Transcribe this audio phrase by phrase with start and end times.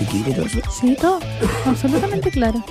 [0.00, 0.60] ¿Ustedes escuchan la musiquita y todo eso?
[0.80, 1.20] Sí, todo.
[1.66, 2.64] Absolutamente claro.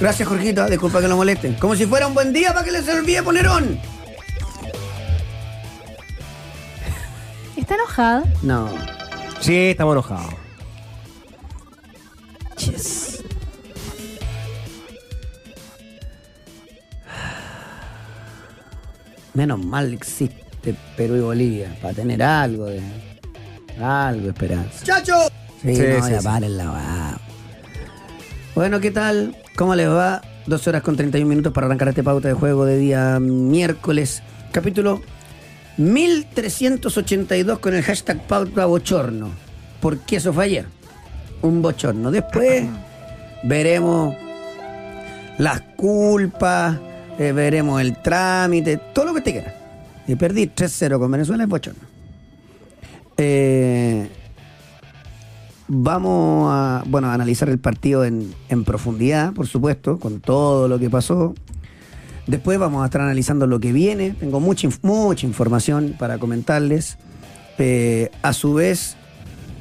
[0.00, 0.66] Gracias, Jorgito.
[0.68, 1.54] Disculpa que lo molesten.
[1.54, 3.78] Como si fuera un buen día para que les olvide poner on.
[7.56, 8.24] ¿Está enojada?
[8.42, 8.68] No.
[9.40, 10.34] Sí, estamos enojados.
[12.58, 13.22] Yes.
[19.34, 22.80] Menos mal existe Perú y Bolivia para tener algo de
[23.82, 24.84] algo de esperanza.
[24.84, 25.14] ¡Chacho!
[25.64, 26.26] Sí, Sí, no, sí, ya sí.
[26.26, 27.18] párenla, va.
[28.54, 29.36] Bueno, ¿qué tal?
[29.56, 30.20] ¿Cómo les va?
[30.46, 34.22] Dos horas con 31 minutos para arrancar este pauta de juego de día miércoles.
[34.52, 35.00] Capítulo
[35.78, 39.30] 1382 con el hashtag pauta bochorno.
[39.80, 40.66] Porque eso fue ayer.
[41.42, 42.10] Un bochorno.
[42.10, 42.64] Después
[43.42, 44.14] veremos
[45.38, 46.78] las culpas,
[47.18, 49.54] eh, veremos el trámite, todo lo que usted quiera.
[50.06, 51.80] Y perdí 3-0 con Venezuela es bochorno.
[53.16, 54.08] Eh,
[55.68, 60.78] vamos a, bueno, a analizar el partido en, en profundidad, por supuesto, con todo lo
[60.78, 61.34] que pasó.
[62.26, 64.12] Después vamos a estar analizando lo que viene.
[64.12, 66.96] Tengo mucha, mucha información para comentarles.
[67.58, 68.96] Eh, a su vez,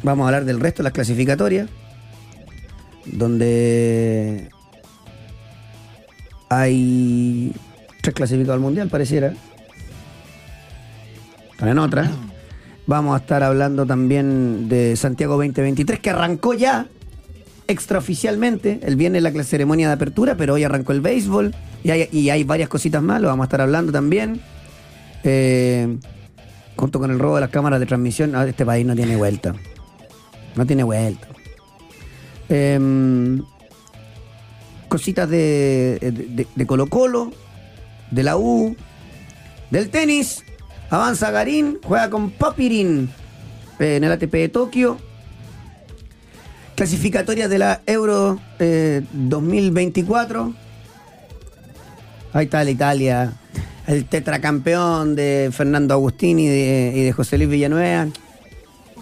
[0.01, 1.69] vamos a hablar del resto de las clasificatorias,
[3.05, 4.49] donde
[6.49, 7.53] hay
[8.01, 9.33] tres clasificados al mundial, pareciera.
[11.51, 12.09] Están en otra.
[12.85, 16.87] Vamos a estar hablando también de Santiago 2023, que arrancó ya
[17.67, 18.79] extraoficialmente.
[18.83, 23.01] El viernes la ceremonia de apertura, pero hoy arrancó el béisbol y hay, varias cositas
[23.01, 24.41] más, lo vamos a estar hablando también.
[25.23, 25.97] Eh,
[26.75, 29.55] junto con el robo de las cámaras de transmisión, este país no tiene vuelta.
[30.55, 31.27] No tiene vuelta.
[32.49, 33.41] Em,
[34.89, 35.99] cositas de,
[36.35, 37.31] de- de Colo Colo,
[38.11, 38.75] de la U,
[39.71, 40.43] del tenis.
[40.93, 43.09] Avanza Garín, juega con Papirín
[43.79, 44.99] eh, en el ATP de Tokio.
[46.75, 50.53] Clasificatorias de la Euro eh, 2024.
[52.33, 53.33] Ahí está la Italia.
[53.87, 58.01] El tetracampeón de Fernando Agustín y de, y de José Luis Villanueva.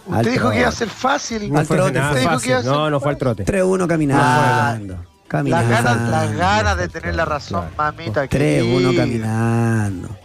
[0.09, 1.53] Al Usted dijo que iba a ser fácil.
[1.53, 2.23] Al fue trote nada fue.
[2.23, 2.51] Fácil.
[2.53, 3.43] ser No, no fue al trote.
[3.45, 4.93] 3-1 caminando.
[4.93, 5.69] Las Caminando.
[5.75, 7.93] ganas, las ganas de tener la razón, Claro.
[7.97, 8.27] mamita.
[8.27, 9.01] 3-1 querida.
[9.03, 10.20] caminando.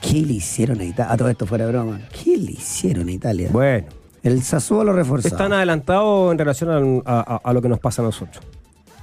[0.00, 1.12] ¿Qué le hicieron a Italia?
[1.12, 2.00] A todo esto fuera de broma.
[2.12, 3.48] ¿Qué le hicieron a Italia?
[3.52, 3.86] Bueno,
[4.22, 5.34] El Sassuolo reforzado.
[5.34, 8.42] están adelantados en relación a, a- a lo que nos pasa a nosotros.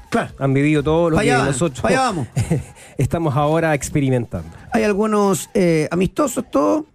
[0.10, 0.32] Claro.
[0.40, 2.28] Han vivido todo lo que allá van, nosotros allá vamos.
[2.98, 4.48] estamos ahora experimentando.
[4.72, 6.86] Hay algunos eh, amistosos, todo.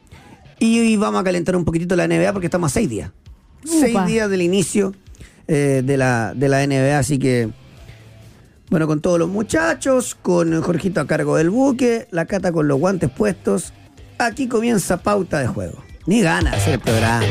[0.58, 3.10] Y, vamos a calentar un poquitito la NBA porque estamos a seis días.
[3.64, 4.94] Seis días del inicio
[5.48, 6.98] eh, de, la, de la NBA.
[6.98, 7.50] Así que,
[8.70, 12.78] bueno, con todos los muchachos, con Jorgito a cargo del buque, la cata con los
[12.78, 13.72] guantes puestos.
[14.20, 15.82] Aquí comienza pauta de juego.
[16.04, 17.24] Ni ganas de hacer el programa.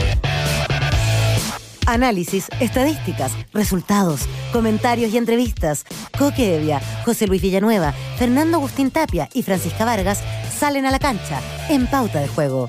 [1.85, 5.85] Análisis, estadísticas, resultados, comentarios y entrevistas.
[6.17, 10.23] Coque Evia, José Luis Villanueva, Fernando Agustín Tapia y Francisca Vargas
[10.57, 11.39] salen a la cancha
[11.69, 12.67] en pauta de juego.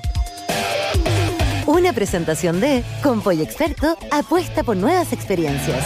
[1.65, 5.83] Una presentación de Compoy Experto apuesta por nuevas experiencias.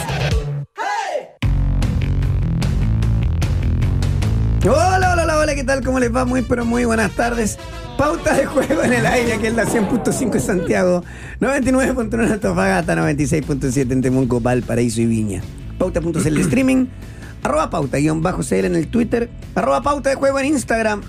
[4.62, 5.82] Hola, hola, hola, hola, ¿qué tal?
[5.82, 6.26] ¿Cómo les va?
[6.26, 7.58] Muy, pero muy buenas tardes.
[7.96, 11.02] Pauta de juego en el aire, aquí en la 100.5 en Santiago,
[11.40, 15.40] 99.1 en Antofagasta, 96.7 en Temuco, Valparaíso y Viña.
[15.78, 16.86] Pauta.cl el streaming,
[17.42, 21.02] arroba pauta guion bajo CL en el Twitter, arroba pauta de juego en Instagram.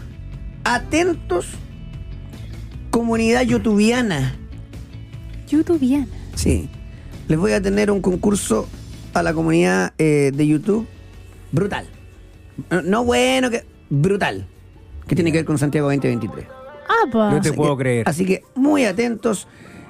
[0.63, 1.47] Atentos,
[2.89, 4.35] comunidad youtubiana.
[5.49, 6.07] Youtubiana.
[6.35, 6.69] Sí,
[7.27, 8.67] les voy a tener un concurso
[9.13, 10.87] a la comunidad eh, de YouTube
[11.51, 11.85] brutal.
[12.69, 14.47] No, no bueno, que brutal.
[15.05, 16.56] Que tiene que ver con Santiago 2023.
[17.05, 17.31] ¡Apa!
[17.33, 18.09] Yo te puedo que- creer.
[18.09, 19.47] Así que muy atentos.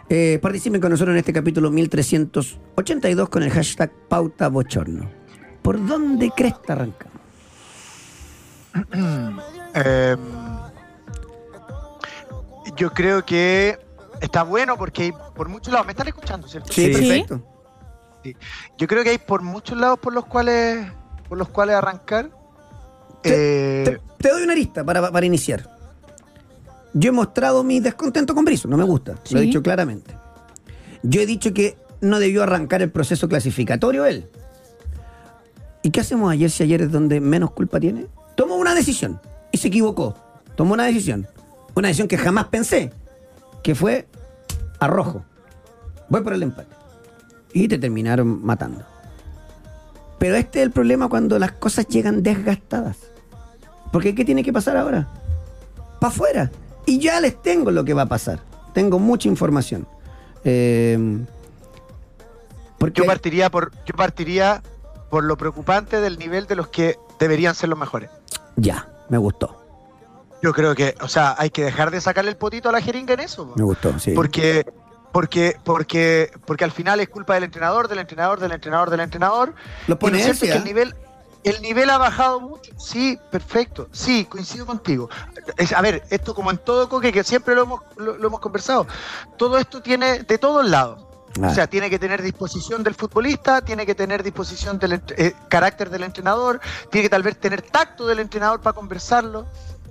[0.09, 5.09] Eh, participen con nosotros en este capítulo 1382 con el hashtag Pauta Bochorno.
[5.61, 7.17] ¿Por dónde cresta arrancamos?
[9.79, 10.15] Eh,
[12.75, 13.77] yo creo que
[14.21, 15.85] está bueno porque hay por muchos lados.
[15.85, 16.71] ¿Me están escuchando, cierto?
[16.73, 16.89] Sí.
[16.91, 17.41] perfecto.
[18.77, 20.87] Yo creo que hay por muchos lados por los cuales
[21.29, 22.31] por los cuales arrancar.
[23.21, 25.76] Te, Eh, te- te doy una arista para, para iniciar.
[26.99, 30.17] Yo he mostrado mi descontento con Brizo, no me gusta, lo he dicho claramente.
[31.03, 34.27] Yo he dicho que no debió arrancar el proceso clasificatorio él.
[35.83, 38.07] ¿Y qué hacemos ayer si ayer es donde menos culpa tiene?
[38.35, 39.21] Tomó una decisión
[39.51, 40.15] y se equivocó.
[40.55, 41.27] Tomó una decisión.
[41.75, 42.91] Una decisión que jamás pensé,
[43.61, 44.07] que fue
[44.79, 45.23] a rojo.
[46.09, 46.73] Voy por el empate.
[47.53, 48.83] Y te terminaron matando.
[50.17, 52.97] Pero este es el problema cuando las cosas llegan desgastadas.
[53.91, 55.07] Porque ¿qué tiene que pasar ahora?
[55.99, 56.51] Para afuera.
[56.87, 58.39] Y ya les tengo lo que va a pasar.
[58.73, 59.87] Tengo mucha información.
[60.43, 60.97] Eh,
[62.79, 64.63] Porque Yo partiría por, yo partiría
[65.09, 68.09] por lo preocupante del nivel de los que deberían ser los mejores.
[68.55, 69.63] ya, me gustó.
[70.43, 73.13] Yo creo que, o sea, hay que dejar de sacarle el potito a la jeringa
[73.15, 73.51] en eso.
[73.55, 74.11] Me gustó, sí.
[74.11, 74.65] Porque,
[75.11, 79.53] porque, porque, porque al final es culpa del entrenador, del entrenador, del entrenador, del entrenador.
[79.87, 80.93] Lo Y pone ese, es que el nivel,
[81.49, 82.71] el nivel ha bajado mucho.
[82.77, 83.87] Sí, perfecto.
[83.91, 85.09] Sí, coincido contigo.
[85.57, 88.39] Es- a ver, esto como en todo coque, que siempre lo hemos, lo, lo hemos
[88.39, 88.87] conversado,
[89.37, 91.03] todo esto tiene de todos lados.
[91.41, 91.49] Ah.
[91.51, 95.89] O sea, tiene que tener disposición del futbolista, tiene que tener disposición del eh, carácter
[95.89, 96.59] del entrenador,
[96.89, 99.45] tiene que tal vez tener tacto del entrenador para conversarlo.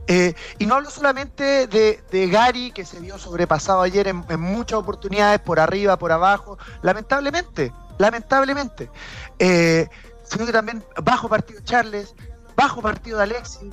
[0.08, 4.40] Eh, y no hablo solamente de, de Gary, que se vio sobrepasado ayer en, en
[4.40, 8.90] muchas oportunidades, por arriba, por abajo, lamentablemente, lamentablemente.
[9.38, 9.88] Eh,
[10.36, 12.14] sino que también bajo partido de Charles,
[12.56, 13.72] bajo partido de Alexis.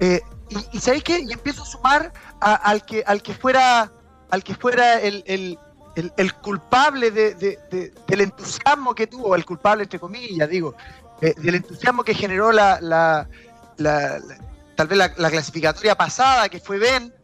[0.00, 0.20] Eh,
[0.50, 1.20] y, y ¿sabéis qué?
[1.20, 3.90] Y empiezo a sumar a- al, que, al que fuera,
[4.30, 5.58] al que fuera el, el-
[5.96, 10.74] el- el culpable de- de- de- del entusiasmo que tuvo, el culpable entre comillas, digo,
[11.22, 13.28] eh, del entusiasmo que generó la, la-
[13.76, 14.38] la- la-
[14.76, 17.14] tal vez la, la clasificatoria pasada, que fue Ben.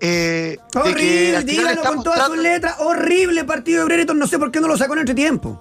[0.00, 1.38] eh, Horrible,
[1.72, 2.76] está con todas sus letras.
[2.78, 4.18] Horrible partido de Brereton.
[4.18, 5.60] No sé por qué no lo sacó en entretiempo.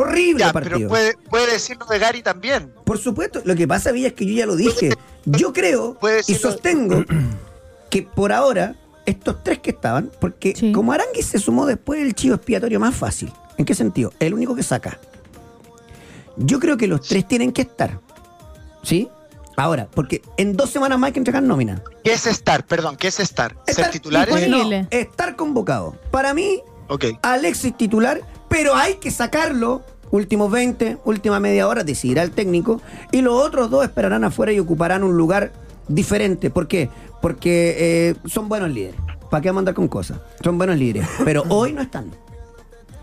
[0.00, 0.76] Horrible Ya, partido.
[0.78, 2.72] pero puede, puede decirlo de Gary también.
[2.84, 4.90] Por supuesto, lo que pasa, Villa, es que yo ya lo dije.
[5.24, 7.04] Yo creo y sostengo
[7.90, 10.72] que por ahora, estos tres que estaban, porque Sí.
[10.72, 13.32] como Arangui se sumó después el chivo expiatorio más fácil.
[13.56, 14.12] ¿En qué sentido?
[14.20, 14.98] El único que saca.
[16.36, 17.98] Yo creo que los tres tienen que estar.
[18.84, 19.08] ¿Sí?
[19.56, 21.82] Ahora, porque en dos semanas más hay que entregar nómina.
[22.04, 22.64] ¿Qué es estar?
[22.64, 23.52] Perdón, ¿qué es estar?
[23.66, 24.48] ¿Ser Estar titulares?
[24.48, 25.96] No, estar convocado.
[26.12, 26.60] Para mí,
[26.90, 27.04] Ok.
[27.22, 29.82] Alexis titular, pero hay que sacarlo.
[30.10, 32.80] Últimos 20, última media hora, decidirá el técnico.
[33.12, 35.52] Y los otros dos esperarán afuera y ocuparán un lugar
[35.86, 36.48] diferente.
[36.48, 36.88] ¿Por qué?
[37.20, 38.98] Porque eh, son buenos líderes.
[39.30, 40.18] ¿Para qué vamos a andar con cosas?
[40.42, 41.06] Son buenos líderes.
[41.26, 42.10] Pero hoy no están.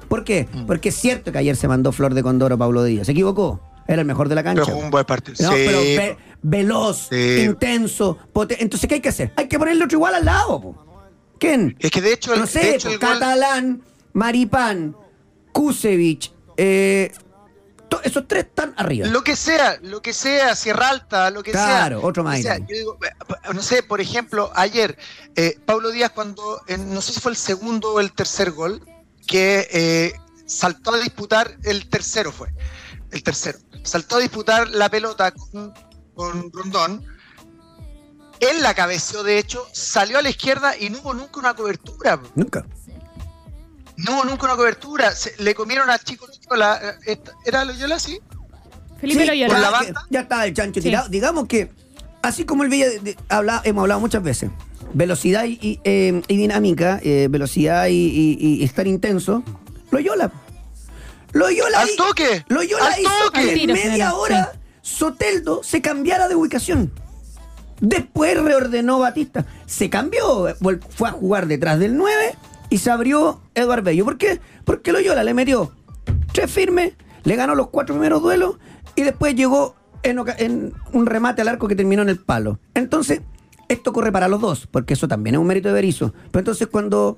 [0.07, 0.47] ¿Por qué?
[0.51, 0.65] Mm.
[0.65, 3.05] Porque es cierto que ayer se mandó Flor de Condoro a Pablo Díaz.
[3.05, 3.59] Se equivocó.
[3.87, 4.63] Era el mejor de la cancha.
[4.65, 5.35] Pero un buen partido.
[5.41, 5.63] No, sí.
[5.63, 7.41] pero ve- veloz, Sí.
[7.45, 8.63] intenso, potente.
[8.63, 9.31] Entonces, ¿qué hay que hacer?
[9.35, 10.59] Hay que ponerle otro igual al lado.
[10.59, 10.75] po.
[11.39, 11.75] ¿Quién?
[11.79, 13.81] Es que de hecho, el, no sé, de hecho el gol- Catalán,
[14.13, 14.95] Maripán,
[15.59, 17.13] Kusevich, eh,
[18.03, 19.07] esos tres están arriba.
[19.07, 22.05] Lo que sea, lo que sea, Sierra Alta, lo que Claro, sea.
[22.07, 22.59] otro lo que más.
[22.59, 24.97] Yo digo, eh, no sé, por ejemplo, ayer,
[25.37, 28.81] eh, Pablo Díaz, cuando, en- no sé si fue el segundo o el tercer gol,
[29.25, 30.13] que eh,
[30.45, 32.49] saltó a disputar, el tercero fue,
[33.11, 35.73] el tercero, saltó a disputar la pelota con,
[36.13, 37.01] con Rondón.
[38.41, 42.19] Él la cabeceó, de hecho, salió a la izquierda y no hubo nunca una cobertura.
[42.35, 42.65] Nunca.
[43.97, 45.11] No nunca una cobertura.
[45.15, 46.95] Se- le comieron al chico Loyola.
[47.05, 48.19] eh, ¿Era Loyola así?
[48.99, 49.53] Felipe Sí, Loyola.
[49.53, 50.05] por la ya, banda.
[50.09, 50.87] ya estaba el chancho Sí.
[50.87, 51.09] tirado.
[51.09, 51.69] Digamos que,
[52.21, 54.49] así como el Villa de- de- habla- hemos hablado muchas veces,
[54.93, 59.43] velocidad y, y, eh, y dinámica, eh, velocidad y, y- y estar intenso,
[59.91, 60.31] Loyola.
[61.33, 62.45] Loyola ¡Al toque!
[62.47, 63.39] Loyola ¡Al hizo toque!
[63.41, 66.91] que Al en tiro, media hora Soteldo se cambiara de ubicación.
[67.81, 69.45] Después reordenó Batista.
[69.65, 70.55] Se cambió,
[70.95, 72.35] fue a jugar detrás del 9
[72.75, 74.03] y se abrió Eduard Bello.
[74.03, 74.41] ¿Por qué?
[74.65, 75.71] Porque Loyola le metió
[76.33, 76.91] tres firmes,
[77.23, 78.57] le ganó los cuatro primeros duelos
[78.97, 82.59] y después llegó en, un remate al arco que terminó en el palo.
[82.73, 83.21] Entonces,
[83.69, 86.13] esto corre para los dos, porque eso también es un mérito de Berizzo.
[86.31, 87.17] Pero entonces cuando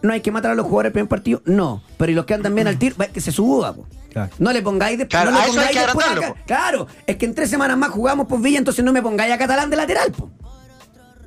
[0.00, 1.82] no hay que matar a los jugadores del primer partido, no.
[1.98, 3.74] Pero y los que andan bien al tiro, va, que se suba.
[3.74, 3.84] po.
[4.10, 4.30] Claro.
[4.38, 5.20] No le pongáis después.
[5.22, 6.44] Claro, no le a eso hay pongáis que después acá.
[6.46, 9.36] Claro, es que en tres semanas más jugamos por Villa, entonces no me pongáis a
[9.36, 10.12] Catalán de lateral.
[10.12, 10.30] po.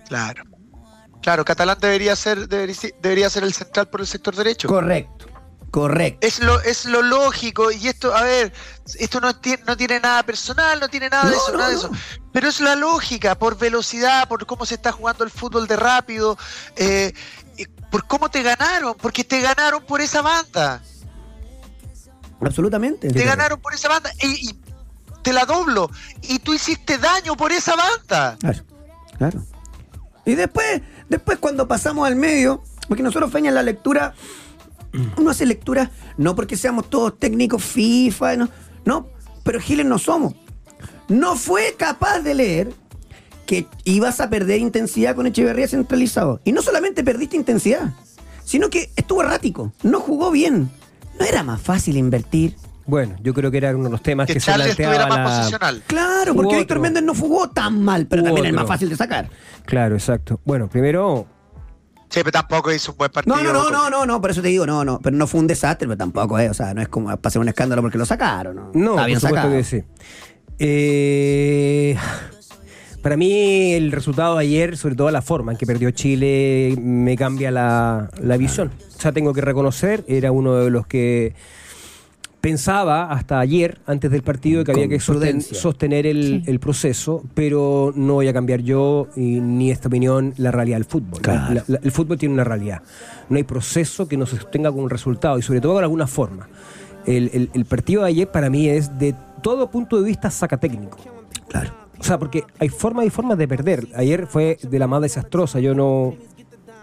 [0.08, 0.46] Claro.
[1.22, 4.68] Claro, Catalán debería ser, debería, debería ser el central por el sector derecho.
[4.68, 5.28] Correcto,
[5.70, 6.26] correcto.
[6.26, 8.54] Es lo, es lo lógico, y esto, a ver,
[8.98, 11.76] esto no tiene, no tiene nada personal, no tiene nada de eso, no, nada de
[11.76, 11.92] eso.
[12.32, 16.38] Pero es la lógica, por velocidad, por cómo se está jugando el fútbol de rápido,
[16.78, 17.14] eh,
[17.92, 20.82] por cómo te ganaron, porque te ganaron por esa banda.
[22.40, 23.10] Absolutamente.
[23.10, 24.60] Te ganaron por esa banda, y, y
[25.22, 28.38] te la doblo, y tú hiciste daño por esa banda.
[28.40, 28.64] Claro,
[29.18, 29.44] claro.
[30.26, 34.14] Y después, después cuando pasamos al medio, porque nosotros Feña la lectura,
[35.18, 38.50] uno hace lectura no porque seamos todos técnicos FIFA, no,
[38.86, 39.08] no,
[39.44, 40.34] pero Giles no somos.
[41.08, 42.74] No fue capaz de leer
[43.46, 46.40] que ibas a perder intensidad con Echeverría centralizado.
[46.44, 47.94] Y no solamente perdiste intensidad,
[48.46, 50.70] sino que estuvo errático, no jugó bien.
[51.20, 52.56] ¿No era más fácil invertir?
[52.90, 55.18] Bueno, yo creo que era uno de los temas que, Que se planteaba estuviera más
[55.18, 55.84] la- posicional.
[55.88, 56.82] Claro, Hubo porque Víctor otro.
[56.82, 59.30] Méndez no jugó tan mal, pero Hubo también es más fácil de sacar.
[59.66, 60.40] Claro, exacto.
[60.46, 61.26] Bueno, primero,
[62.10, 63.36] Sí, pero tampoco hizo un buen partido.
[63.36, 65.40] No, no, no, no, no, no, por eso te digo, no, no, pero no fue
[65.42, 68.00] un desastre, pero tampoco es, o sea, no es como para hacer un escándalo porque
[68.00, 68.72] lo sacaron, ¿no?
[68.74, 69.52] no, Está por bien sacado.
[69.52, 69.84] que sí.
[70.58, 71.96] Eh,
[73.04, 77.16] para mí el resultado de ayer, sobre todo la forma en que perdió Chile, me
[77.16, 78.72] cambia la, la visión.
[78.98, 81.34] O sea, tengo que reconocer, era uno de los que
[82.42, 86.52] Pensaba hasta ayer, antes del partido, que Con había que sosten- sostener el, Sí.
[86.52, 90.86] el proceso, pero no voy a cambiar yo y- ni esta opinión la realidad del
[90.86, 91.22] fútbol.
[91.22, 91.54] Claro.
[91.56, 92.82] La- la- el fútbol tiene una realidad.
[93.28, 96.08] No hay proceso que no se sostenga con un resultado y sobre todo con alguna
[96.08, 96.48] forma.
[97.06, 100.98] El, el- el partido de ayer para mí es de todo punto de vista sacatécnico.
[101.50, 101.72] Claro.
[102.00, 103.86] O sea, porque hay formas y formas de perder.
[103.96, 105.60] Ayer fue de la más desastrosa.
[105.60, 106.16] Yo no,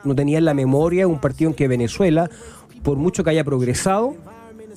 [0.04, 2.28] no tenía en la memoria un partido en que Venezuela,
[2.82, 4.14] por mucho que haya progresado,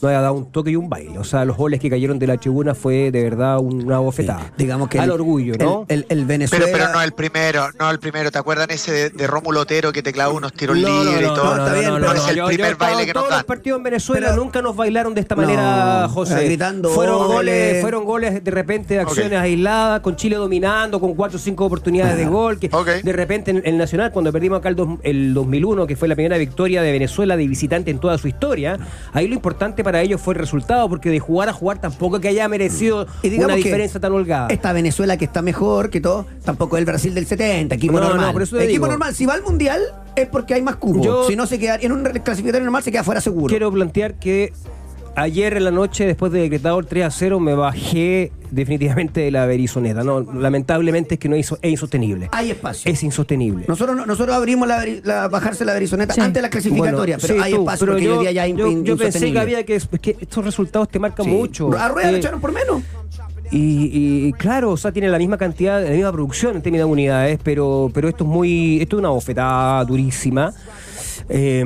[0.02, 1.18] no haya dado un toque y un baile.
[1.20, 4.52] O sea, los goles que cayeron de la tribuna fue de verdad una bofetada.
[4.58, 5.86] Digamos que Al el- orgullo, ¿no?
[5.88, 6.66] El, el- el Venezuela.
[6.66, 8.32] Pero, pero no el primero, no el primero.
[8.32, 11.56] ¿Te acuerdan ese de, de Rómulo Otero que te clavó unos tiros libres y todo?
[11.56, 13.46] no, está bien, pero es el yo- primer baile que todos nos los dan.
[13.46, 16.46] partidos en Venezuela Pero- nunca nos bailaron de esta No, manera, José.
[16.46, 17.82] gritando fueron goles.
[17.82, 22.18] fueron goles de repente de acciones aisladas, con Chile dominando, con cuatro o cinco oportunidades
[22.18, 22.60] de gol.
[22.60, 22.70] Que.
[23.04, 26.16] De repente en el Nacional, cuando perdimos acá el, dos- el 2001, que fue la
[26.16, 28.78] primera victoria de Venezuela de visitante en toda su historia,
[29.14, 32.28] ahí lo importante para ellos fue el resultado, porque de jugar a jugar tampoco que
[32.30, 34.48] haya merecido Y digamos una diferencia tan holgada.
[34.50, 38.02] Esta Venezuela que está mejor que todo, tampoco es el Brasil del 70, equipo No,
[38.02, 38.34] no, normal.
[38.34, 38.88] por eso te equipo digo.
[38.88, 39.82] normal, si va al mundial
[40.16, 41.06] es porque hay más cupos.
[41.06, 43.48] Yo- si no se queda en un clasificatorio normal se queda fuera seguro.
[43.48, 44.54] Quiero plantear que
[45.16, 49.32] ayer en la noche, después de decretado el 3 a 0, me bajé definitivamente de
[49.32, 50.04] la Berizoneta.
[50.04, 52.30] No, lamentablemente es que no es, es insostenible.
[52.32, 52.92] Hay espacio.
[52.92, 53.66] Es insostenible.
[53.68, 56.22] Nosotros, no- nosotros abrimos la, la- bajarse la berizoneta Sí.
[56.22, 58.32] antes de la clasificatoria, Bueno, pero sí, hay tú, espacio pero porque yo, hoy día
[58.32, 61.32] ya yo- yo pensé que había que, es que estos resultados te marcan Sí.
[61.32, 61.70] mucho.
[61.78, 62.82] A Rueda lo Eh, echaron por menos.
[63.52, 66.92] Y, y, claro, o sea, tiene la misma cantidad, la misma producción en términos de
[66.92, 70.54] unidades, pero, pero esto es muy, esto es una bofetada durísima.
[71.30, 71.64] Eh,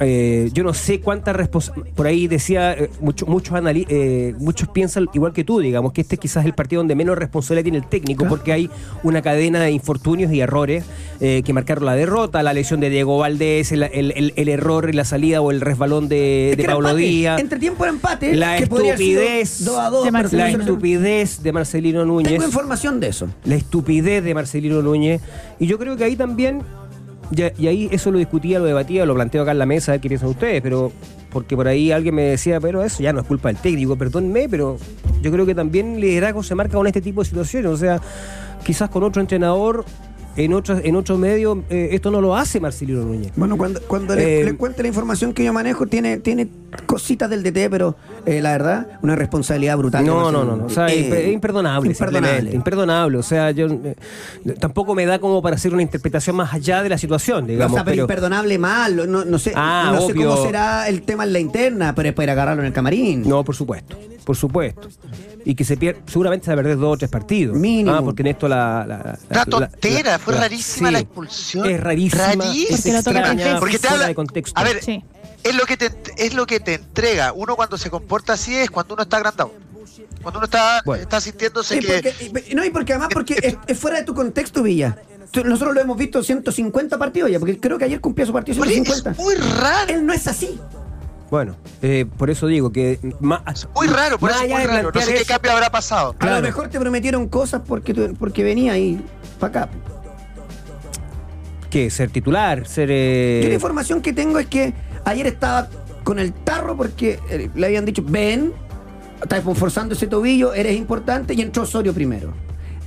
[0.00, 1.94] eh, yo no sé cuánta responsabilidad.
[1.94, 6.02] Por ahí decía, eh, mucho- muchos, anali- eh, muchos piensan igual que tú, digamos, que
[6.02, 8.70] este quizás es el partido donde menos responsabilidad tiene el técnico, porque hay
[9.02, 10.84] una cadena de infortunios y errores
[11.20, 14.90] eh, que marcaron la derrota, la lesión de Diego Valdés, el, el- el- el error
[14.90, 17.06] en la salida o el resbalón de, Es que Pablo empate.
[17.06, 17.40] Díaz.
[17.40, 18.34] Entre tiempo era empate.
[18.36, 20.60] La que estupidez dos a dos, de La Marcelino.
[20.60, 22.32] estupidez de Marcelino Núñez.
[22.32, 23.28] Tengo información de eso.
[23.44, 25.20] La estupidez de Marcelino Núñez.
[25.58, 26.62] Y yo creo que ahí también,
[27.32, 29.94] ya- y ahí eso lo discutía, lo debatía, lo planteo acá en la mesa, a
[29.94, 30.92] ver qué piensan ustedes, pero
[31.30, 34.48] porque por ahí alguien me decía, pero eso ya no es culpa del técnico, perdónme,
[34.48, 34.76] pero
[35.22, 37.70] yo creo que también liderazgo se marca con este tipo de situaciones.
[37.70, 38.00] O sea,
[38.64, 39.84] quizás con otro entrenador,
[40.36, 43.32] en otros, en otros medios, eh, esto no lo hace Marcelino Núñez.
[43.36, 46.48] Bueno, cuando, cuando le, Eh, le cuente la información que yo manejo, tiene, tiene
[46.86, 50.04] cositas del DT, pero eh, la verdad, una responsabilidad brutal.
[50.06, 50.66] No, no, no, no.
[50.66, 51.90] O sea, Eh, imp- es imperdonable.
[51.90, 52.26] Imperdonable.
[52.28, 53.18] simplemente, Imperdonable.
[53.18, 53.96] O sea, yo eh,
[54.58, 57.72] tampoco me da como para hacer una interpretación más allá de la situación, digamos.
[57.72, 59.10] o sea, pero, pero- imperdonable mal.
[59.10, 62.14] No, no sé, Ah, no sé cómo será el tema en la interna, pero es
[62.14, 63.28] para agarrarlo en el camarín.
[63.28, 64.88] No, por supuesto, por supuesto.
[65.44, 67.56] Y que se pierde, seguramente se va a perder dos o tres partidos.
[67.56, 67.96] Mínimo.
[67.96, 68.84] Ah, porque en esto la.
[68.86, 71.68] la- la- tontera, fue rarísima la expulsión.
[71.68, 72.26] Es rarísima.
[72.26, 72.52] Rarísima.
[72.76, 73.58] Es Porque extraña.
[73.58, 74.60] Porque te habla- de contexto.
[74.60, 75.02] A ver, Sí.
[75.44, 77.32] Es lo que te es lo que te entrega.
[77.32, 79.52] Uno cuando se comporta así es cuando uno está agrandado.
[80.22, 81.02] Cuando uno está, Bueno.
[81.02, 82.14] está sintiéndose Y que.
[82.32, 84.96] porque- y- no, y porque además porque es, es fuera de tu contexto, Villa.
[85.44, 88.70] Nosotros lo hemos visto 150 partidos ya, porque creo que ayer cumplió su partido Pero
[88.70, 89.22] es 150.
[89.22, 89.92] muy raro.
[89.92, 90.60] Él no es así.
[91.30, 92.98] Bueno, eh, por eso digo que.
[93.20, 94.92] Más, Muy raro, por más eso es muy raro.
[94.94, 96.10] No sé qué cambio habrá pasado.
[96.10, 96.36] A Claro.
[96.36, 99.02] lo mejor te prometieron cosas porque, tú- porque venía ahí
[99.40, 99.72] para acá.
[101.70, 101.90] ¿Qué?
[101.90, 102.88] Ser titular, ser.
[102.92, 105.68] eh, Yo la información que tengo es que ayer estaba
[106.04, 108.52] con el tarro porque eh, le habían dicho, ven,
[109.22, 112.32] estás forzando ese tobillo, eres importante, y entró Osorio primero.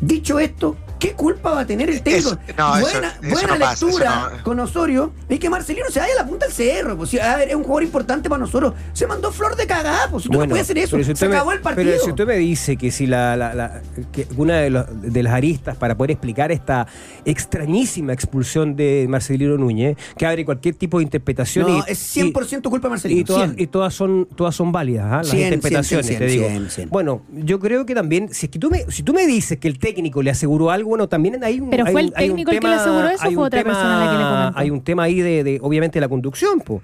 [0.01, 2.29] Dicho esto, ¿qué culpa va a tener el técnico?
[2.31, 5.13] Eso- no, eso- buena eso buena no lectura no- con Osorio.
[5.29, 6.97] Y que Marcelino se vaya a la punta del cerro.
[6.97, 8.73] Pues, si, a ver, es un jugador importante para nosotros.
[8.93, 10.97] Se mandó flor de cagada, pues si tú no Bueno, puedes hacer eso.
[11.03, 11.89] si Se me- acabó el partido.
[11.91, 15.23] Pero si usted me dice que si la, la- la- que una de, los- de
[15.23, 16.87] las aristas para poder explicar esta
[17.25, 22.69] extrañísima expulsión de Marcelino Núñez, que abre cualquier tipo de interpretación no, y, es 100%
[22.69, 23.21] culpa de Marcelino.
[23.21, 23.61] y todas, 100.
[23.61, 25.17] y todas son todas son válidas ¿ah?
[25.17, 26.89] las 100, interpretaciones 100, te digo 100, 100.
[26.89, 29.67] bueno yo creo que también si es que tú me si tú me dices que
[29.67, 32.61] el técnico le aseguró algo bueno también hay un ¿Pero fue el técnico el que
[32.61, 34.59] tema- le aseguró eso fue otra persona la que le comentó?
[34.59, 36.81] hay un tema ahí de, de, obviamente de la conducción po.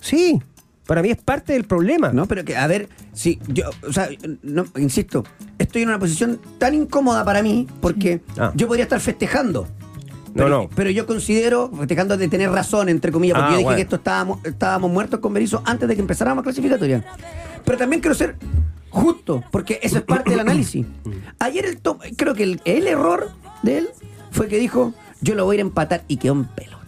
[0.00, 0.40] sí
[0.86, 4.08] para mí es parte del problema No, pero que, a ver, si yo, o sea,
[4.42, 5.24] no, insisto,
[5.58, 8.52] estoy en una posición tan incómoda para mí porque Ah.
[8.56, 9.62] yo podría estar festejando.
[9.62, 10.68] No, Pero, no.
[10.74, 13.76] pero yo considero, festejando de tener razón, entre comillas, porque Ah, yo dije bueno.
[13.76, 17.04] que esto estábamos, estábamos muertos con Berizzo antes de que empezáramos la clasificatoria.
[17.64, 18.34] Pero también quiero ser
[18.92, 20.86] justo, porque eso es parte del análisis.
[21.40, 23.30] Ayer el to- creo que el, el error
[23.62, 23.88] de él
[24.30, 26.78] fue que dijo, yo lo voy a ir a empatar y quedó en pelota.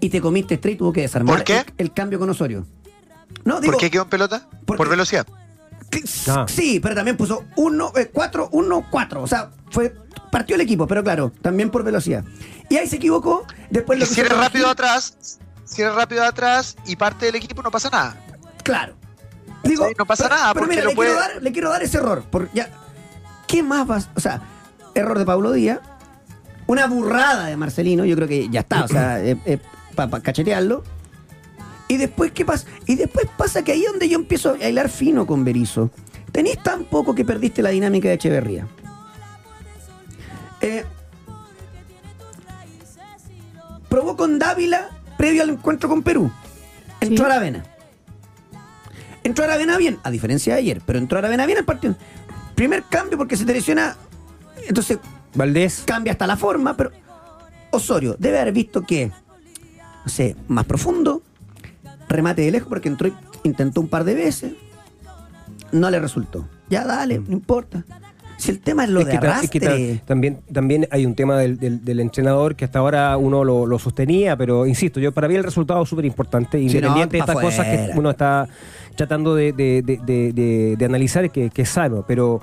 [0.00, 1.58] Y te comiste straight y tuvo que desarmar ¿Por qué?
[1.58, 2.66] El, el cambio con Osorio.
[3.44, 4.48] No, digo, ¿Por qué quedó en pelota?
[4.64, 5.26] porque- Por velocidad.
[6.28, 6.46] Ah.
[6.48, 9.22] Sí, pero también puso 1, 4, 1, 4.
[9.22, 9.94] O sea, fue
[10.32, 12.24] partió el equipo, pero claro, también por velocidad.
[12.68, 13.46] Y ahí se equivocó.
[13.70, 17.36] Después Y lo que si eres rápido atrás, si eres rápido atrás y parte del
[17.36, 18.16] equipo, no pasa nada.
[18.64, 18.96] Claro.
[19.64, 21.82] Digo, no pasa pero- nada, Pero mira, lo le, puede- quiero dar, le quiero dar
[21.82, 22.22] ese error.
[22.30, 22.68] Por, ya,
[23.46, 24.08] ¿Qué más vas?
[24.16, 24.40] O sea,
[24.94, 25.80] error de Pablo Díaz,
[26.66, 29.20] una burrada de Marcelino, yo creo que ya está, o sea,
[29.94, 30.82] para cachetearlo.
[31.88, 32.66] Y después, ¿qué pasa?
[32.86, 35.90] Y después pasa que ahí es donde yo empiezo a hilar fino con Berizzo.
[36.32, 38.66] Tenés tan poco que perdiste la dinámica de Echeverría.
[40.62, 40.84] Eh,
[43.88, 46.30] probó con Dávila previo al encuentro con Perú.
[47.00, 47.22] Entró Sí.
[47.22, 47.64] a Aravena.
[49.24, 51.96] Entró a Aravena bien, a diferencia de ayer, pero entró a Aravena bien el partido.
[52.54, 53.96] Primer cambio porque se te lesiona.
[54.68, 54.98] Entonces
[55.34, 55.82] Valdés.
[55.86, 56.90] cambia hasta la forma, pero
[57.70, 59.08] Osorio debe haber visto que,
[60.04, 61.22] no sé, más profundo,
[62.08, 64.52] remate de lejos porque entró y intentó un par de veces,
[65.72, 66.48] no le resultó.
[66.70, 67.84] Ya dale, no importa.
[68.36, 70.02] Si el tema es lo Es de que ta- es que ta- arrastre.
[70.06, 73.78] también, también hay un tema del, del- del entrenador que hasta ahora uno lo, lo
[73.78, 77.30] sostenía, pero insisto, yo para mí el resultado es súper importante, Sí, independiente no, de
[77.32, 78.48] estas cosas que uno está
[78.96, 82.40] tratando de, de- de- de- analizar, que, que es sano, pero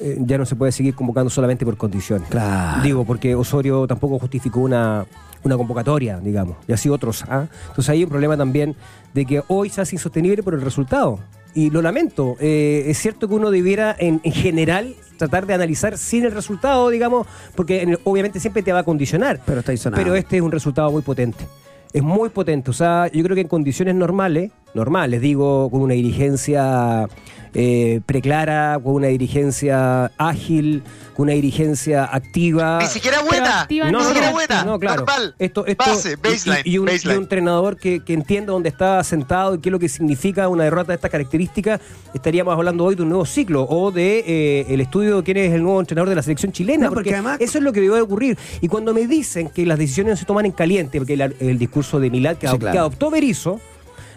[0.00, 2.28] eh, ya no se puede seguir convocando solamente por condiciones.
[2.28, 2.82] Claro.
[2.82, 5.06] Digo, porque Osorio tampoco justificó una,
[5.42, 7.24] una convocatoria, digamos, y así otros.
[7.28, 7.46] ¿ah?
[7.68, 8.74] Entonces hay un problema también
[9.12, 11.18] de que hoy se hace insostenible por el resultado.
[11.56, 15.96] Y lo lamento, eh, es cierto que uno debiera en, en general tratar de analizar
[15.96, 19.40] sin el resultado, digamos, porque en el- obviamente siempre te va a condicionar.
[19.46, 19.72] Pero está.
[19.92, 21.46] Pero este es un resultado muy potente.
[21.94, 22.70] Es muy potente.
[22.70, 27.08] O sea, yo creo que en condiciones normales, normales, digo, con una dirigencia
[27.54, 30.82] eh, preclara, con una dirigencia ágil,
[31.14, 32.78] con una dirigencia activa.
[32.80, 33.60] Ni siquiera buena.
[33.62, 34.04] activa Ni no.
[34.04, 34.64] siquiera no, buena.
[34.64, 35.04] No, claro.
[35.06, 35.34] Normal.
[35.38, 36.62] Esto, esto- Base, baseline.
[36.64, 37.16] y, y un, y baseline.
[37.18, 40.64] un entrenador que, que entienda dónde está sentado y qué es lo que significa una
[40.64, 41.80] derrota de estas características,
[42.12, 45.52] estaríamos hablando hoy de un nuevo ciclo o de eh, el estudio de quién es
[45.52, 46.86] el nuevo entrenador de la selección chilena.
[46.88, 48.36] No, porque además- eso es lo que debió de ocurrir.
[48.60, 51.58] Y cuando me dicen que las decisiones no se toman en caliente, porque el, el
[51.58, 52.72] discurso de Milad que, Sí, adop- claro.
[52.72, 53.60] que adoptó Berizzo,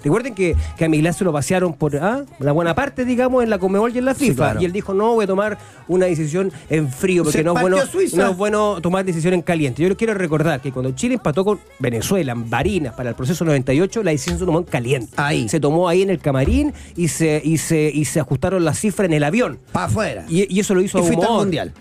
[0.08, 3.50] Recuerden que, que a Milad se lo pasearon por ah, la buena parte, digamos, en
[3.50, 4.36] la Comebol y en la Sí, FIFA.
[4.36, 4.62] claro.
[4.62, 7.78] Y él dijo, no, voy a tomar una decisión en frío, porque no es, bueno,
[8.16, 9.82] no es bueno tomar decisión en caliente.
[9.84, 13.44] Yo les quiero recordar que cuando Chile empató con Venezuela en Barinas para el proceso
[13.46, 15.12] 98, la decisión se tomó en caliente.
[15.18, 15.48] Ahí.
[15.50, 19.06] Se tomó ahí en el camarín y se, y se, y se ajustaron las cifras
[19.08, 19.60] en el avión.
[19.72, 20.26] Para afuera.
[20.30, 21.30] Y, y eso lo hizo Y a humor.
[21.42, 21.74] mundial.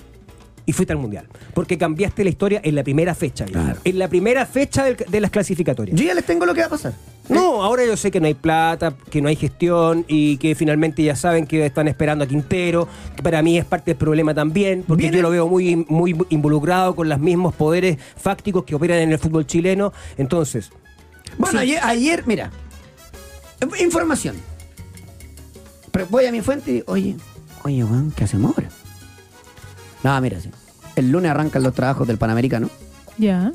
[0.69, 1.29] Y fuiste al mundial.
[1.55, 3.45] Porque cambiaste la historia en la primera fecha.
[3.45, 3.79] Claro.
[3.85, 5.97] En la primera fecha del- de las clasificatorias.
[5.99, 6.93] Yo ya les tengo lo que va a pasar.
[7.29, 11.03] No, ahora yo sé que no hay plata, que no hay gestión y que finalmente
[11.05, 14.85] ya saben que están esperando a Quintero, que para mí es parte del problema también,
[14.87, 18.99] porque Viene- yo lo veo muy, muy involucrado con los mismos poderes fácticos que operan
[18.99, 19.93] en el fútbol chileno.
[20.19, 20.71] Entonces,
[21.39, 21.65] Bueno, Sí.
[21.65, 22.51] ayer, ayer, mira,
[23.81, 24.37] información.
[25.91, 27.17] Pero voy a mi fuente y digo, oye,
[27.65, 28.69] oye, weón, ¿qué hacemos ahora?
[30.07, 30.51] No, mira, sí.
[30.95, 32.71] El lunes arrancan los trabajos del Panamericano.
[33.19, 33.53] Ya.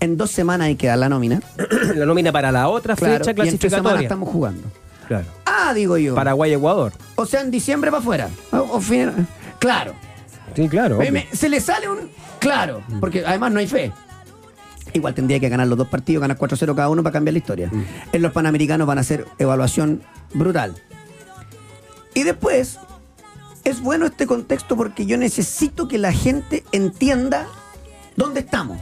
[0.00, 1.40] En dos semanas hay que dar la nómina.
[1.94, 4.00] la nómina para la otra Claro, fecha y entre semana clasificatoria.
[4.02, 4.62] estamos jugando.
[5.08, 5.26] Claro.
[5.46, 6.14] Ah, digo yo.
[6.14, 6.92] Paraguay-Ecuador.
[7.16, 8.28] O sea, en diciembre para afuera.
[8.52, 9.26] O, o fin-
[9.58, 9.92] Claro.
[10.56, 10.98] Sí, claro.
[10.98, 12.08] Me- me- se le sale un.
[12.38, 13.92] Claro, porque además no hay fe.
[14.92, 17.70] Igual tendría que ganar los dos partidos, ganar 4-0 cada uno para cambiar la historia.
[18.12, 20.02] En los panamericanos van a hacer evaluación
[20.34, 20.74] brutal.
[22.14, 22.78] Y después,
[23.64, 27.46] es bueno este contexto porque yo necesito que la gente entienda
[28.16, 28.78] dónde estamos.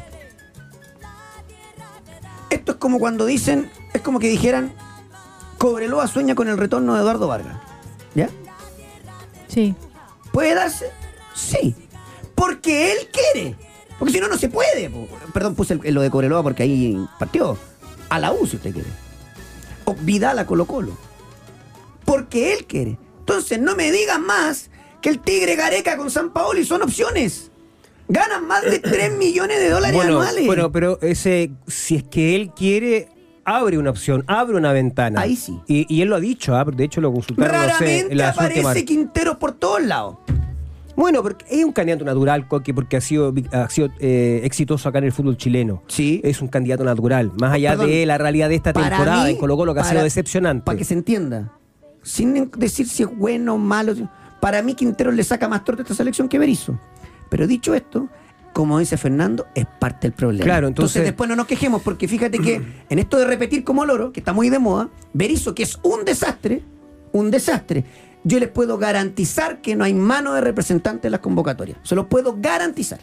[2.50, 4.72] Esto es como cuando dicen, es como que dijeran,
[5.58, 7.56] Cobreloa sueña con el retorno de Eduardo Vargas.
[8.14, 8.28] ¿Ya?
[9.48, 9.74] Sí.
[10.32, 10.90] ¿Puede darse?
[11.34, 11.74] Sí.
[12.34, 13.56] Porque él quiere.
[13.98, 14.90] Porque si no, no se puede.
[15.32, 17.56] Perdón, puse el- lo de Cobreloa porque ahí partió.
[18.08, 18.88] A la U, si usted quiere.
[19.84, 20.96] O Vidal a Colo Colo.
[22.04, 22.98] Porque él quiere.
[23.32, 27.50] Entonces, no me digas más que el Tigre Gareca con San Paoli son opciones.
[28.08, 30.46] Ganan más de 3 millones de dólares bueno, anuales.
[30.46, 33.08] bueno, pero ese, si es que él quiere,
[33.44, 35.20] abre una opción, abre una ventana.
[35.22, 35.58] Ahí sí.
[35.66, 38.18] Y, y él lo ha dicho, ah, de hecho lo consultaron no sé, Raramente en
[38.18, 40.16] las aparece últimas- Quintero por todos lados.
[40.94, 44.98] Bueno, porque es un candidato natural, Coque, porque ha sido, ha sido eh, exitoso acá
[44.98, 45.82] en el fútbol chileno.
[45.88, 46.20] Sí.
[46.22, 47.32] Es un candidato natural.
[47.40, 49.84] Más allá Perdón, de la realidad de esta temporada mí, en Colo Colo que ha
[49.84, 50.64] sido decepcionante.
[50.66, 51.50] Para que se entienda.
[52.02, 53.94] Sin decir si es bueno o malo.
[54.40, 56.78] Para mí Quintero le saca más torta a esta selección que Berizzo.
[57.28, 58.08] Pero dicho esto,
[58.52, 60.44] como dice Fernando, es parte del problema.
[60.44, 62.60] Claro, entonces- después no nos quejemos porque fíjate que
[62.90, 66.04] en esto de repetir como loro, que está muy de moda, Berizzo, que es un
[66.04, 66.62] desastre,
[67.12, 67.84] un desastre,
[68.24, 71.78] yo les puedo garantizar que no hay mano de representante en las convocatorias.
[71.82, 73.00] Se lo puedo garantizar.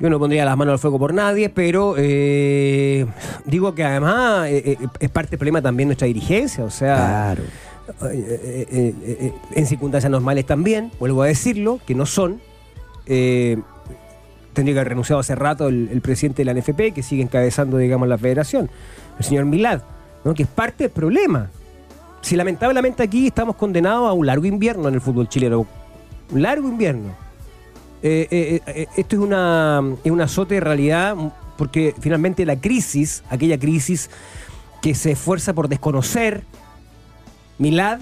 [0.00, 3.06] Yo no pondría las manos al fuego por nadie, pero eh,
[3.44, 6.64] digo que además eh, eh, es parte del problema también nuestra dirigencia.
[6.64, 7.42] O sea, eh,
[7.88, 12.40] eh, eh, eh, en circunstancias normales también, vuelvo a decirlo, que no son.
[13.06, 18.08] tendría que haber renunciado hace rato el, presidente de la NFP, que sigue encabezando, digamos,
[18.08, 18.70] la federación,
[19.18, 19.82] el señor Milad,
[20.24, 20.32] ¿no?
[20.32, 21.50] que es parte del problema.
[22.22, 25.66] si lamentablemente aquí estamos condenados a un largo invierno en el fútbol chileno.
[26.32, 27.14] Un largo invierno.
[28.02, 31.16] Esto es una, es un azote de realidad
[31.56, 34.10] porque finalmente la crisis, aquella crisis
[34.82, 36.44] que se esfuerza por desconocer,
[37.58, 38.00] Milad,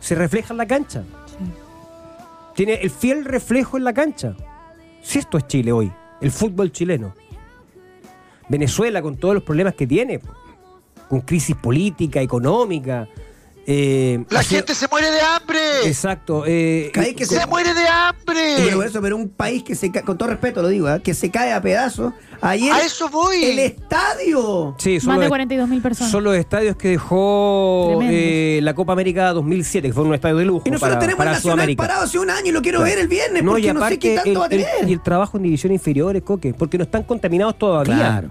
[0.00, 1.04] se refleja en la cancha.
[2.54, 4.34] Tiene el fiel reflejo en la cancha.
[5.02, 7.14] Si esto es Chile hoy, el fútbol chileno.
[8.48, 10.20] Venezuela con todos los problemas que tiene,
[11.08, 13.08] con crisis política, económica.
[13.72, 15.58] Eh, La gente se muere de hambre.
[15.86, 16.42] Exacto.
[16.46, 18.54] eh, que Se muere de hambre.
[18.56, 21.00] Pero, eso, pero un país que se cae, con todo respeto lo digo, ¿eh?
[21.02, 22.12] que se cae a pedazos.
[22.42, 23.44] Ayer A eso voy.
[23.44, 24.74] el estadio.
[24.78, 26.10] sí, son Más los de est- 42 mil personas.
[26.10, 30.46] Son los estadios que dejó eh, la Copa América 2007, que fue un estadio de
[30.46, 31.82] lujo Y nosotros para, tenemos para el Nacional Sudamérica.
[31.82, 32.90] parado hace un año y lo quiero Claro.
[32.90, 34.50] ver el viernes No, porque y no sé aparte qué tanto el, va a el-
[34.64, 34.88] tener.
[34.88, 37.94] y el trabajo en divisiones inferiores, Coque, porque no están contaminados todavía.
[37.96, 38.30] Claro.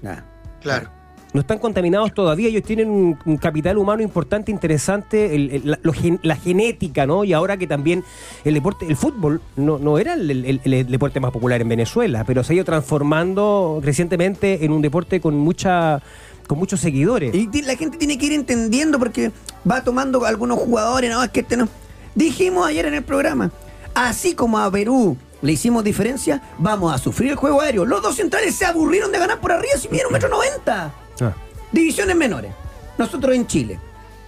[0.00, 0.22] Claro.
[0.62, 0.90] Claro.
[1.34, 7.24] No están contaminados todavía, ellos tienen un, capital humano importante, interesante, la, genética, ¿no?
[7.24, 8.04] Y ahora que también
[8.44, 12.52] el deporte, el fútbol no, no era el, deporte más popular en Venezuela, pero se
[12.52, 16.00] ha ido transformando crecientemente en un deporte con mucha
[16.46, 17.34] con muchos seguidores.
[17.34, 19.32] Y la gente tiene que ir entendiendo porque
[19.68, 21.68] va tomando algunos jugadores, no, es que este no.
[22.14, 23.50] Dijimos ayer en el programa,
[23.92, 27.84] así como a Perú le hicimos diferencia, vamos a sufrir el juego aéreo.
[27.84, 30.94] Los dos centrales se aburrieron de ganar por arriba si midieron un metro noventa.
[31.20, 31.32] Ah.
[31.72, 32.52] Divisiones menores.
[32.98, 33.78] Nosotros en Chile.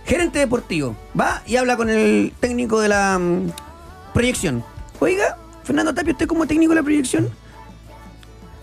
[0.04, 0.96] Gerente deportivo.
[1.18, 3.50] Va y habla con el técnico de la mm,
[4.14, 4.64] proyección.
[5.00, 7.28] Oiga, Fernando Tapio, ¿usted como técnico de la proyección?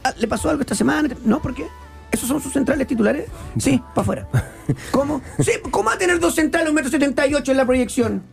[0.03, 1.09] Ah, ¿Le pasó algo esta semana?
[1.23, 1.65] No, ¿por qué?
[2.11, 3.29] ¿Esos son sus centrales titulares?
[3.57, 4.27] Sí, para afuera.
[4.91, 5.21] ¿Cómo?
[5.39, 8.23] Sí, ¿cómo va a tener dos centrales, un metro setenta y ocho en la proyección?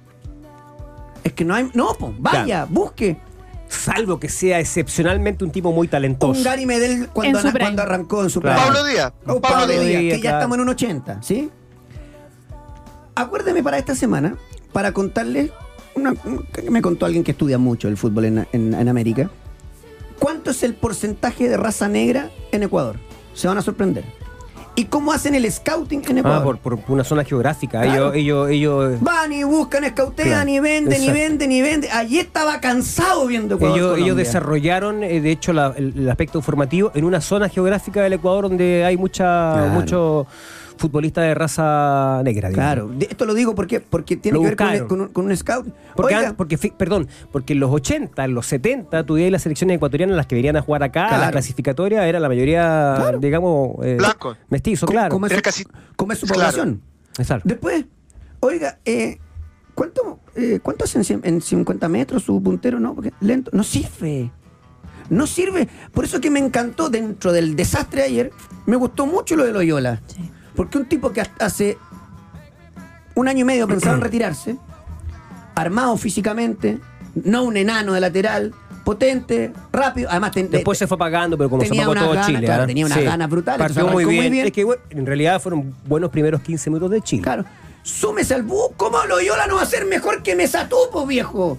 [1.24, 1.70] Es que no hay...
[1.74, 2.66] No, po, vaya, Claro.
[2.70, 3.18] busque.
[3.70, 6.38] Salvo que sea excepcionalmente un tipo muy talentoso.
[6.38, 8.60] Un Gary Medel cuando, ana- arrancó en su Claro.
[8.60, 9.12] Pablo Díaz.
[9.24, 10.00] Pablo Pablo Díaz.
[10.00, 10.36] Que ya claro.
[10.38, 11.50] estamos en un 80, ¿sí?
[13.14, 14.36] Acuérdeme para esta semana,
[14.72, 15.50] para contarles,
[15.94, 16.14] una,
[16.70, 19.30] me contó alguien que estudia mucho el fútbol en, en- en América,
[20.18, 22.96] ¿cuánto es el porcentaje de raza negra en Ecuador?
[23.34, 24.04] Se van a sorprender.
[24.80, 26.56] ¿Y cómo hacen el scouting en Ecuador?
[26.58, 27.82] Ah, por, por una zona geográfica.
[27.82, 28.14] Claro.
[28.14, 28.50] Ellos, ellos,
[28.88, 31.90] ellos, Van y buscan, escautean Claro, y venden y venden y venden.
[31.92, 33.76] Allí estaba cansado viendo Ecuador.
[33.78, 38.02] ellos, ellos desarrollaron, eh, de hecho, la- el, el aspecto formativo en una zona geográfica
[38.02, 39.68] del Ecuador donde hay mucha, Claro.
[39.72, 40.26] muchos
[40.80, 42.48] futbolistas de raza negra.
[42.48, 42.54] digamos.
[42.54, 45.68] Claro, esto lo digo porque, porque tiene Lo que ver con, un, con un scout.
[45.94, 50.16] Porque, Oiga, porque, perdón, porque en los 80, en los 70, tuvierais las selecciones ecuatorianas
[50.16, 51.22] las que venían a jugar acá, Claro.
[51.24, 53.18] la clasificatoria era la mayoría, Claro.
[53.18, 54.36] digamos, eh, Blanco.
[54.48, 55.10] mestizo, ¿cómo- claro.
[55.12, 55.64] cómo es su- casi-
[55.96, 56.40] cómo es su Claro.
[56.40, 56.82] población?
[57.18, 57.46] Exacto.
[57.46, 57.84] Después,
[58.40, 59.18] oiga, eh,
[59.74, 62.80] ¿cuánto, eh, ¿cuánto hace en, cien- en 50 metros su puntero?
[62.80, 63.50] No, porque lento.
[63.52, 64.30] No sirve.
[65.10, 65.68] No sirve.
[65.92, 68.30] Por eso que me encantó dentro del desastre ayer,
[68.64, 70.00] me gustó mucho lo de Loyola.
[70.06, 70.30] Sí.
[70.60, 71.78] Porque un tipo que hace
[73.14, 74.58] un año y medio pensaba en retirarse,
[75.54, 76.78] armado físicamente,
[77.14, 78.52] no un enano de lateral,
[78.84, 82.44] potente, rápido, además ten- Después se fue pagando, pero como se pagó todo ganas, Chile.
[82.44, 84.16] claro, tenía unas ganas brutales, Partió muy bien.
[84.20, 84.46] muy bien.
[84.48, 87.22] Es que bueno, en realidad fueron buenos primeros 15 minutos de Chile.
[87.22, 87.46] Claro.
[87.82, 88.72] Súmese al bus.
[88.76, 91.56] ¿Cómo Loyola no va a ser mejor que Mesatupo, viejo?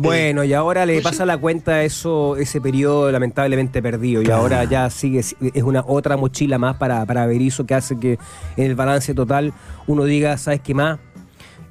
[0.00, 1.26] Bueno, y ahora le Pues pasa sí.
[1.26, 4.22] la cuenta eso, ese periodo lamentablemente perdido.
[4.22, 8.18] Y ahora ya sigue, es una otra mochila más para, para Berizzo que hace que
[8.56, 9.52] en el balance total
[9.86, 10.98] uno diga, ¿sabes qué más?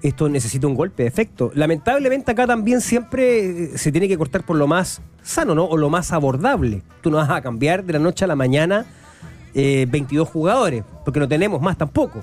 [0.04, 1.52] Esto necesita un golpe de efecto.
[1.54, 5.66] Lamentablemente acá también siempre eh, se tiene que cortar por lo más sano, ¿no?
[5.66, 6.82] O lo más abordable.
[7.02, 8.86] Tú no vas a cambiar de la noche a la mañana
[9.54, 12.22] eh, 22 jugadores, porque no tenemos más tampoco.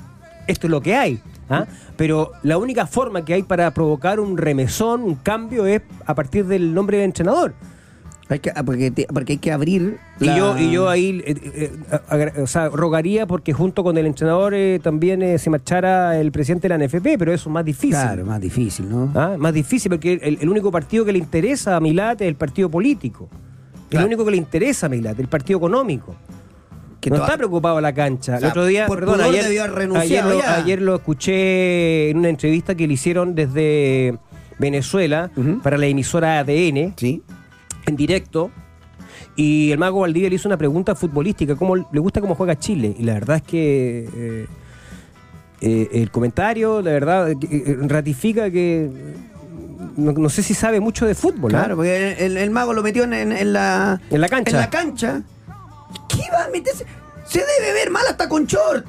[0.48, 1.20] Esto es lo que hay.
[1.48, 1.66] ¿ah?
[1.96, 6.44] Pero la única forma que hay para provocar un remesón, un cambio, es a partir
[6.46, 7.54] del nombre del entrenador.
[8.30, 9.98] Hay que, ah, porque, te- porque hay que abrir.
[10.20, 11.72] Y, yo, y yo ahí eh, eh,
[12.11, 16.30] agra- o sea, rogaría porque junto con el entrenador eh, también eh, se marchara el
[16.30, 17.90] presidente de la NFP, pero eso es más difícil.
[17.92, 19.11] Claro, más difícil, ¿no?
[19.14, 19.37] ¿Ah?
[19.38, 22.68] Más difícil porque el, el único partido que le interesa a Milat es el partido
[22.68, 23.30] político.
[23.88, 24.04] Claro.
[24.04, 26.14] El único que le interesa a Milat, el partido económico.
[27.09, 28.37] Que no toda- está preocupado la cancha.
[28.37, 32.29] O sea, el otro día, por perdón, ayer, ayer, lo, ayer lo escuché en una
[32.29, 34.18] entrevista que le hicieron desde
[34.59, 35.31] Venezuela
[35.62, 37.23] para la emisora ADN Sí.
[37.87, 38.51] en directo.
[39.37, 42.94] Y el mago Valdivia le hizo una pregunta futbolística, ¿cómo le gusta cómo juega Chile?
[42.99, 44.47] Y la verdad es que eh,
[45.61, 48.90] eh, el comentario, la verdad, eh, ratifica que
[49.97, 51.55] no, no sé si sabe mucho de fútbol.
[51.55, 51.59] ¿ah?
[51.61, 54.01] Claro, porque el, el mago lo metió en, en- en la.
[54.11, 54.51] En la cancha.
[54.51, 55.23] En la cancha.
[56.09, 56.85] ¿Qué va a meterse?
[57.27, 58.87] Se debe ver mal hasta con short.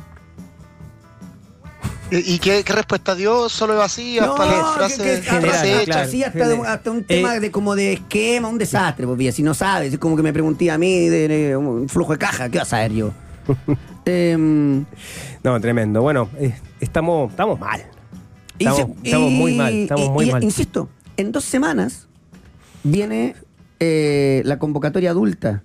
[2.12, 3.50] ¿Y qué, qué respuesta dio?
[3.50, 5.86] Solo vacías No, para las que- frases, que- hasta- hechas.
[5.86, 6.10] claro.
[6.10, 9.32] sí, hasta, de- hasta un tema Eh, de como de esquema, un desastre, pues, Villa,
[9.32, 12.18] si no sabes, es como que me pregunté a mí de, de un flujo de
[12.18, 13.12] caja, ¿qué vas a saber yo?
[14.06, 14.86] Em,
[15.44, 16.02] No, tremendo.
[16.02, 17.86] Bueno, eh, estamos, estamos mal.
[18.58, 19.72] Estamos, muy mal.
[19.74, 20.44] Estamos y- muy y- mal.
[20.44, 22.08] Insisto, en dos semanas
[22.84, 23.36] viene
[23.80, 25.64] eh, la convocatoria adulta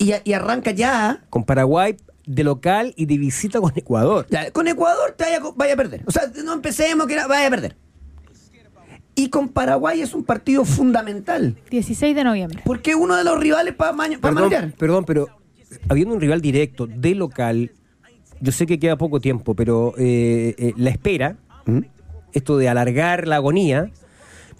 [0.00, 4.26] y, y arranca ya, Con Paraguay de local y de visita con Ecuador.
[4.30, 6.02] ya, Con Ecuador te vaya, vaya a perder.
[6.06, 7.76] O sea, no empecemos que era- vaya a perder.
[9.14, 11.56] Y con Paraguay es un partido fundamental.
[11.70, 12.62] 16 de noviembre.
[12.64, 15.26] Porque uno de los rivales para Perdón, perdón, pero
[15.88, 17.72] habiendo un rival directo de local,
[18.40, 21.36] yo sé que queda poco tiempo, pero eh, eh, la espera,
[22.32, 23.90] esto de alargar la agonía,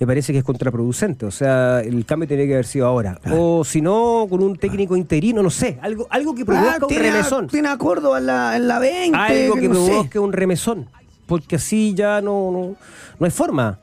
[0.00, 1.26] me parece que es contraproducente.
[1.26, 3.20] O sea, el cambio tenía que haber sido ahora.
[3.30, 6.86] O si no, con un técnico interino, no sé, algo, algo que produzca un Ah,
[6.88, 7.48] tiene, remesón.
[7.48, 9.16] tiene a Córdoba en la, en la 20.
[9.18, 9.90] algo que no sé.
[9.90, 10.88] produzca un remesón.
[11.26, 12.76] Porque así ya no, no,
[13.18, 13.78] no hay forma.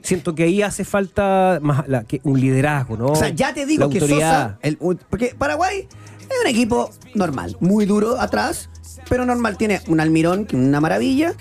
[0.00, 3.06] Siento que ahí hace falta más la- que un liderazgo, ¿no?
[3.08, 4.00] O sea, ya te digo La que.
[4.00, 4.78] Sosa, el-
[5.10, 5.86] porque Paraguay
[6.20, 8.70] es un equipo normal, muy duro atrás,
[9.08, 9.58] pero normal.
[9.58, 11.34] Tiene un Almirón, que es una maravilla.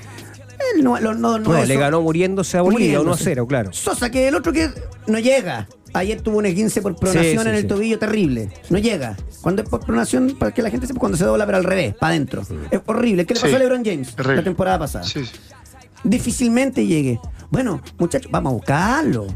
[0.75, 0.97] El no,
[1.65, 3.23] le ganó muriéndose a Bolivia 1 a muriéndose.
[3.23, 3.73] 0, claro.
[3.73, 4.69] Sosa, que el otro que
[5.07, 5.67] no llega.
[5.93, 7.67] Ayer tuvo un 15 por pronación Sí, sí, en el sí.
[7.67, 8.49] tobillo terrible.
[8.69, 9.15] No llega.
[9.41, 11.95] Cuando es por pronación, para que la gente sepa, cuando se dobla, pero al revés,
[11.95, 12.43] para adentro.
[12.69, 13.25] Es horrible.
[13.25, 14.35] ¿Qué le pasó Sí, a LeBron James terrible.
[14.37, 15.05] la temporada pasada?
[15.05, 15.31] Sí, sí.
[16.03, 17.19] difícilmente llegue.
[17.49, 19.27] Bueno, muchachos, vamos a buscarlo.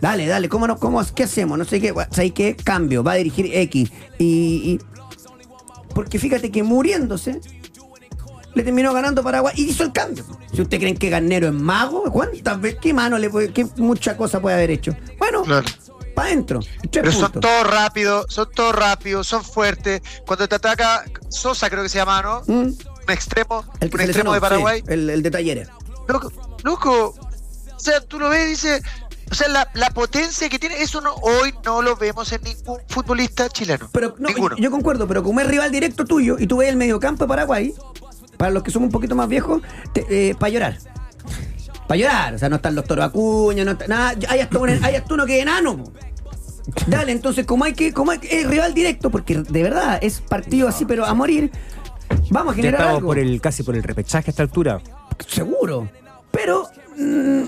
[0.00, 1.56] Dale, dale, ¿cómo no, cómo, ¿qué hacemos?
[1.56, 2.56] No sé qué, ¿sabes qué?
[2.56, 3.90] Cambio, va a dirigir X.
[4.18, 4.80] Y, y-
[5.94, 7.40] Porque fíjate que muriéndose,
[8.54, 10.24] le terminó ganando Paraguay y hizo el cambio.
[10.52, 12.78] Si ustedes creen que Garnero es mago, ¿cuántas veces?
[12.80, 14.96] ¿Qué mano le puede, qué mucha cosa puede haber hecho?
[15.18, 15.66] Bueno, Claro.
[16.14, 16.60] para adentro.
[16.92, 20.00] Pero son todos rápidos, son todos rápidos, son fuertes.
[20.26, 22.42] Cuando te ataca Sosa, creo que se llama, ¿no?
[22.46, 22.52] Mm,
[23.06, 24.80] Un extremo, El un extremo de Paraguay.
[24.86, 25.68] sí, el, el de Talleres.
[26.08, 27.14] Loco, loco,
[27.74, 28.82] o sea, tú lo ves y dices,
[29.30, 32.78] o sea, la, la potencia que tiene, eso no, hoy no lo vemos en ningún
[32.88, 33.88] futbolista chileno.
[33.92, 34.56] Pero no, Ninguno.
[34.56, 37.74] yo concuerdo, pero como es rival directo tuyo y tú ves el mediocampo de Paraguay,
[38.44, 39.62] para los que somos un poquito más viejos,
[40.38, 40.76] para llorar.
[41.88, 44.68] Para llorar, o sea, no están los toros acuña, no está nada, hay hasta, un-
[44.84, 45.78] hay hasta uno que es enano.
[45.82, 45.92] po.
[46.86, 50.20] Dale, entonces, como hay que, como hay que- es rival directo, porque de verdad es
[50.20, 51.50] partido así, pero a morir,
[52.30, 53.06] vamos a generar algo.
[53.08, 54.80] por el, casi por el repechaje a esta altura.
[55.26, 55.88] Seguro.
[56.30, 57.42] Pero mm,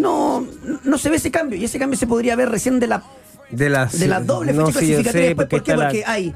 [0.00, 0.46] no,
[0.84, 3.02] no se ve ese cambio, y ese cambio se podría ver recién de la
[3.50, 5.48] De las, de la doble no, fecha sí, yo clasificatoria sé, después.
[5.48, 5.76] ¿Por qué?
[5.76, 6.34] la- Porque hay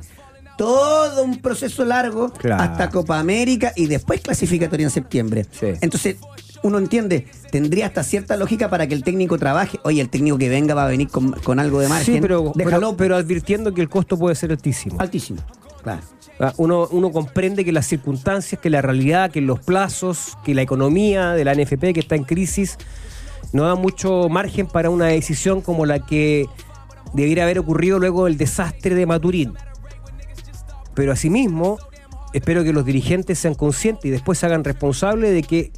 [0.67, 2.63] todo un proceso largo Claro.
[2.63, 5.45] hasta Copa América y después clasificatoria en septiembre.
[5.51, 5.67] Sí.
[5.81, 6.17] Entonces,
[6.63, 9.81] uno entiende, tendría hasta cierta lógica para que el técnico trabaje.
[9.83, 12.15] Oye, el técnico que venga va a venir con, con algo de margen.
[12.15, 15.01] Sí, pero, pero, pero advirtiendo que el costo puede ser altísimo.
[15.01, 15.41] altísimo.
[15.83, 16.01] Claro.
[16.39, 20.63] Ah, Uno, uno comprende que las circunstancias, que la realidad, que los plazos, que la
[20.63, 22.79] economía de la NFP que está en crisis
[23.53, 26.47] no da mucho margen para una decisión como la que
[27.13, 29.55] debiera haber ocurrido luego del desastre de Maturín.
[30.95, 31.79] Pero asimismo,
[32.33, 35.73] espero que los dirigentes sean conscientes y después se hagan responsables de que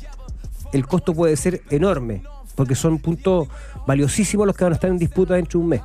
[0.72, 2.22] el costo puede ser enorme,
[2.55, 3.48] porque son puntos
[3.87, 5.83] valiosísimos los que van a estar en disputa dentro de un mes.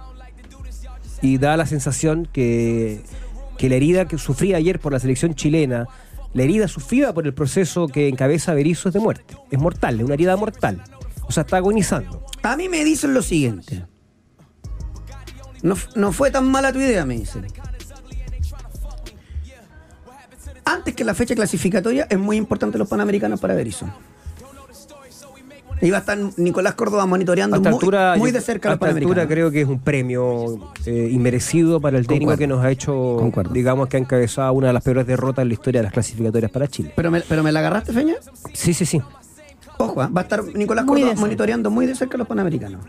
[1.22, 3.02] Y da la sensación que,
[3.58, 5.88] que la herida que sufría ayer por la selección chilena,
[6.34, 9.36] la herida sufrida por el proceso que encabeza Berizzo es de muerte.
[9.52, 10.82] Es mortal, es una herida mortal.
[11.24, 12.26] O sea, está agonizando.
[12.42, 13.86] A mí me dicen lo siguiente.
[15.62, 17.48] No, no fue tan mala tu idea, me dicen.
[20.72, 23.88] Antes que la fecha clasificatoria, es muy importante los panamericanos para Berizzo.
[25.82, 28.76] Iba a estar Nicolás Córdoba monitoreando A muy, altura, muy yo- de cerca a los
[28.76, 29.28] altura panamericanos.
[29.32, 32.40] creo que es un premio eh, inmerecido para el técnico Concuerdo.
[32.40, 33.54] que nos ha hecho, Concuerdo.
[33.54, 36.52] digamos, que ha encabezado una de las peores derrotas en la historia de las clasificatorias
[36.52, 36.92] para Chile.
[36.96, 38.16] Pero me, pero me la agarraste, Feña.
[38.54, 39.02] Sí, sí, sí.
[39.78, 40.10] Ojo, ¿ah?
[40.16, 42.82] va a estar Nicolás Muy Córdoba monitoreando muy de cerca los panamericanos.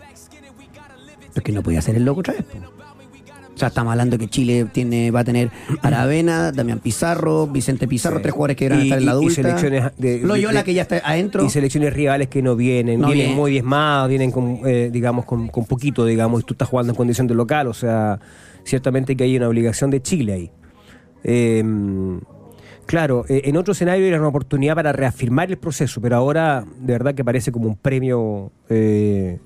[1.33, 2.43] Es que no podía ser el loco otra vez.
[2.43, 2.59] po.
[3.61, 5.51] Sea, estamos hablando que Chile tiene, va a tener
[5.83, 8.23] Aravena, Damián Pizarro, Vicente Pizarro, Sí.
[8.23, 9.35] tres jugadores que van a estar en la y- y adulta.
[9.35, 11.45] selecciones de- Loyola de- que ya está adentro.
[11.45, 15.49] Y selecciones rivales que no vienen, No vienen muy diezmados, vienen con, eh, digamos, con,
[15.49, 18.19] con poquito, digamos, y tú estás jugando en condición de local, o sea,
[18.65, 20.51] ciertamente que hay una obligación de Chile ahí.
[21.23, 21.63] Eh,
[22.87, 26.93] claro, eh, en otro escenario era una oportunidad para reafirmar el proceso, pero ahora de
[26.95, 29.39] verdad que parece como un premio eh,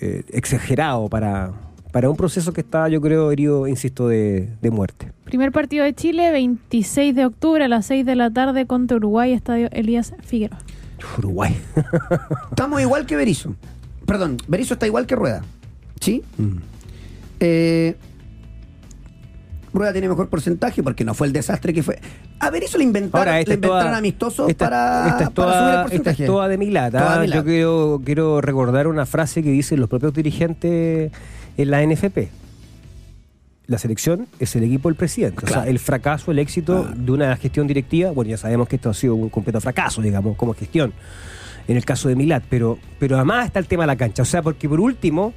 [0.00, 1.52] eh, exagerado para,
[1.96, 5.12] para un proceso que está, yo creo, herido, insisto, de, de muerte.
[5.24, 9.32] Primer partido de Chile, 26 de octubre a las 6 de la tarde contra Uruguay,
[9.32, 10.58] Estadio Elías Figueroa.
[11.16, 11.56] Uruguay.
[12.50, 13.54] Estamos igual que Berizzo.
[14.04, 15.40] Perdón, Berizzo está igual que Rueda.
[15.98, 16.22] ¿Sí?
[16.36, 16.56] Mm.
[17.40, 17.96] Eh,
[19.72, 21.98] Rueda tiene mejor porcentaje porque no fue el desastre que fue.
[22.40, 25.34] A Berizzo le inventaron, Ahora, le toda- amistosos esta- para, esta es para subir el
[25.34, 26.22] toda, esta porcentaje.
[26.24, 26.98] es toda de Milata.
[26.98, 27.44] Toda de Yo Milata.
[27.44, 31.10] quiero, quiero recordar una frase que dicen los propios dirigentes
[31.56, 32.28] en la NFP.
[33.68, 35.44] la selección es el equipo del presidente.
[35.44, 38.90] O sea, el fracaso, el éxito de una gestión directiva, bueno, ya sabemos que esto
[38.90, 40.92] ha sido un completo fracaso, digamos, como gestión,
[41.66, 44.22] en el caso de Milat, pero, pero además está el tema de la cancha.
[44.22, 45.32] O sea, porque por último,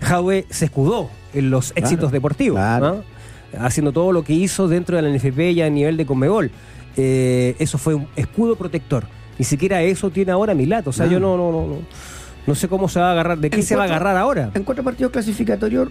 [0.00, 2.58] Jadwe se escudó en los Claro, éxitos deportivos.
[2.80, 3.02] ¿no?
[3.58, 6.50] haciendo todo lo que hizo dentro de la NFP ya a nivel de Conmebol.
[6.96, 9.04] Eh, eso fue un escudo protector.
[9.38, 10.86] Ni siquiera eso tiene ahora Milat.
[10.88, 11.76] O sea, yo no, no, no, no,
[12.46, 14.50] no sé cómo se va a agarrar, de qué En se va a agarrar ahora.
[14.54, 15.88] En cuatro partidos clasificatorios,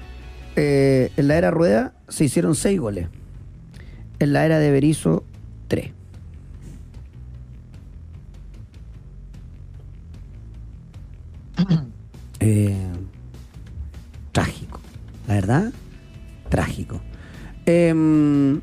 [0.55, 3.07] eh, en la era Rueda se hicieron seis goles.
[4.19, 5.23] En la era de Berizzo,
[5.67, 5.91] tres.
[12.41, 12.75] Eh,
[14.31, 14.79] trágico.
[15.27, 15.71] La verdad,
[16.49, 17.01] trágico.
[17.65, 18.61] Eh,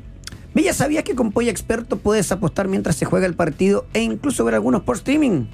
[0.63, 4.45] ¿Ya sabías que con Polla Experto puedes apostar mientras se juega el partido e incluso
[4.45, 5.47] ver algunos por streaming?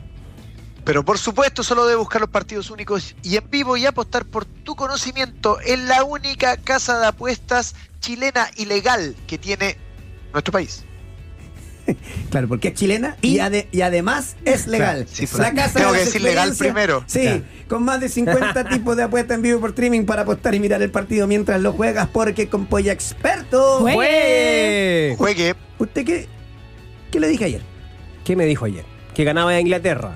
[0.90, 4.46] Pero por supuesto, solo debes buscar los partidos únicos y en vivo y apostar por
[4.46, 9.78] tu conocimiento en la única casa de apuestas chilena y legal que tiene
[10.34, 10.84] nuestro país.
[12.32, 15.06] Claro, porque es chilena y, ade- y además es legal.
[15.12, 17.04] Sí, pues, la casa tengo de que decir legal primero.
[17.06, 17.44] Sí, Claro.
[17.68, 20.82] con más de 50 tipos de apuestas en vivo por streaming para apostar y mirar
[20.82, 23.82] el partido mientras lo juegas, porque con Polla Experto.
[23.82, 25.14] Juegue.
[25.20, 25.56] Juegue.
[25.78, 26.28] ¿Usted qué,
[27.12, 27.62] qué le dije ayer?
[28.26, 28.86] ¿Qué me dijo ayer?
[29.14, 30.16] Que ganaba a Inglaterra.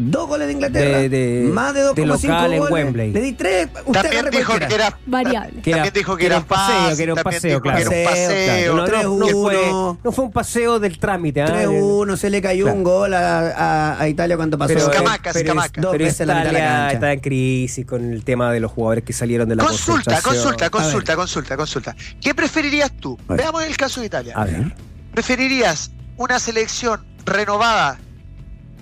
[0.00, 0.98] Dos goles de Inglaterra.
[0.98, 2.72] De- de- más de de 2,5 local en goles.
[2.72, 3.12] Wembley.
[3.12, 3.68] Le di tres.
[3.84, 5.60] Usted También dijo que era Variable.
[5.60, 8.10] Que era- También dijo que era paseo, que era un paseo, que era un claro.
[8.10, 8.76] paseo.
[8.76, 9.42] no, no, no 3-1.
[9.42, 11.42] fue, no fue un paseo del trámite.
[11.42, 11.46] ¿ah?
[11.46, 12.78] 3-1, se le cayó Claro.
[12.78, 14.72] un gol a, a- a Italia cuando pasó.
[14.72, 15.82] Pero, Escamacas, pero, escamacas.
[15.82, 16.94] Dos pero veces la mitad de la Italia cancha.
[16.94, 20.70] está en crisis con el tema de los jugadores que salieron de la Consulta, consulta,
[20.70, 21.96] consulta, consulta, consulta.
[22.20, 23.18] ¿Qué preferirías tú?
[23.28, 24.34] Veamos el caso de Italia.
[24.36, 24.72] A ver.
[25.12, 27.98] ¿Preferirías una selección renovada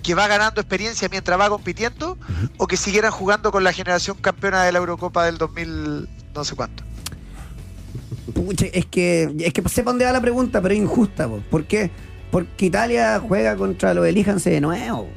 [0.07, 2.17] que va ganando experiencia mientras va compitiendo
[2.55, 6.55] o que siguieran jugando con la generación campeona de la Eurocopa del 2000 no sé
[6.55, 6.81] cuánto?
[8.33, 11.27] Pucha, es que, es que sé para dónde va la pregunta, pero injusta.
[11.27, 11.41] po.
[11.49, 11.91] ¿Por qué?
[12.31, 15.09] Porque Italia juega contra los Elíjanse de nuevo.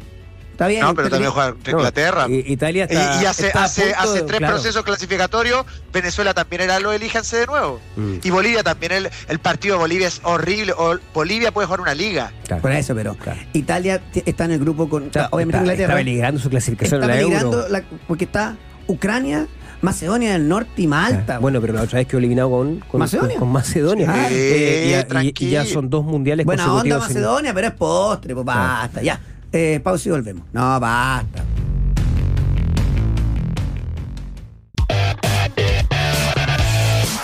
[0.60, 0.82] Está bien.
[0.82, 2.26] No, pero también juega contra Inglaterra.
[2.28, 3.22] Italia Y, está.
[3.22, 4.54] y hace, está hace, punto hace tres claro.
[4.56, 7.80] procesos clasificatorios, Venezuela también era lo elíjanse de nuevo.
[7.96, 8.16] Mm.
[8.22, 10.74] Y Bolivia también, el, el partido de Bolivia es horrible.
[10.76, 12.30] O Bolivia puede jugar una liga.
[12.46, 12.60] Claro.
[12.60, 13.40] Por eso, pero Claro.
[13.54, 15.04] Italia está en el grupo con.
[15.04, 15.94] Está, obviamente está- Inglaterra.
[15.94, 19.46] está peligrando su clasificación está en la peligrando la- porque está Ucrania,
[19.80, 21.38] Macedonia del Norte y Malta.
[21.38, 23.36] Bueno, pero la otra vez quedó eliminado con, con ¿Macedonia?
[23.36, 24.06] Con, con Macedonia.
[24.10, 24.28] Ah.
[24.30, 25.52] Eh, y, y- y tranquilo.
[25.52, 29.18] ya son dos mundiales Buena onda sin- Macedonia, pero es postre, pues basta, ya.
[29.52, 30.44] Eh, pausa y volvemos.
[30.52, 31.44] No, basta.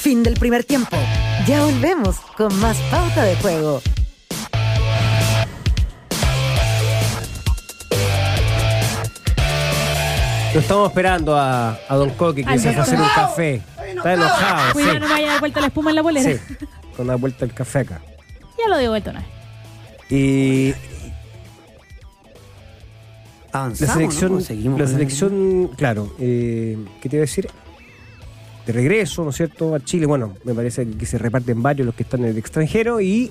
[0.01, 0.97] Fin del primer tiempo.
[1.47, 3.81] Ya volvemos con más pauta de juego.
[10.55, 13.63] Lo estamos esperando a, a Don Coque que se a hacer un café.
[13.95, 14.73] Está enojado.
[14.73, 15.01] Cuidado, sí.
[15.01, 16.31] no me vaya a dar vuelta la espuma en la bolera.
[16.33, 16.57] Sí,
[16.97, 18.01] con la vuelta el café acá.
[18.59, 19.29] Ya lo digo vuelta una vez.
[20.09, 20.75] Y
[23.57, 24.41] Avanzamos, la selección, ¿no?
[24.41, 27.49] Seguimos la selección, claro, eh, ¿qué te iba a decir?
[28.67, 29.75] De regreso, ¿no es cierto?
[29.75, 33.01] A Chile, bueno, me parece que se reparten varios los que están en el extranjero
[33.01, 33.31] y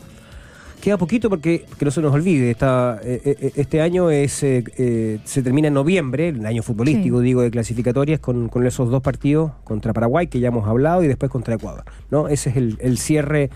[0.82, 4.64] queda poquito porque que no se nos olvide, está, eh, eh, este año es eh,
[4.78, 7.26] eh, se termina en noviembre, el año futbolístico, Sí.
[7.26, 11.08] digo, de clasificatorias con, con esos dos partidos contra Paraguay que ya hemos hablado y
[11.08, 12.28] después contra Ecuador, ¿no?
[12.30, 13.50] Ese es el, el cierre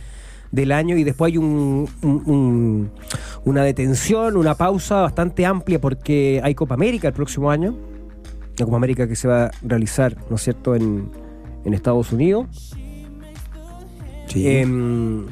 [0.52, 2.92] del año y después hay un, un- un-
[3.46, 7.76] una detención, una pausa bastante amplia porque hay Copa América el próximo año,
[8.58, 11.10] la Copa América que se va a realizar, ¿no es cierto?, en,
[11.66, 12.76] en Estados Unidos.
[14.28, 14.48] Sí.
[14.48, 15.26] Em,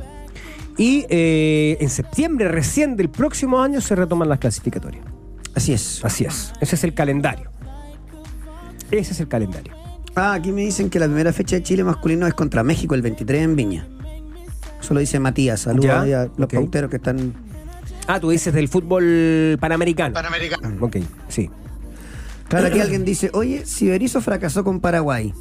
[0.78, 5.04] y eh, en septiembre recién del próximo año se retoman las clasificatorias.
[5.56, 6.04] Así es.
[6.06, 6.54] Así es.
[6.62, 7.50] Ese es el calendario.
[8.92, 9.74] Ese es el calendario.
[10.16, 13.02] Ah, aquí me dicen que la primera fecha de Chile masculino es contra México el
[13.02, 13.88] 23 en Viña.
[14.88, 15.60] Eso lo dice Matías.
[15.60, 16.06] Saludos a
[16.38, 16.54] los ok.
[16.54, 17.34] pauteros que están.
[18.08, 20.14] Ah, tú dices del fútbol panamericano.
[20.14, 20.78] Panamericano.
[20.80, 20.96] Ok,
[21.28, 21.50] sí.
[22.48, 25.34] Claro, aquí alguien dice, oye, si Berizzo fracasó con Paraguay,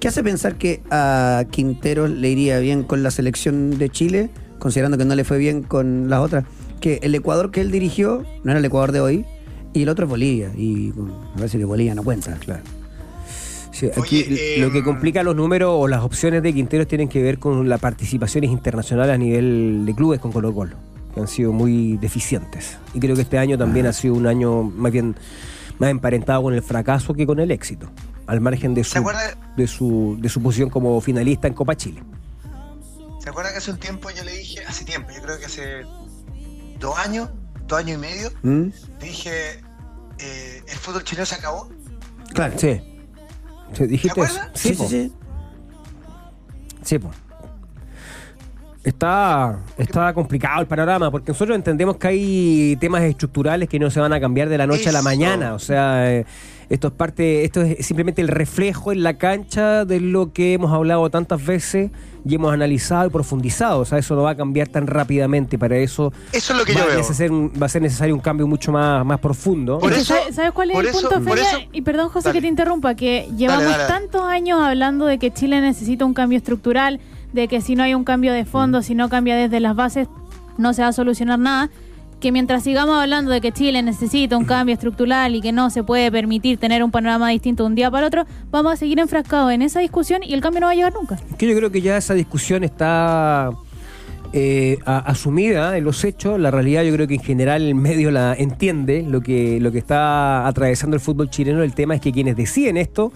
[0.00, 4.96] ¿qué hace pensar que a Quinteros le iría bien con la selección de Chile, considerando
[4.96, 6.46] que no le fue bien con las otras?
[6.80, 9.26] Que el Ecuador que él dirigió no era el Ecuador de hoy,
[9.74, 12.32] y el otro es Bolivia, y bueno, me parece que Bolivia no cuenta.
[12.36, 12.62] Claro.
[13.74, 17.08] Sí, aquí Oye, lo que em, complica los números o las opciones de Quinteros tienen
[17.08, 20.76] que ver con las participaciones internacionales a nivel de clubes con Colo Colo,
[21.12, 22.78] que han sido muy deficientes.
[22.94, 25.16] Y creo que este año también ha sido un año más bien
[25.80, 27.90] más emparentado con el fracaso que con el éxito,
[28.28, 29.10] al margen de ¿Se su,
[29.56, 32.00] de su, de su posición como finalista en Copa Chile.
[33.18, 35.82] ¿Se acuerda que hace un tiempo yo le dije, hace tiempo, yo creo que hace
[36.78, 37.28] dos años,
[37.66, 38.68] dos años y medio, ¿Mm?
[39.00, 39.32] dije,
[40.20, 41.68] eh, el fútbol chileno se acabó?
[42.34, 42.54] Claro.
[42.56, 42.93] Sí.
[43.74, 44.32] Sí, ¿Dijiste ¿Te eso?
[44.36, 44.50] acuerdas?
[44.60, 44.88] Sí, sí, po.
[44.88, 45.12] sí.
[46.82, 47.14] Sí, pues.
[48.84, 53.98] Está, está complicado el panorama, porque nosotros entendemos que hay temas estructurales que no se
[53.98, 55.04] van a cambiar de la noche a la Eso.
[55.08, 55.54] mañana.
[55.54, 56.26] O sea, eh,
[56.68, 60.72] esto es parte, esto es simplemente el reflejo en la cancha de lo que hemos
[60.72, 61.90] hablado tantas veces
[62.26, 63.80] y hemos analizado y profundizado.
[63.80, 65.58] O sea, eso no va a cambiar tan rápidamente.
[65.58, 67.52] Para eso Eso es lo que va, yo a veo.
[67.60, 69.78] va a ser necesario un cambio mucho más, más profundo.
[69.78, 71.48] Por eso- ¿sabes- ¿Sabes cuál es por el eso- punto, por Feña?
[71.50, 72.38] eso- Y perdón, José, Dale.
[72.38, 73.88] que te interrumpa, que llevamos dale, dale.
[73.88, 76.98] tantos años hablando de que Chile necesita un cambio estructural,
[77.32, 80.08] de que si no hay un cambio de fondo, si no cambia desde las bases,
[80.56, 81.68] no se va a solucionar nada.
[82.24, 85.84] Que mientras sigamos hablando de que Chile necesita un cambio estructural y que no se
[85.84, 89.52] puede permitir tener un panorama distinto de un día para otro, vamos a seguir enfrascados
[89.52, 91.18] en esa discusión y el cambio no va a llegar nunca.
[91.36, 93.50] que yo creo que ya esa discusión está
[94.32, 96.40] eh, asumida en los hechos.
[96.40, 99.02] La realidad yo creo que en general el medio la entiende.
[99.06, 102.78] Lo que, lo que está atravesando el fútbol chileno, el tema es que quienes deciden
[102.78, 103.12] esto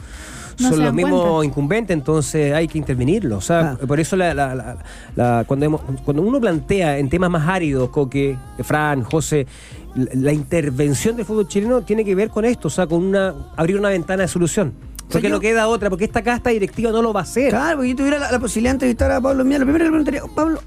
[0.60, 1.44] No son los mismos cuenta.
[1.46, 3.36] incumbentes, entonces hay que intervenirlo.
[3.36, 3.86] O sea, Ah.
[3.86, 4.76] por eso la, la- la-
[5.16, 9.46] la- cuando, hemos- cuando uno plantea en temas más áridos, Coque, Fran, José,
[9.94, 13.34] la, la intervención del fútbol chileno tiene que ver con esto, o sea, con una
[13.56, 14.72] abrir una ventana de solución.
[15.10, 17.50] Porque yo- no queda otra, porque esta casta directiva no lo va a hacer.
[17.50, 19.90] Claro, porque yo tuviera la, la posibilidad de entrevistar a Pablo Mía, lo primero que
[19.90, 20.60] le preguntaría, Pablo,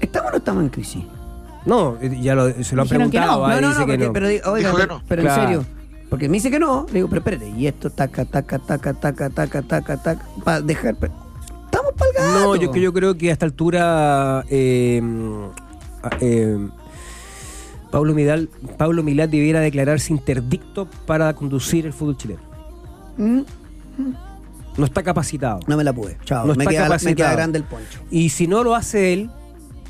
[0.00, 1.02] ¿estamos o no estamos en crisis?
[1.66, 3.40] No, eh, ya lo, se lo han Dijeron que preguntado.
[3.40, 3.46] no.
[3.46, 4.12] ah, no, no, dice no, que porque- no.
[4.12, 5.02] pero, digo, oiga, Dijo que pero, no.
[5.08, 5.42] pero Claro.
[5.42, 5.66] en serio.
[6.10, 9.30] Porque me dice que no, le digo, pero espérate, y esto taca, taca, taca, taca,
[9.30, 10.94] taca, taca, taca, para dejar.
[10.94, 12.40] Estamos palgados.
[12.42, 15.02] No, yo, que yo creo que a esta altura eh,
[16.20, 16.68] eh,
[17.90, 22.40] Pablo Midal, Pablo Milad debiera declararse interdicto para conducir el fútbol chileno.
[23.16, 23.40] Mm,
[24.76, 25.60] No está capacitado.
[25.66, 26.16] No me la pude.
[26.24, 26.46] Chao.
[26.46, 27.16] No me, está queda, me capacitado.
[27.16, 28.00] queda grande el poncho.
[28.10, 29.30] Y si no lo hace él,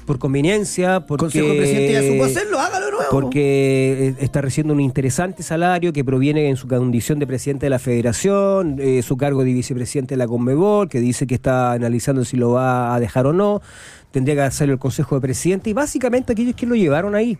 [0.07, 3.05] por conveniencia, porque, Consejo presidente ya supo hacerlo, hágalo nuevo.
[3.11, 7.70] porque eh, está recibiendo un interesante salario que proviene en su condición de presidente de
[7.70, 12.24] la federación, eh, su cargo de vicepresidente de la Conmebol, que dice que está analizando
[12.24, 13.62] si lo va a dejar o no,
[14.11, 17.38] tendría que hacerlo el Consejo de Presidente y básicamente aquellos que lo llevaron ahí.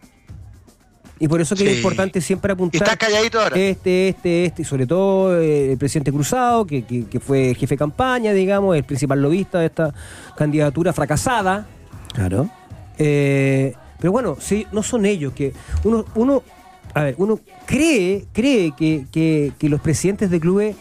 [1.21, 3.57] Y por eso que es importante siempre apuntar está calladito ahora.
[3.57, 7.75] este, este, este, y sobre todo eh, el presidente Cruzado, que, que- que fue jefe
[7.75, 9.95] de campaña, digamos, el principal lobista de esta
[10.37, 11.69] candidatura fracasada.
[12.15, 12.49] Claro.
[12.99, 15.53] Eh, pero bueno, sí, no son ellos que
[15.85, 16.43] uno, uno,
[16.95, 20.77] a ver, uno cree, cree que, que- que los presidentes de clubes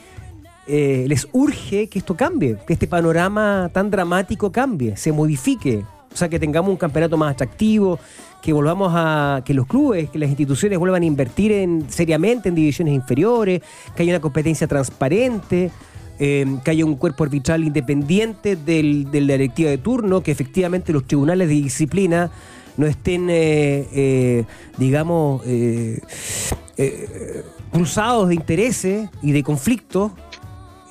[0.67, 5.83] eh, les urge que esto cambie, que este panorama tan dramático cambie, se modifique.
[6.13, 7.97] O sea, que tengamos un campeonato más atractivo,
[8.41, 9.41] que volvamos a.
[9.43, 13.61] que los clubes, que las instituciones vuelvan a invertir en, seriamente en divisiones inferiores,
[13.95, 15.71] que haya una competencia transparente.
[16.19, 20.93] Eh, que haya un cuerpo arbitral independiente del, de la directiva de turno, que efectivamente
[20.93, 22.31] los tribunales de disciplina
[22.77, 24.45] no estén, eh, eh,
[24.77, 25.99] digamos, eh,
[26.77, 30.11] eh, cruzados de intereses y de conflictos.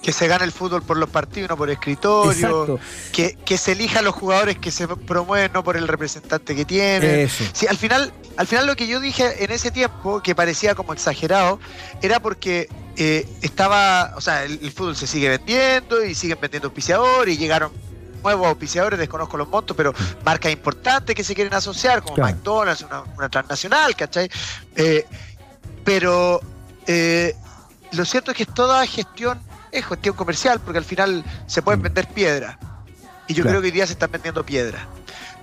[0.01, 2.33] Que se gane el fútbol por los partidos, no por escritorio.
[2.33, 2.81] Exacto.
[3.12, 7.29] Que, que se elijan los jugadores que se promueven, no por el representante que tienen.
[7.29, 10.93] Sí, al final, al final lo que yo dije en ese tiempo, que parecía como
[10.93, 11.61] exagerado,
[12.01, 16.68] era porque eh, estaba, o sea, el, el fútbol se sigue vendiendo y siguen vendiendo
[16.68, 17.72] auspiciadores y llegaron
[18.22, 19.93] nuevos auspiciadores, desconozco los montos, pero
[20.24, 22.34] marcas importantes que se quieren asociar, como Claro.
[22.34, 24.30] McDonald's, una, una transnacional, ¿cachai?
[24.76, 25.05] Eh,
[25.84, 26.40] pero
[26.86, 27.34] eh,
[27.93, 29.40] lo cierto es que toda gestión
[29.72, 32.57] es gestión comercial, porque al final se pueden vender piedras.
[33.26, 33.55] Y yo Claro.
[33.59, 34.82] creo que hoy día se están vendiendo piedras.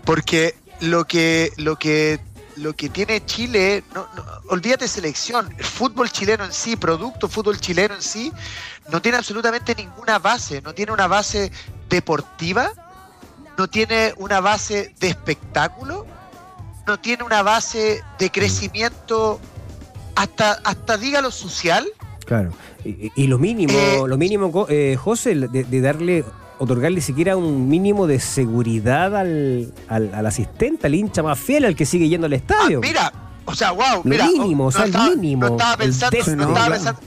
[0.06, 2.20] Porque lo que, lo que,
[2.62, 7.60] lo que tiene Chile, no, no, olvídate selección, el fútbol chileno en sí, producto fútbol
[7.60, 8.32] chileno en sí,
[8.92, 11.52] no tiene absolutamente ninguna base, no tiene una base
[11.90, 12.72] deportiva,
[13.58, 16.06] no tiene una base de espectáculo,
[16.88, 19.40] no tiene una base de crecimiento
[20.16, 21.88] hasta, hasta dígalo social.
[22.26, 22.52] Claro.
[22.84, 26.24] Y, y lo mínimo, Eh, lo mínimo, eh, José, de, de darle,
[26.60, 31.76] otorgarle siquiera un mínimo de seguridad al, al, al asistente, al hincha más fiel, al
[31.76, 32.80] que sigue yendo al Ah, estadio.
[32.82, 33.12] mira,
[33.46, 36.70] o sea, wow, mira, mínimo, o sea, el estaba, mínimo, No estaba pensando, no estaba
[36.70, 37.00] pensando,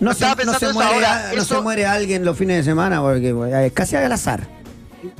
[0.00, 0.14] No, no
[0.58, 3.34] se, no muere, ahora, no eso- se muere alguien los fines de semana porque
[3.64, 4.46] es casi al azar.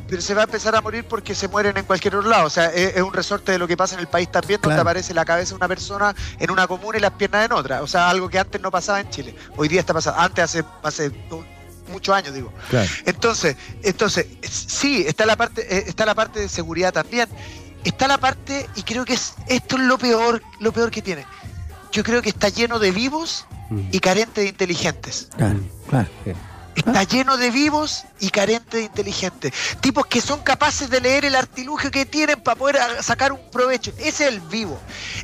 [0.09, 2.47] pero se va a empezar a morir porque se mueren en cualquier otro lado.
[2.47, 4.75] O sea, es, es un resorte de lo que pasa en el país también, donde
[4.75, 4.83] Claro.
[4.83, 7.83] aparece la cabeza de una persona en una comuna y las piernas en otra.
[7.83, 9.35] O sea, algo que antes no pasaba en Chile.
[9.57, 10.21] Hoy día está pasando.
[10.21, 11.11] Antes, hace, hace
[11.89, 12.53] muchos años, digo.
[12.71, 12.89] Claro.
[13.05, 17.29] Entonces, entonces, es- sí, está la parte, eh, está la parte de seguridad también.
[17.85, 21.25] Está la parte, y creo que es, esto es lo peor, lo peor que tiene.
[21.93, 23.47] Yo creo que está lleno de vivos
[23.93, 25.29] y carente de inteligentes.
[25.37, 25.61] Claro.
[26.77, 29.53] Está lleno de vivos y carente de inteligentes.
[29.81, 33.93] Tipos que son capaces de leer el artilugio que tienen para poder sacar un provecho.
[33.99, 34.79] Ese es el vivo.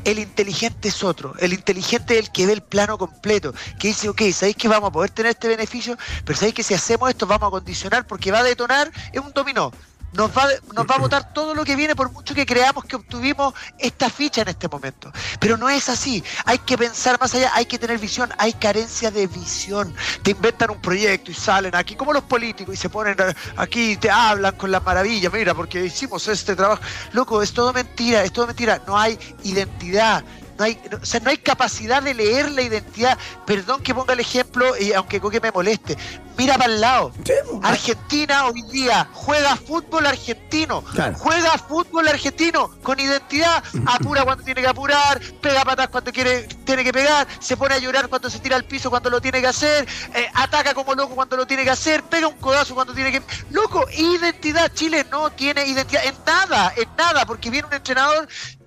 [0.04, 1.34] El inteligente es otro.
[1.38, 3.52] El inteligente es el que ve el plano completo.
[3.78, 5.96] Que dice, ok, ¿sabéis que vamos a poder tener este beneficio?
[6.24, 8.90] Pero ¿sabéis que si hacemos esto vamos a condicionar porque va a detonar?
[9.12, 9.72] Es un dominó.
[10.12, 12.96] Nos va, nos va a votar todo lo que viene por mucho que creamos que
[12.96, 15.10] obtuvimos esta ficha en este momento.
[15.40, 16.22] Pero no es así.
[16.44, 18.30] Hay que pensar más allá, hay que tener visión.
[18.38, 19.94] Hay carencia de visión.
[20.22, 23.16] Te inventan un proyecto y salen aquí como los políticos y se ponen
[23.56, 25.32] aquí y te hablan con las maravillas.
[25.32, 26.82] Mira, porque hicimos este trabajo.
[27.12, 28.82] Loco, es todo mentira, es todo mentira.
[28.86, 30.24] No hay identidad.
[30.62, 33.18] No hay, no- o sea, no hay capacidad de leer la identidad.
[33.44, 35.98] Perdón que ponga el ejemplo, y aunque Coque me moleste.
[36.38, 37.10] Mira para el lado.
[37.12, 37.60] Po.
[37.64, 41.14] Argentina hoy día juega fútbol argentino, Claro.
[41.18, 46.84] juega fútbol argentino con identidad, apura cuando tiene que apurar, pega patas cuando quiere, tiene
[46.84, 49.48] que pegar, se pone a llorar cuando se tira al piso cuando lo tiene que
[49.48, 53.12] hacer, eh, ataca como loco cuando lo tiene que hacer, pega un codazo cuando tiene
[53.12, 53.22] que...
[53.50, 58.26] Loco, identidad, Chile no tiene identidad en nada, en nada, porque viene un entrenador,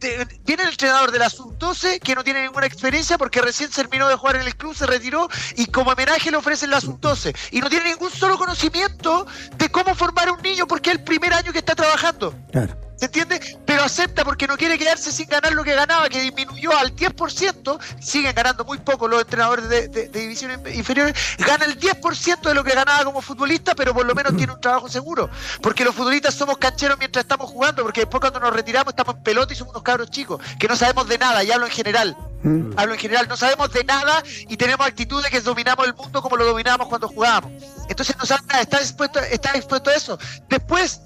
[0.10, 4.08] de- viene el entrenador de la sub-12 que no tiene ninguna experiencia porque recién terminó
[4.08, 7.60] de jugar en el club, se retiró y como homenaje le ofrecen la sub-12 y
[7.62, 9.26] no tiene ningún solo conocimiento
[9.58, 12.34] de cómo formar a un niño porque es el primer año que está trabajando.
[12.52, 12.76] Claro.
[12.98, 13.40] ¿Se entiende?
[13.86, 18.34] Acepta porque no quiere quedarse sin ganar lo que ganaba, que disminuyó al 10%, siguen
[18.36, 22.64] ganando muy poco los entrenadores de, de- de divisiones inferiores, gana el 10% de lo
[22.64, 25.30] que ganaba como futbolista, pero por lo menos tiene un trabajo seguro.
[25.62, 29.24] Porque los futbolistas somos cancheros mientras estamos jugando, porque después cuando nos retiramos estamos en
[29.24, 32.18] pelota y somos unos cabros chicos, que no sabemos de nada, y hablo en general.
[32.44, 32.74] Mm.
[32.78, 36.22] Hablo en general, no sabemos de nada y tenemos actitud de que dominamos el mundo
[36.22, 37.52] como lo dominábamos cuando jugábamos.
[37.90, 40.20] Entonces no saben nada, está expuesto, está expuesto a eso.
[40.50, 41.02] Después,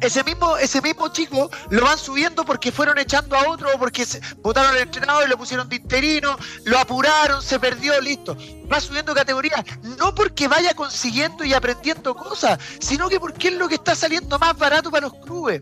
[0.00, 4.04] ese mismo, ese mismo chico lo van subiendo porque fueron echando a otro, o porque
[4.04, 8.36] se- votaron al entrenador y lo pusieron de interino, lo apuraron, se perdió, listo.
[8.72, 9.64] Va subiendo categoría,
[9.98, 14.38] no porque vaya consiguiendo y aprendiendo cosas, sino que porque es lo que está saliendo
[14.38, 15.60] más barato para los clubes.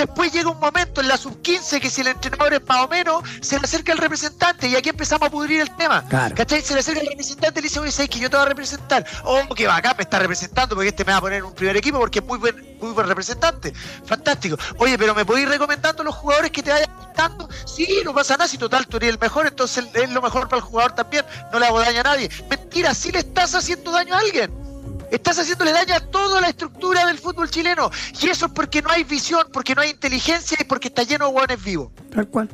[0.00, 3.22] Después llega un momento en la sub-15 que si el entrenador es más o menos,
[3.42, 6.02] se le acerca el representante y aquí empezamos a pudrir el tema.
[6.08, 6.34] Claro.
[6.34, 6.62] ¿Cachai?
[6.62, 8.48] Se le acerca el representante y le dice, oye, ¿sabes que yo te voy a
[8.48, 9.04] representar?
[9.24, 11.76] Oh, que bacán, me está representando porque este me va a poner en un primer
[11.76, 13.74] equipo porque es muy buen, muy buen representante.
[14.06, 14.56] Fantástico.
[14.78, 17.46] Oye, pero ¿me podéis ir recomendando los jugadores que te vayan gustando?
[17.66, 20.60] Sí, no pasa nada, si total tú eres el mejor, entonces es lo mejor para
[20.60, 22.30] el jugador también, no le hago daño a nadie.
[22.48, 24.69] Mentira, sí le estás haciendo daño a alguien.
[25.10, 27.90] Estás haciéndole daño a toda la estructura del fútbol chileno.
[28.22, 31.28] Y eso es porque no hay visión, porque no hay inteligencia y porque está lleno
[31.28, 31.90] de hueones vivos.
[32.14, 32.48] Tal cual.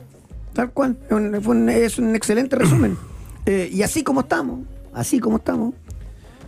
[0.55, 0.97] Tal cual.
[1.05, 2.97] Es un, es excelente resumen.
[3.45, 4.61] Eh, y así como estamos,
[4.95, 5.75] así como estamos.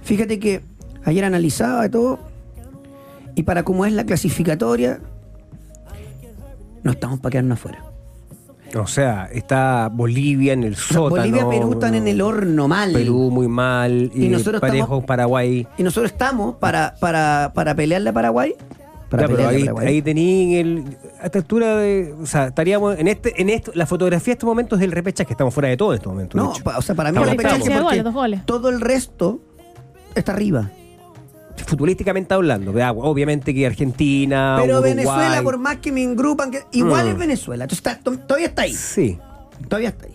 [0.03, 0.63] Fíjate que
[1.05, 2.19] ayer analizaba todo.
[3.35, 5.01] Y para cómo es la clasificatoria,
[6.83, 7.85] no estamos para quedarnos afuera.
[8.77, 11.11] O sea, está Bolivia en el sótano.
[11.11, 12.93] Bolivia y Perú están en el horno mal.
[12.93, 14.11] Perú muy mal.
[14.15, 15.67] Y Y, nosotros parejo estamos- Paraguay.
[15.79, 18.55] Y nosotros estamos para, para, para pelearle a Paraguay.
[19.09, 19.87] Para Ya, pero pelearle a ahí, Paraguay.
[19.87, 20.85] ahí tení el,
[21.23, 22.15] a esta altura de.
[22.21, 25.27] O sea, estaríamos en este, en esto, la fotografía de estos momentos es el repechaje,
[25.27, 26.39] que estamos fuera de todo en estos momentos.
[26.39, 28.45] no, pa- o sea, para mí la repechaje porque goles, dos goles.
[28.45, 29.41] todo el resto
[30.15, 30.71] está arriba.
[31.67, 32.95] Futbolísticamente hablando, ¿verdad?
[32.97, 34.57] obviamente que Argentina.
[34.61, 37.11] Pero Uruguay, Venezuela, por más que me ingrupan, que, igual Mm.
[37.11, 37.65] es Venezuela.
[37.65, 38.75] Entonces está- to- todavía está ahí.
[38.75, 39.19] Sí.
[39.69, 40.15] Todavía está ahí.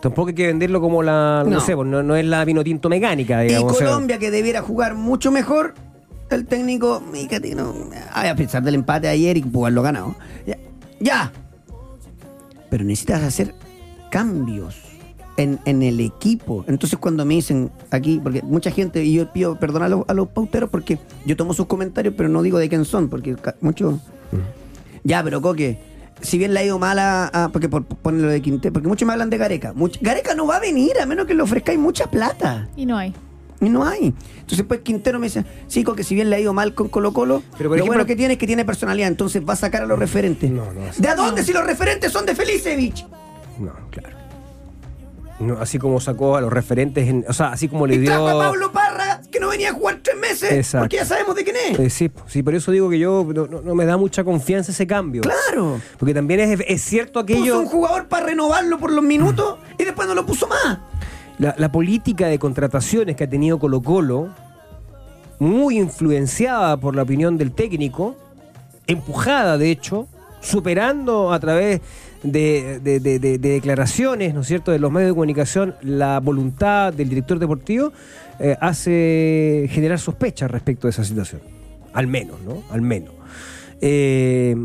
[0.00, 1.42] Tampoco hay que venderlo como la.
[1.44, 1.60] No, No.
[1.60, 3.72] sé, pues no, no es la vino tinto mecánica, Y digamos.
[3.72, 5.74] o sea, Colombia, que debiera jugar mucho mejor,
[6.30, 7.72] el técnico, fíjate, no,
[8.12, 10.14] a pesar del empate de ayer y jugarlo ganado.
[10.46, 10.58] Ya,
[11.00, 11.32] ya.
[12.68, 13.54] Pero necesitas hacer
[14.10, 14.76] cambios
[15.36, 16.64] en, en el equipo.
[16.68, 20.14] Entonces cuando me dicen aquí, porque mucha gente, y yo pido perdón a los, a
[20.14, 24.00] los pauteros porque yo tomo sus comentarios, pero no digo de quién son, porque muchos...
[25.02, 25.78] Ya, pero Coque,
[26.22, 27.26] si bien le ha ido mal a...
[27.26, 29.74] a- porque por, por ponerlo de Quintero, porque muchos me hablan de Gareca.
[29.74, 32.68] Much- Gareca no va a venir a menos que le ofrezcáis mucha plata.
[32.76, 33.12] Y no hay.
[33.60, 34.14] Y no hay.
[34.40, 37.12] Entonces, pues Quintero me dice, sí, que si bien le ha ido mal con Colo
[37.12, 39.56] Colo, Pero, por lo ejemplo- bueno que tiene es que tiene personalidad, entonces va a
[39.56, 40.50] sacar a los referentes.
[40.50, 43.06] No, no, ¿De a dónde si los referentes son de Felicevich?
[43.58, 44.13] No, claro.
[45.40, 48.28] No, así como sacó a los referentes, en- o sea, así como le Y trajo
[48.28, 48.38] a dio.
[48.40, 50.84] Pablo Parra, que no venía a jugar tres meses, Exacto.
[50.84, 51.78] porque ya sabemos de quién es.
[51.80, 54.86] Eh, sí, sí, por eso digo que yo no, no- me da mucha confianza ese
[54.86, 55.22] cambio.
[55.22, 55.80] Claro.
[55.98, 57.58] Porque también es, es cierto Puso aquello.
[57.60, 60.78] un jugador para renovarlo por los minutos y después no lo puso más.
[61.38, 64.28] La, la política de contrataciones que ha tenido Colo Colo,
[65.40, 68.14] muy influenciada por la opinión del técnico,
[68.86, 70.06] empujada de hecho,
[70.40, 71.80] superando a través
[72.24, 76.18] de, de- de- de- de declaraciones, ¿no es cierto?, de los medios de comunicación, la
[76.18, 77.92] voluntad del director deportivo,
[78.40, 81.40] eh, hace generar sospechas respecto de esa situación.
[81.92, 82.64] Al menos, ¿no?
[82.70, 83.12] Al menos.
[83.80, 84.56] Eh,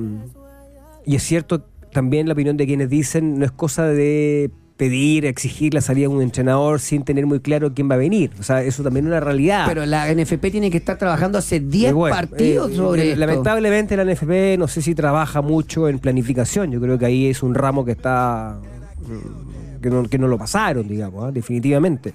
[1.05, 4.49] y es cierto también la opinión de quienes dicen no es cosa de
[4.79, 8.31] pedir, exigir la salida de un entrenador sin tener muy claro quién va a venir.
[8.39, 9.65] O sea, eso también es una realidad.
[9.67, 13.07] Pero la NFP tiene que estar trabajando hace 10 Y bueno, partidos eh, sobre eh,
[13.09, 13.19] esto.
[13.19, 16.71] Lamentablemente la NFP no sé si trabaja mucho en planificación.
[16.71, 18.57] Yo creo que ahí es un ramo que está
[19.01, 21.31] mm, que no, que no lo pasaron, digamos, ¿ah?
[21.33, 22.13] definitivamente.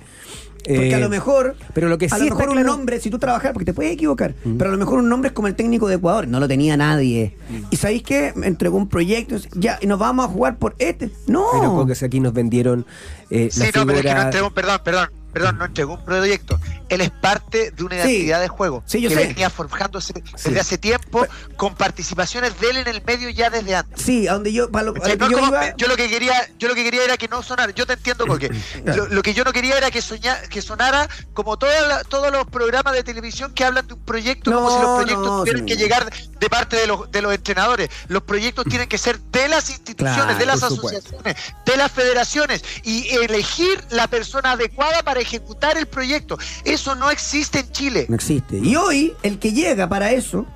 [0.64, 3.10] Porque Eh, a lo mejor, pero lo que a lo mejor un claro- nombre, si
[3.10, 5.54] tú trabajas, porque te puedes equivocar, pero a lo mejor un nombre es como el
[5.54, 7.36] técnico de Ecuador, no lo tenía nadie.
[7.70, 11.10] Y sabéis qué, me entregó un proyecto, ya, y nos vamos a jugar por este.
[11.26, 11.44] No.
[11.60, 12.86] Pero que si aquí nos vendieron
[13.34, 15.94] eh, Sí, la no, pero es que no figura- entregó, perdón, perdón, perdón, no entregó
[15.94, 16.60] un proyecto.
[16.88, 18.08] Él es parte de una Sí.
[18.10, 19.26] identidad de juego Sí, yo que sé.
[19.28, 20.22] venía forjándose Sí.
[20.44, 21.26] desde hace tiempo
[21.56, 24.00] con participaciones de él en el medio ya desde antes.
[24.00, 26.74] Sí, a donde yo, para lo, yo como- iba- yo lo que quería, yo lo
[26.76, 27.72] que quería era que no sonara.
[27.72, 28.48] Yo te entiendo porque
[28.84, 32.46] lo, lo que yo no quería era que soña, que sonara como la- todos los
[32.46, 35.60] programas de televisión que hablan de un proyecto, como No, si los proyectos no, tuvieran
[35.62, 35.66] sí.
[35.66, 37.88] que llegar de parte de los, de los entrenadores.
[38.08, 40.98] Los proyectos tienen que ser de las instituciones, Claro, de las por supuesto.
[40.98, 46.38] asociaciones, de las federaciones y elegir la persona adecuada para ejecutar el proyecto.
[46.64, 48.06] Eso no existe en Chile.
[48.08, 48.58] No existe.
[48.58, 50.46] Y hoy, el que llega para eso,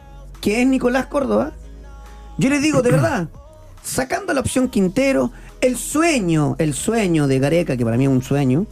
[0.40, 1.52] que es Nicolás Córdoba,
[2.38, 3.28] yo les digo de verdad,
[3.82, 8.22] sacando la opción Quintero, el sueño, el sueño de Gareca, que para mí es un
[8.22, 8.66] sueño,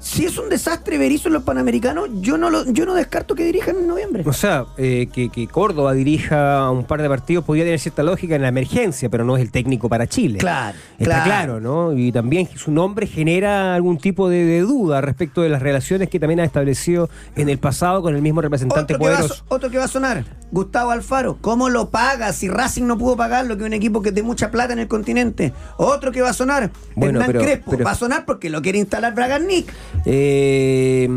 [0.00, 3.44] si es un desastre Berizzo en los Panamericanos, yo no lo, yo no descarto que
[3.44, 4.22] dirijan en noviembre.
[4.26, 8.36] O sea, eh, que, que Córdoba dirija un par de partidos podría tener cierta lógica
[8.36, 10.38] en la emergencia, pero no es el técnico para Chile.
[10.38, 11.24] Claro, Está claro.
[11.24, 11.92] claro, ¿no?
[11.98, 16.20] Y también su nombre genera algún tipo de, de duda respecto de las relaciones que
[16.20, 19.44] también ha establecido en el pasado con el mismo representante Otro que, va poderoso.
[19.48, 21.38] otro que va a sonar, Gustavo Alfaro.
[21.40, 24.22] ¿Cómo lo paga si Racing no pudo pagarlo, que es un equipo que es de
[24.22, 25.52] mucha plata en el continente?
[25.76, 27.70] Otro que va a sonar, Bueno, Hernán pero- Crespo.
[27.72, 29.72] pero- Va a sonar porque lo quiere instalar Bragarnik.
[30.04, 31.08] Eh,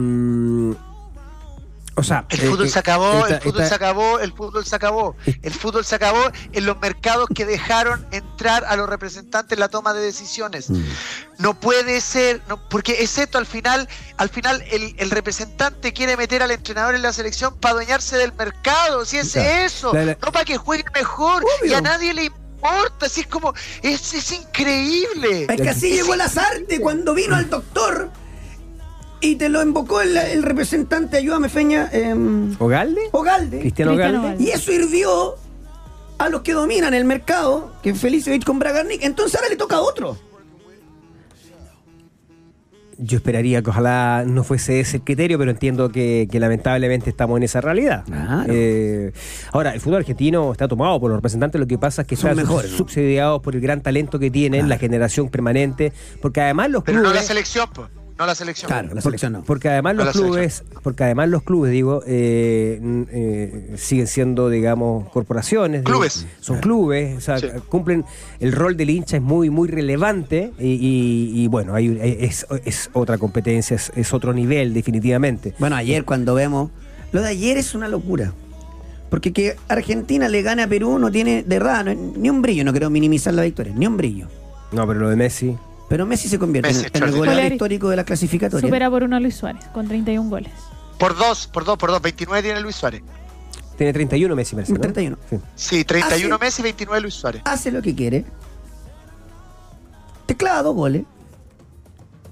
[1.94, 4.32] o sea, El eh, fútbol eh, se acabó, esta- el fútbol esta- se acabó, el
[4.34, 5.16] fútbol se acabó.
[5.44, 6.20] El fútbol se acabó
[6.54, 10.70] en los mercados que dejaron entrar a los representantes en la toma de decisiones.
[10.70, 10.84] Mm.
[11.40, 16.42] No puede ser, no, porque excepto al final, al final el, el representante quiere meter
[16.42, 20.32] al entrenador en la selección para adueñarse del mercado, si es eso, La- la- no
[20.32, 21.72] para que juegue mejor Obvio.
[21.72, 23.54] y a nadie le importa, si es como,
[23.84, 25.46] es, es increíble.
[25.50, 28.10] Es que así Es llegó Lazarte cuando vino al doctor
[29.22, 33.02] y te lo invocó el, el representante, ayúdame Feña, em, ¿Ogalde?
[33.12, 33.60] Ogalde.
[33.60, 34.18] Cristiano Ogalde.
[34.18, 34.44] Ogalde.
[34.44, 35.36] Y eso hirvió
[36.18, 39.04] a los que dominan el mercado, que es Felicevich con Bragarnik.
[39.04, 40.18] Entonces ahora le toca a otro.
[43.04, 47.38] Yo esperaría que ojalá no fuese ese el criterio, pero entiendo que, que lamentablemente estamos
[47.38, 48.04] en esa realidad.
[48.06, 48.54] Claro.
[48.54, 49.12] Eh,
[49.52, 52.30] ahora, el fútbol argentino está tomado por los representantes, lo que pasa es que Son
[52.30, 52.78] están mejores, ¿no?
[52.78, 54.70] subsidiados por el gran talento que tienen, Claro.
[54.70, 57.88] la generación permanente, porque además los Pero no la selección, pues,
[58.22, 58.68] no la selección.
[58.70, 59.44] Claro, la selección no.
[59.44, 62.80] Porque además No los clubes, porque además los clubes, digo, eh,
[63.12, 65.84] eh, siguen siendo, digamos, corporaciones.
[65.84, 66.26] digo, Clubes.
[66.40, 67.48] son clubes, o sea, Sí.
[67.68, 68.06] cumplen,
[68.40, 72.90] el rol del hincha es muy, muy relevante y, y- y, bueno, hay, es, es
[72.94, 75.54] otra competencia, es, es otro nivel definitivamente.
[75.60, 76.70] Bueno, ayer cuando vemos.
[77.12, 78.32] Lo de ayer es una locura.
[79.10, 82.64] Porque que Argentina le gane a Perú no tiene, de verdad, no- ni un brillo.
[82.64, 84.28] No quiero minimizar la victoria, ni un brillo.
[84.72, 85.58] No, pero lo de Messi,
[85.92, 88.66] Pero Messi se convierte Messi, en, en el goleador histórico de la clasificatoria.
[88.66, 90.54] Supera por uno a Luis Suárez, con 31 goles.
[90.98, 93.02] Por dos, por dos, por dos, 29 tiene Luis Suárez.
[93.78, 94.80] tiene 31 Messi, parece, ¿no?
[94.80, 95.18] 31.
[95.30, 95.40] Sí.
[95.56, 96.46] Sí, 31 Ah, sí.
[96.46, 97.42] Messi, 29 Luis Suárez.
[97.44, 98.24] Hace lo que quiere.
[100.28, 101.04] Te clava dos goles.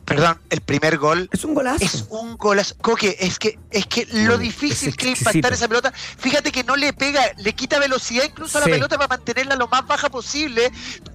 [0.06, 1.84] Perdón, el primer gol Es un golazo.
[1.86, 2.74] es un golazo.
[2.82, 6.64] Coque, es que, es que lo difícil es que es impactar esa pelota, fíjate que
[6.64, 8.70] no le pega, le quita velocidad incluso a Sí.
[8.72, 10.72] la pelota para mantenerla lo más baja posible.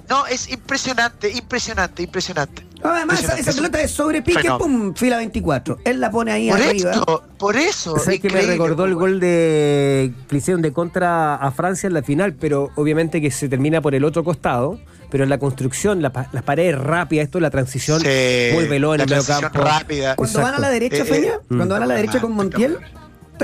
[0.08, 2.66] No, es impresionante, impresionante, impresionante.
[2.82, 3.40] Además, esa, Impresionante.
[3.40, 4.58] esa Es un pelota es sobre pique, fenómeno.
[4.58, 5.78] pum, fila 24.
[5.84, 6.90] Él la pone ahí Por arriba.
[6.90, 7.98] eso, por eso.
[7.98, 11.94] ¿Sabes que me recordó el pues, gol de que hicieron de contra a Francia en
[11.94, 14.78] la final, pero obviamente que se termina por el otro costado,
[15.10, 18.06] pero en la construcción, la las paredes rápidas, esto, la transición Sí,
[18.52, 19.62] muy veloz en la el medio transición campo.
[19.66, 20.16] rápida.
[20.16, 21.56] Cuando van a la derecha, Eh, eh, Feña, mm.
[21.56, 22.76] cuando van a la derecha con Montiel,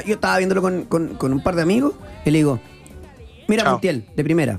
[0.05, 1.95] yo estaba viéndolo con, con- con un par de amigos
[2.27, 2.61] y le digo,
[3.49, 3.73] mira Chao.
[3.73, 4.59] Montiel, de primera.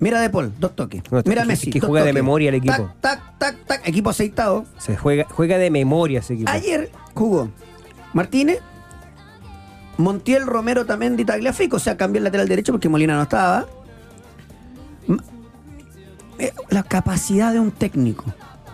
[0.00, 1.02] Mira De Paul, dos toques.
[1.10, 1.70] No, Mira que- Messi.
[1.70, 2.90] que juega de memoria el equipo.
[3.00, 3.88] Tac, tac, tac, tac.
[3.88, 4.64] Equipo aceitado.
[4.78, 6.50] Se juega, juega de memoria ese equipo.
[6.50, 7.50] Ayer jugó
[8.14, 8.60] Martínez,
[9.98, 11.76] Montiel, Romero, también de Tagliafico.
[11.76, 13.66] O sea, cambió el lateral derecho porque Molina no estaba.
[16.38, 18.24] Eh, La capacidad de un técnico.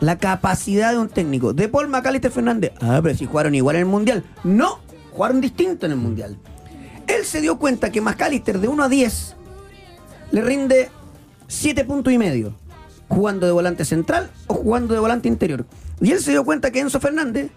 [0.01, 1.53] La capacidad de un técnico.
[1.53, 2.73] De Paul Macalister Fernández.
[2.81, 4.25] Ah, pero si jugaron igual en el Mundial.
[4.45, 4.79] No,
[5.11, 6.37] jugaron distinto en el Mundial.
[7.07, 9.35] Él se dio cuenta que Macalister de 1 a 10
[10.33, 10.91] le rinde
[11.49, 12.55] 7 puntos y medio.
[13.09, 15.65] Jugando de volante central o jugando de volante interior.
[16.01, 17.51] Y él se dio cuenta que Enzo Fernández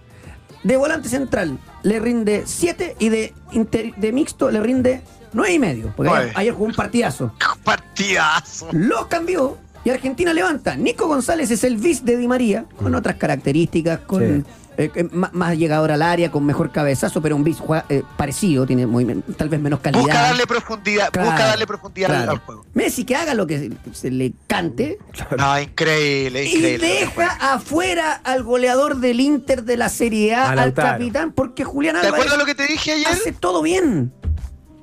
[0.63, 5.01] de volante central le rinde 7 y de, inter- de mixto le rinde
[5.33, 5.93] 9 y medio.
[5.95, 7.33] Porque ayer, jugó un partidazo.
[7.63, 8.67] Partidazo.
[8.71, 10.75] Los cambió Y Argentina levanta.
[10.75, 14.49] Nico González es el bis de Di María, con otras características, con Sí.
[14.79, 18.01] Eh, eh, más, más llegador al área, con mejor cabezazo, pero un bis juega- eh,
[18.15, 19.05] parecido, tiene muy-
[19.37, 20.01] tal vez menos calidad.
[20.01, 22.31] Busca darle profundidad, Claro, busca darle profundidad al- claro.
[22.31, 22.65] al juego.
[22.73, 24.97] Messi que haga lo que se le cante
[25.37, 26.87] No, increíble, y increíble.
[26.87, 31.95] deja afuera al goleador del Inter de la Serie A, A al capitán, porque Julián
[31.95, 33.07] ¿Te Álvarez acuerdas lo que te dije ayer?
[33.07, 34.13] hace todo bien.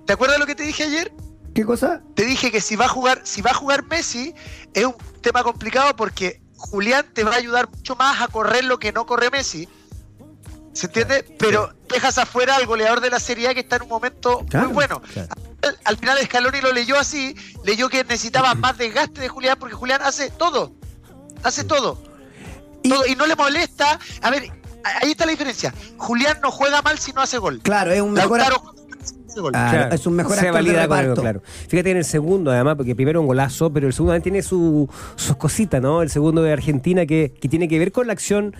[0.04, 1.10] ¿Te acuerdas lo que te dije ayer?
[1.54, 2.02] ¿Qué cosa?
[2.14, 4.34] Te dije que si va a jugar, si va a jugar Messi,
[4.74, 8.78] es un tema complicado porque Julián te va a ayudar mucho más a correr lo
[8.78, 9.66] que no corre Messi.
[10.76, 11.24] ¿Se entiende?
[11.38, 14.66] Pero dejas afuera al goleador de la Serie A que está en un momento Claro,
[14.66, 15.00] muy bueno.
[15.12, 15.28] claro.
[15.62, 19.74] Al, al final Scaloni lo leyó así, leyó que necesitaba más desgaste de Julián porque
[19.74, 20.72] Julián hace todo.
[21.42, 22.02] Hace todo.
[22.82, 23.98] Y- Todo, y no le molesta.
[24.20, 24.50] A ver,
[25.02, 25.72] ahí está la diferencia.
[25.96, 27.60] Julián no juega mal si no hace gol.
[27.62, 28.40] Claro, es un mejor.
[29.38, 29.52] Gol.
[29.54, 31.10] Ah, Claro, es un mejor se actor de valida con reparto.
[31.10, 31.42] algo, claro.
[31.68, 34.88] Fíjate en el segundo, además, porque primero un golazo, pero el segundo también tiene su-
[35.16, 36.00] sus cositas, ¿no?
[36.00, 38.56] El segundo de Argentina que, que tiene que ver con la acción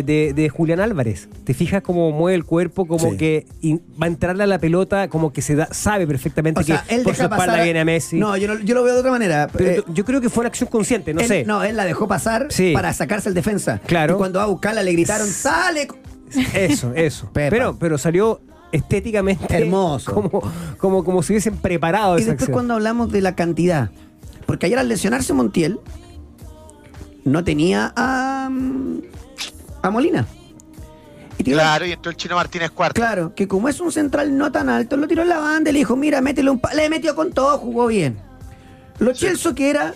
[0.00, 1.28] de, de Julián Álvarez.
[1.44, 2.86] ¿Te fijas cómo mueve el cuerpo?
[2.86, 3.16] Como Sí.
[3.18, 6.62] que in- va a entrarle a la pelota, como que se da, sabe perfectamente O
[6.64, 7.64] sea, que él por su espalda pasar.
[7.64, 8.18] viene a Messi.
[8.18, 9.48] No, yo, no- yo lo veo de otra manera.
[9.52, 11.44] pero Eh, yo creo que fue una acción consciente, no él- sé.
[11.44, 12.72] No, él la dejó pasar Sí.
[12.72, 13.80] para sacarse el defensa.
[13.86, 14.14] Claro.
[14.14, 15.88] Y cuando va a buscarla le gritaron, ¡sale!
[16.54, 17.28] Eso, eso.
[17.34, 17.50] Pepa.
[17.50, 18.40] Pero, pero salió
[18.72, 20.14] estéticamente Hermoso.
[20.14, 20.42] Como,
[20.78, 22.52] como, como si hubiesen preparado Y esa después acción.
[22.54, 23.90] cuando hablamos de la cantidad.
[24.46, 25.78] Porque ayer al lesionarse Montiel,
[27.24, 29.00] no tenía a, mm,
[29.82, 30.26] a Molina.
[31.38, 33.00] Y tiró- Claro, y entró el chino Martínez cuarto.
[33.00, 35.72] Claro, que como es un central no tan alto, lo tiró en la banda y
[35.72, 36.72] le dijo, mira, métele un pa-".
[36.74, 38.18] Le metió con todo, jugó bien.
[38.98, 39.94] Lo Chelsea que era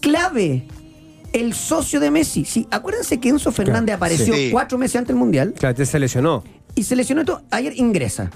[0.00, 0.66] clave,
[1.32, 2.44] el socio de Messi.
[2.44, 4.48] Sí, acuérdense que Enzo Fernández Claro, apareció sí.
[4.50, 6.42] cuatro meses antes del Mundial Claro, te se lesionó.
[6.74, 7.42] y se lesionó todo.
[7.50, 8.30] Ayer ingresa.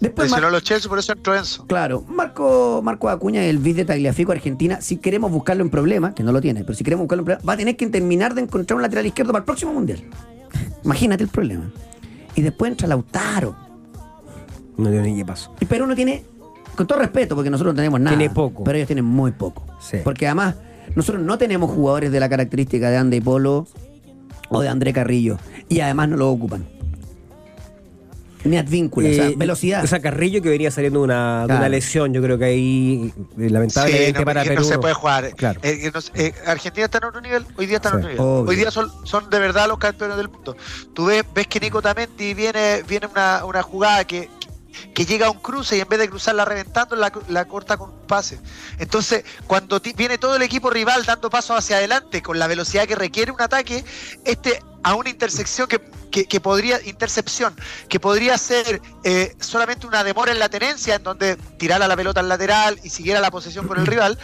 [0.00, 1.66] Después, Lesionó Mar- los Chelsea, por eso entró Enzo.
[1.66, 6.22] claro, Marco, Marco Acuña, el bis de Tagliafico Argentina, si queremos buscarlo en problema, que
[6.22, 8.42] no lo tiene, pero si queremos buscarlo en problema, va a tener que terminar de
[8.42, 10.02] encontrar un lateral izquierdo para el próximo Mundial.
[10.84, 11.70] Imagínate el problema.
[12.34, 13.56] Y después entra Lautaro.
[14.76, 15.54] No dio ni qué pasó.
[15.60, 16.22] Y Perú no tiene,
[16.76, 18.16] con todo respeto, porque nosotros no tenemos nada.
[18.16, 18.64] Tiene poco.
[18.64, 19.64] Pero ellos tienen muy poco.
[19.80, 19.98] Sí.
[20.04, 20.56] Porque además,
[20.94, 23.66] nosotros no tenemos jugadores de la característica de Ande Polo
[24.50, 25.38] o de André Carrillo.
[25.70, 26.66] Y además no lo ocupan.
[28.46, 29.84] Ni Advíncula, o sea, Eh, velocidad.
[29.84, 31.60] O sea, Carrillo que venía saliendo de una, de Claro.
[31.60, 34.62] una lesión, yo creo que ahí, eh, lamentablemente Sí, no, para que Perú.
[34.62, 35.34] no se puede jugar.
[35.34, 35.60] Claro.
[35.62, 38.20] Eh, no eh, Argentina está en otro nivel, hoy día está en Sí, otro nivel.
[38.26, 38.50] obvio.
[38.50, 40.56] Hoy día son, son de verdad los campeones del mundo.
[40.94, 44.28] Tú ves, ves que Nico Tamendi viene, viene una, una jugada que,
[44.94, 47.90] que llega a un cruce y en vez de cruzarla reventando, la, la corta con
[47.90, 48.38] un pase.
[48.78, 52.94] Entonces, cuando viene todo el equipo rival dando pasos hacia adelante con la velocidad que
[52.94, 53.84] requiere un ataque,
[54.24, 55.80] este a una intersección que,
[56.16, 57.54] que, que podría, intercepción,
[57.90, 62.20] que podría ser eh, solamente una demora en la tenencia, en donde tirara la pelota
[62.20, 64.18] al lateral y siguiera la posesión con el rival,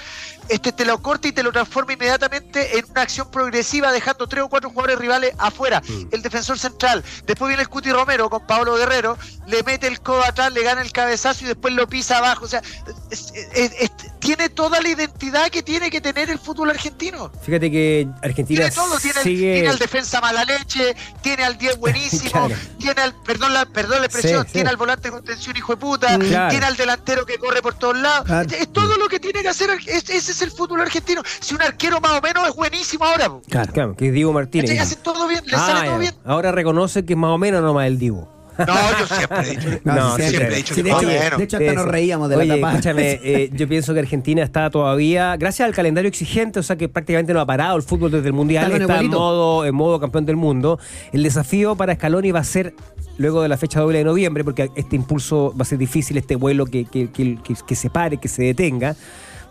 [0.48, 4.42] este te lo corta y te lo transforma inmediatamente en una acción progresiva, dejando tres
[4.42, 5.82] o cuatro jugadores rivales afuera.
[6.10, 7.04] El defensor central.
[7.26, 10.80] Después viene el Cuti Romero con Pablo Guerrero, le mete el codo atrás, le gana
[10.80, 12.46] el cabezazo y después lo pisa abajo.
[12.46, 12.62] O sea,
[13.10, 13.90] es- es- es-
[14.22, 17.30] tiene toda la identidad que tiene que tener el fútbol argentino.
[17.42, 19.52] Fíjate que Argentina Tiene todo, tiene, sigue.
[19.54, 22.54] tiene al defensa mala leche, tiene al 10 buenísimo, Claro.
[22.78, 24.52] tiene al, perdón la, perdón la expresión, Sí, sí.
[24.54, 26.50] tiene al volante con tensión hijo de puta, Claro.
[26.50, 28.24] tiene al delantero que corre por todos lados.
[28.26, 28.48] Claro.
[28.48, 31.20] Es, es todo lo que tiene que hacer, es- ese es el fútbol argentino.
[31.40, 33.30] Si un arquero más o menos es buenísimo ahora.
[33.50, 33.72] Claro.
[33.72, 34.80] Claro, que es Diego Martínez.
[34.80, 36.14] Hace todo bien, le Ah, sale todo bien.
[36.24, 38.31] Ahora reconoce que es más o menos nomás el Divo.
[38.58, 38.66] No,
[38.98, 39.68] yo siempre he dicho.
[39.84, 41.36] No, No, sí, siempre he dicho Sí, que de, hecho, bueno.
[41.38, 42.70] de hecho, hasta nos reíamos de Oye, la tapa.
[42.70, 46.88] escúchame, eh, yo pienso que Argentina está todavía, gracias al calendario exigente, o sea que
[46.88, 49.98] prácticamente no ha parado el fútbol desde el Mundial, Está está en modo, en modo
[50.00, 50.78] campeón del mundo.
[51.12, 52.74] El desafío para Scaloni va a ser
[53.18, 56.36] luego de la fecha doble de noviembre, porque este impulso va a ser difícil, este
[56.36, 58.96] vuelo que, que, que- que- que se pare, que se detenga.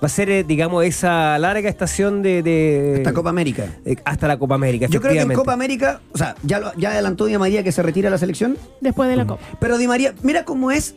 [0.04, 2.42] Va a ser, eh, digamos, esa larga estación de...
[2.42, 3.66] de- Esta Copa América.
[3.86, 5.34] eh, hasta la Copa América, Yo creo que en.
[5.34, 8.58] Copa América, o sea, ya, lo- ya adelantó Di María que se retira la selección.
[8.82, 9.44] Después de la Copa.
[9.60, 10.96] Pero Di María, mira cómo es,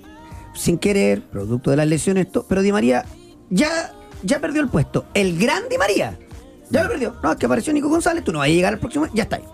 [0.54, 3.04] sin querer, producto de las lesiones, esto, pero Di María
[3.50, 3.92] ya,
[4.22, 5.04] ya perdió el puesto.
[5.12, 6.18] El gran Di María.
[6.70, 7.14] Ya lo perdió.
[7.22, 9.36] No, es que apareció Nico González, tú no vas a llegar al próximo, ya está
[9.36, 9.44] ahí.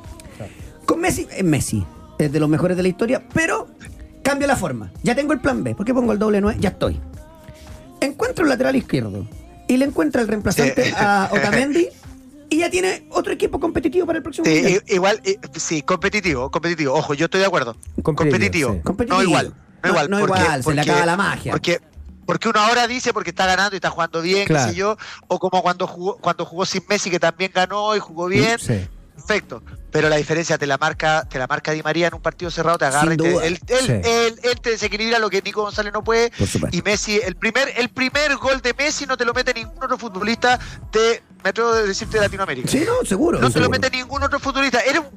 [0.87, 1.85] Con Messi, es Messi.
[2.19, 3.67] Es de los mejores de la historia, pero
[4.23, 4.93] cambia la forma.
[5.03, 5.75] Ya tengo el plan B.
[5.75, 6.59] ¿Por qué pongo el doble 9?
[6.61, 7.01] Ya estoy.
[8.01, 9.27] Encuentro el lateral izquierdo
[9.69, 10.93] y le encuentra el reemplazante Sí.
[10.97, 11.89] a Otamendi
[12.49, 14.85] y ya tiene otro equipo competitivo para el próximo Sí, mundial.
[14.89, 16.95] igual, eh, sí, competitivo, competitivo.
[16.95, 17.77] Ojo, yo estoy de acuerdo.
[18.03, 19.17] Competitivo, Competitivo.
[19.19, 19.47] No igual.
[19.49, 20.11] No, No- igual.
[20.11, 21.53] no porque- igual, se le acaba la magia.
[21.53, 21.81] Porque,
[22.27, 24.67] porque uno ahora dice porque está ganando y está jugando bien, Claro.
[24.67, 24.97] qué sé yo,
[25.29, 28.59] o como cuando jugó, cuando jugó sin Messi que también ganó y jugó bien.
[28.59, 28.81] Sí.
[29.27, 29.63] Perfecto.
[29.91, 32.79] Pero la diferencia te la marca, te la marca Di María en un partido cerrado,
[32.79, 33.93] te agarra y te, él, él- Sí.
[33.93, 36.31] él- él te desequilibra lo que Nico González no puede.
[36.71, 39.99] Y Messi, el primer, el primer gol de Messi no te lo mete ningún otro
[39.99, 40.59] futbolista
[40.93, 42.69] de, me atrevo a decirte, de Latinoamérica.
[42.69, 43.41] Sí, no, seguro.
[43.41, 44.81] No te lo mete ningún otro futbolista.
[44.81, 45.09] Era un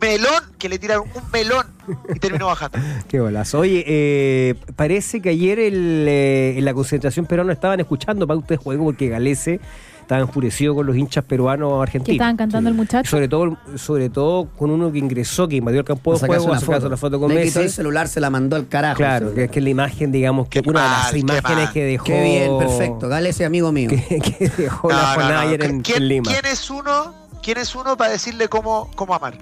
[0.00, 1.66] melón que le tiraron un melón
[2.14, 2.78] y terminó bajando.
[3.08, 3.58] Qué golazo.
[3.58, 8.56] Oye, eh, parece que ayer el, eh, en la concentración peruana estaban escuchando pauta de
[8.58, 9.60] juego porque Galese
[10.10, 12.14] estaba enfurecido con los hinchas peruanos Que argentinos.
[12.16, 13.08] estaban cantando el muchacho.
[13.08, 16.54] Sobre todo, sobre todo con uno que ingresó, que invadió el campo de juego, una
[16.58, 16.86] sacarse foto.
[16.88, 17.76] una foto con Le quitó el Messi.
[17.76, 18.96] celular, se la mandó al carajo.
[18.96, 21.72] Claro, que es que la imagen, digamos, que Qué una de las imágenes mal.
[21.72, 22.04] que dejó.
[22.06, 23.08] Qué bien, perfecto.
[23.08, 23.88] Gale ese amigo mío.
[24.08, 25.38] Que, que dejó No, la no, no.
[25.38, 26.30] ayer en, ¿Quién, en Lima.
[26.32, 27.14] quién es uno?
[27.40, 29.34] ¿Quién es uno para decirle cómo, cómo amar?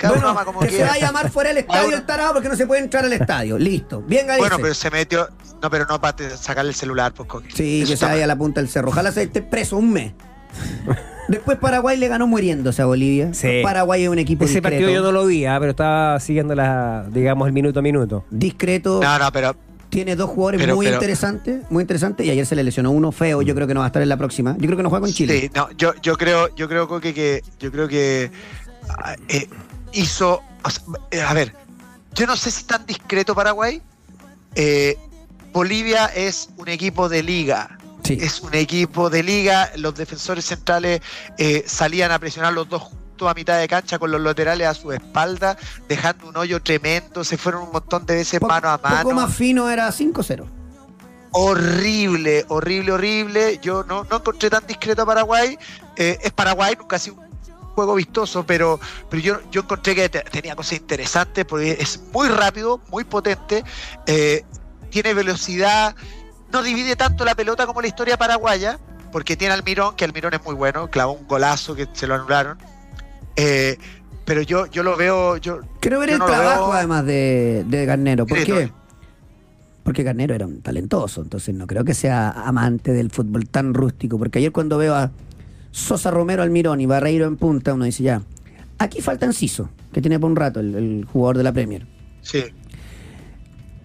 [0.00, 2.32] Cada Bueno, uno ama como que se va a llamar fuera del estadio el tarado
[2.32, 3.58] porque no se puede entrar al estadio.
[3.58, 4.00] Listo.
[4.02, 4.48] Bien, Galicia.
[4.48, 5.28] Bueno, pero se metió.
[5.62, 7.50] No, pero no para sacarle el celular, pues, Coqui.
[7.52, 8.88] Sí, Eso que se está vaya a la punta del cerro.
[8.88, 10.12] Ojalá se esté preso un mes.
[11.28, 13.32] Después Paraguay le ganó muriéndose a Bolivia.
[13.34, 13.60] Sí.
[13.62, 14.76] Paraguay es un equipo Ese discreto.
[14.78, 18.24] partido yo no lo vi, ah, pero estaba siguiendo la, digamos, el minuto a minuto.
[18.30, 19.00] Discreto.
[19.02, 19.54] No, no, pero
[19.90, 23.10] Tiene dos jugadores Pero- muy pero- interesantes, muy interesantes, y ayer se le lesionó uno
[23.12, 24.52] feo, yo creo que no va a estar en la próxima.
[24.58, 25.40] Yo creo que no juega con Chile.
[25.40, 28.30] Sí, no, yo, yo creo, yo creo Coque, que yo creo que
[28.88, 29.48] ah, eh,
[29.92, 30.42] hizo.
[30.62, 31.54] o sea, eh, a ver,
[32.14, 33.80] yo no sé si tan discreto Paraguay.
[34.54, 34.98] Eh,
[35.52, 37.78] Bolivia es un equipo de liga.
[38.04, 38.18] Sí.
[38.20, 39.70] Es un equipo de liga.
[39.76, 41.00] Los defensores centrales
[41.38, 44.74] eh, salían a presionar los dos juntos a mitad de cancha con los laterales a
[44.74, 45.56] su espalda,
[45.88, 47.22] dejando un hoyo tremendo.
[47.24, 49.02] Se fueron un montón de veces mano a mano.
[49.02, 50.46] Poco más fino era 5-0.
[51.32, 53.58] horrible, horrible, horrible.
[53.62, 55.58] Yo no, no encontré tan discreto a Paraguay.
[55.96, 57.29] Eh, es Paraguay, nunca ha sido un
[57.80, 58.78] juego vistoso, pero,
[59.08, 63.64] pero yo, yo encontré que te- tenía cosas interesantes porque es muy rápido, muy potente,
[64.06, 64.44] eh,
[64.90, 65.94] tiene velocidad,
[66.52, 68.78] no divide tanto la pelota como la historia paraguaya,
[69.12, 72.58] porque tiene Almirón, que Almirón es muy bueno, clavó un golazo que se lo anularon.
[73.36, 73.76] Eh,
[74.24, 77.64] pero yo, yo lo veo, yo, Quiero ver Yo el no trabajo veo- además de,
[77.66, 78.26] de Garnero.
[78.26, 78.70] ¿Por qué?
[79.82, 84.18] Porque Garnero era un talentoso, entonces no creo que sea amante del fútbol tan rústico.
[84.18, 85.10] Porque ayer cuando veo a
[85.72, 88.22] Sosa Romero Almirón y Barreiro en punta, uno dice ya,
[88.78, 91.86] aquí falta Enciso, que tiene por un rato el, el jugador de la Premier.
[92.22, 92.42] sí,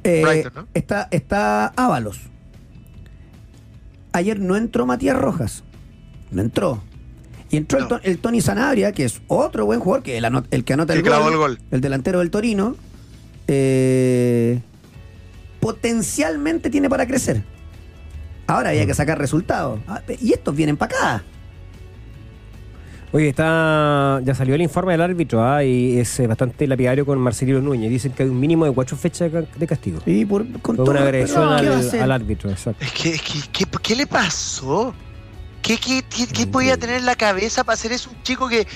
[0.04, 0.68] Eh, Brighton, ¿no?
[0.74, 2.20] está, está Ábalos.
[4.14, 5.64] Ayer no entró Matías Rojas.
[6.32, 6.82] No entró.
[7.50, 7.88] Y entró el, No.
[7.90, 11.00] To- el Tony Sanabria, que es otro buen jugador, que el, el que anota Que
[11.00, 11.60] el gol, el gol.
[11.72, 12.76] el delantero del Torino.
[13.48, 14.62] eh,
[15.60, 17.44] potencialmente tiene para crecer.
[18.48, 19.80] Ahora había que sacar resultados.
[19.88, 21.24] Ah, Y estos vienen para acá.
[23.16, 27.18] Oye, está ya salió el informe del árbitro ah, y es eh, bastante lapidario con
[27.18, 27.90] Marcelino Núñez.
[27.90, 30.02] Dicen que hay un mínimo de cuatro fechas de ca- de castigo.
[30.06, 31.62] Y por, con Por una agresión respeto,
[31.92, 32.84] ¿qué va a al, árbitro, exacto.
[32.84, 34.94] Es que, es que- ¿qué, qué le pasó?
[35.62, 38.10] ¿Qué, qué, qué- qué podía tener en la cabeza para hacer eso?
[38.10, 38.68] Un chico que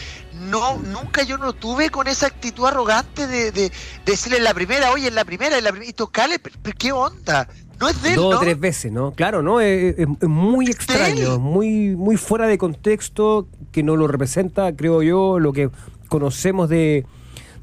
[0.50, 3.72] no nunca yo no tuve con esa actitud arrogante de, de- de
[4.06, 6.38] decirle en la primera, oye, en la primera, en la primera, y tocarle,
[6.78, 7.46] ¿qué onda?
[7.80, 8.38] No es de él, Dos ¿no?
[8.38, 9.12] o tres veces, ¿no?
[9.14, 9.62] Claro, ¿no?
[9.62, 14.76] Es, es- es muy extraño, es muy, muy fuera de contexto, que no lo representa,
[14.76, 15.70] creo yo, lo que
[16.10, 17.06] conocemos de,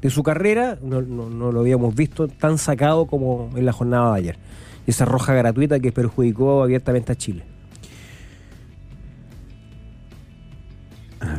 [0.01, 0.79] de su carrera.
[0.81, 4.37] No, no- no lo habíamos visto tan sacado como en la jornada de ayer.
[4.87, 7.43] Esa roja gratuita que perjudicó abiertamente a Chile.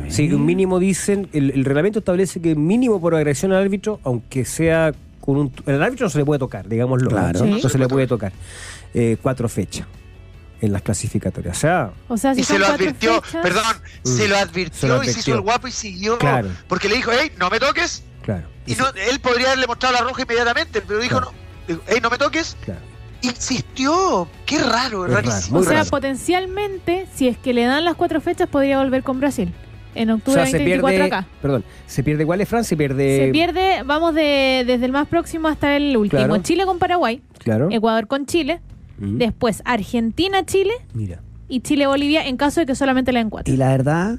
[0.09, 4.43] Sí, un mínimo dicen, el, el reglamento establece que mínimo por agresión al árbitro, aunque
[4.43, 5.53] sea con un...
[5.65, 7.09] El árbitro no se le puede tocar, digámoslo.
[7.09, 7.45] Claro.
[7.45, 8.31] No se le puede tocar.
[8.93, 9.85] Eh, cuatro fechas
[10.61, 11.55] en las clasificatorias.
[11.57, 13.63] O sea, O sea, si Y se son lo advirtió, fechas- perdón,
[14.03, 14.07] Mm.
[14.07, 16.17] se lo Se lo advirtió y se hizo el guapo y siguió.
[16.17, 16.49] Claro.
[16.67, 18.03] Porque le dijo, hey, no me toques.
[18.23, 18.47] claro.
[18.65, 21.33] Y no, él podría haberle mostrado la roja inmediatamente, pero dijo, Claro.
[21.67, 22.55] no, hey, no me toques.
[22.65, 22.81] claro.
[23.21, 24.27] Insistió.
[24.45, 25.59] Qué raro, Es raro, rarísimo.
[25.59, 25.89] O sea, raro.
[25.89, 29.53] potencialmente, si es que le dan las cuatro fechas, podría volver con Brasil.
[29.95, 31.27] En O octubre sea, se 2024 pierde, acá.
[31.41, 35.07] perdón, se pierde cuál es Francia, se pierde, Se pierde, vamos de, desde el más
[35.07, 36.23] próximo hasta el último.
[36.25, 36.37] Claro.
[36.43, 37.69] Chile con Paraguay, claro.
[37.71, 38.61] Ecuador con Chile,
[38.99, 39.17] Mm.
[39.17, 41.21] después Argentina-Chile Mira.
[41.47, 43.53] y Chile-Bolivia en caso de que solamente le den cuatro.
[43.53, 44.17] Y la verdad,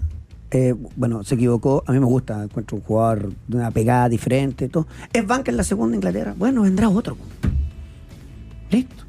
[0.50, 1.84] eh, bueno, se equivocó.
[1.86, 4.68] A mí me gusta, encuentro un jugador de una pegada diferente.
[4.68, 4.86] Todo.
[5.12, 6.34] Es banca en la segunda Inglaterra.
[6.36, 7.16] Bueno, vendrá otro.
[8.70, 9.04] Listo.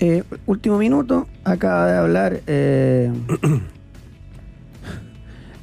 [0.00, 1.28] Eh, último minuto.
[1.44, 3.12] Acaba de hablar eh,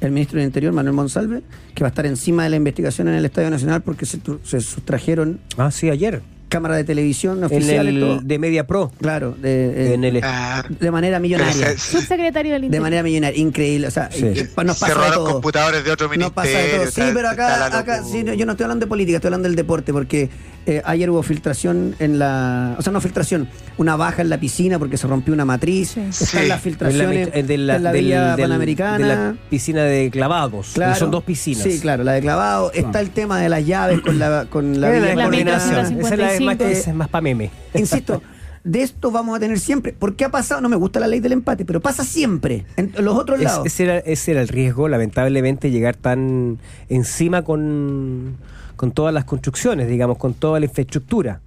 [0.06, 1.42] el ministro del Interior, Manuel Monsalve,
[1.74, 4.60] que va a estar encima de la investigación en el Estadio Nacional porque se, se
[4.60, 6.22] sustrajeron Ah, sí, ayer.
[6.48, 8.20] cámara de televisión En oficiales, todo.
[8.20, 8.92] de Media Pro.
[9.00, 11.78] Claro, de, eh, En el Ah, de manera millonaria.
[11.78, 12.82] Subsecretario del De Interior.
[12.82, 13.86] manera millonaria, increíble.
[13.86, 14.22] O sea, Sí.
[14.22, 15.32] nos pasa de robaron todo.
[15.32, 16.34] computadores de otro Nos ministerio.
[16.34, 16.90] pasa de todo.
[16.90, 19.56] Sí, pero acá, acá sí, no, yo no estoy hablando de política, estoy hablando del
[19.56, 20.28] deporte, porque
[20.66, 22.76] eh, ayer hubo filtración en la.
[22.78, 23.48] O sea, no filtración,
[23.78, 25.90] una baja en la piscina porque se rompió una matriz.
[25.90, 26.00] Sí.
[26.00, 26.48] Están Sí.
[26.48, 27.06] las En la,
[27.42, 28.98] de la, en la del- Villa del- Panamericana.
[28.98, 30.70] de la piscina de clavados.
[30.74, 30.94] Claro.
[30.96, 31.62] Son dos piscinas.
[31.64, 32.70] Sí, claro, la de clavado.
[32.72, 35.94] Está el tema de las llaves con la, con la coordinación.
[35.96, 36.64] micro Esa es la es más, 155.
[36.64, 37.50] esa es más para meme.
[37.74, 38.22] Insisto,
[38.64, 39.92] de esto vamos a tener siempre.
[39.98, 43.16] Porque ha pasado, no me gusta la ley del empate, pero pasa siempre en los
[43.18, 43.66] otros Es- lados.
[43.66, 46.58] ese, era, ese era el riesgo, lamentablemente, llegar tan
[46.88, 48.36] encima con,
[48.82, 51.40] con todas las construcciones, digamos, con toda la infraestructura.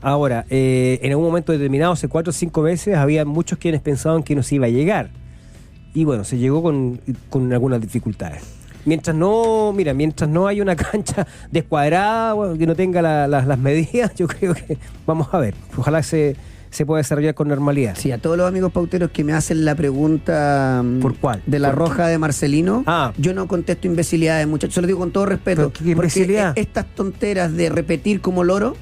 [0.00, 4.22] Ahora, eh, en algún momento determinado, hace cuatro o cinco meses, había muchos quienes pensaban
[4.22, 5.10] que no se iba a llegar.
[5.92, 8.40] Y bueno, se llegó con, con algunas dificultades.
[8.86, 13.44] Mientras no, mira, mientras no hay una cancha descuadrada, bueno, que no tenga la- la-
[13.44, 15.52] las medidas, yo creo que vamos a ver.
[15.76, 16.36] Ojalá se,
[16.78, 17.96] se pueda desarrollar con normalidad.
[17.98, 21.42] Sí, a todos los amigos pauteros que me hacen la pregunta mm, ¿Por cuál?
[21.44, 23.12] de la ¿Por roja de Marcelino, Ah.
[23.18, 25.56] yo no contesto imbecilidades, muchachos, se lo digo con todo respeto.
[25.56, 26.52] ¿Pero qué porque imbecilidad?
[26.56, 28.76] e- estas tonteras de repetir como loro,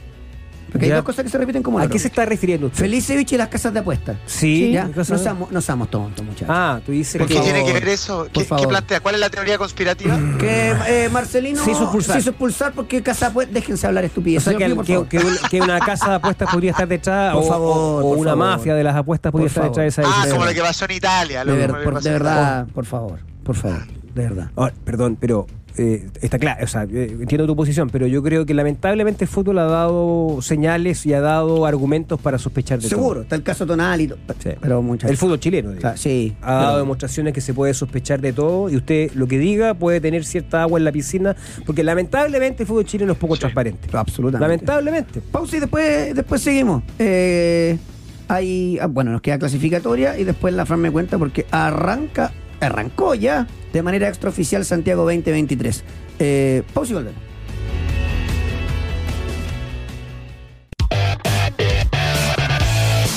[0.76, 0.94] porque Ya.
[0.94, 2.78] hay dos cosas que se repiten como ¿A qué se está refiriendo usted?
[2.80, 4.16] Felicevich y las casas de apuestas.
[4.26, 5.18] Sí, Ya, ¿qué no cosa?
[5.18, 6.48] seamos, no seamos tontos, muchachos.
[6.50, 7.34] Ah, tú dices Por que...
[7.34, 8.28] ¿Qué favor, tiene que ver eso?
[8.32, 9.00] ¿Qué, plantea?
[9.00, 10.18] ¿Cuál es la teoría conspirativa?
[10.38, 12.18] Que eh, Marcelino Se hizo expulsar.
[12.18, 14.42] expulsar porque casa pues déjense hablar O estupidez.
[14.42, 17.46] sea, que, que- que un- que una casa de apuestas podría estar detrás, Por o,
[17.48, 18.46] favor, o- o por una favor.
[18.46, 20.84] mafia de las apuestas podría Por estar detrás de esa Ah, como lo que pasó
[20.84, 21.44] en Italia.
[21.44, 24.50] lo de, ver- por- verdad, por favor, por favor, de verdad.
[24.56, 25.46] Ahora, perdón, pero
[25.78, 29.28] eh, está claro, o sea, eh, entiendo tu posición, pero yo creo que lamentablemente el
[29.28, 33.22] fútbol ha dado señales y ha dado argumentos para sospechar de Seguro, todo.
[33.22, 34.18] está el caso Tonal y todo.
[34.42, 34.50] Sí.
[34.60, 35.10] Pero muchachos.
[35.10, 35.80] El fútbol chileno, O digo.
[35.82, 36.36] sea, sí.
[36.42, 39.74] ha dado pero- demostraciones que se puede sospechar de todo y usted lo que diga
[39.74, 43.88] puede tener cierta agua en la piscina, porque lamentablemente el fútbol chileno es poco transparente.
[43.92, 44.40] Absolutamente.
[44.48, 45.20] Lamentablemente.
[45.20, 46.82] Pausa y después, después seguimos.
[46.98, 47.78] Eh,
[48.28, 53.14] hay, ah, bueno, nos queda clasificatoria y después la Fran me cuenta porque arranca, arrancó
[53.14, 55.84] ya de manera extraoficial Santiago 2023.
[56.18, 57.26] Eh, pausa y volvemos.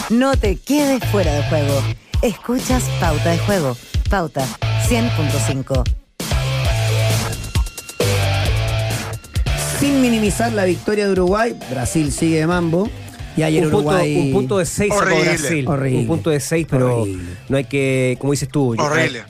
[0.09, 1.81] No te quedes fuera de juego.
[2.23, 3.77] Escuchas Pauta de Juego.
[4.09, 4.43] Pauta
[4.87, 5.83] 100.5.
[9.79, 12.89] Sin minimizar la victoria de Uruguay, Brasil sigue de mambo.
[13.39, 15.23] Y ayer un, punto, un punto de 6 sacó Horrible.
[15.37, 15.67] Brasil.
[15.67, 15.99] Horrible.
[15.99, 17.23] Un punto de 6, pero Horrible.
[17.49, 19.19] no hay que, como dices tú, Horrible.
[19.21, 19.25] Hay,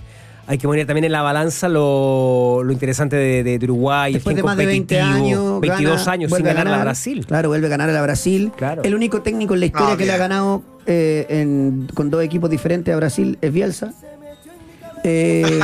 [0.47, 4.14] hay que poner también en la balanza lo, lo interesante de, de- de Uruguay.
[4.14, 5.62] Después de más de 20 competitivo, años.
[5.62, 6.82] 22 gana, años sin ganar a.
[6.82, 7.26] Brasil.
[7.28, 8.51] Claro, vuelve a ganar a la Brasil.
[8.57, 8.82] Claro.
[8.84, 12.24] El único técnico en la historia No, que le ha ganado eh, en- con dos
[12.24, 13.93] equipos diferentes a Brasil es Bielsa.
[15.03, 15.60] Eh,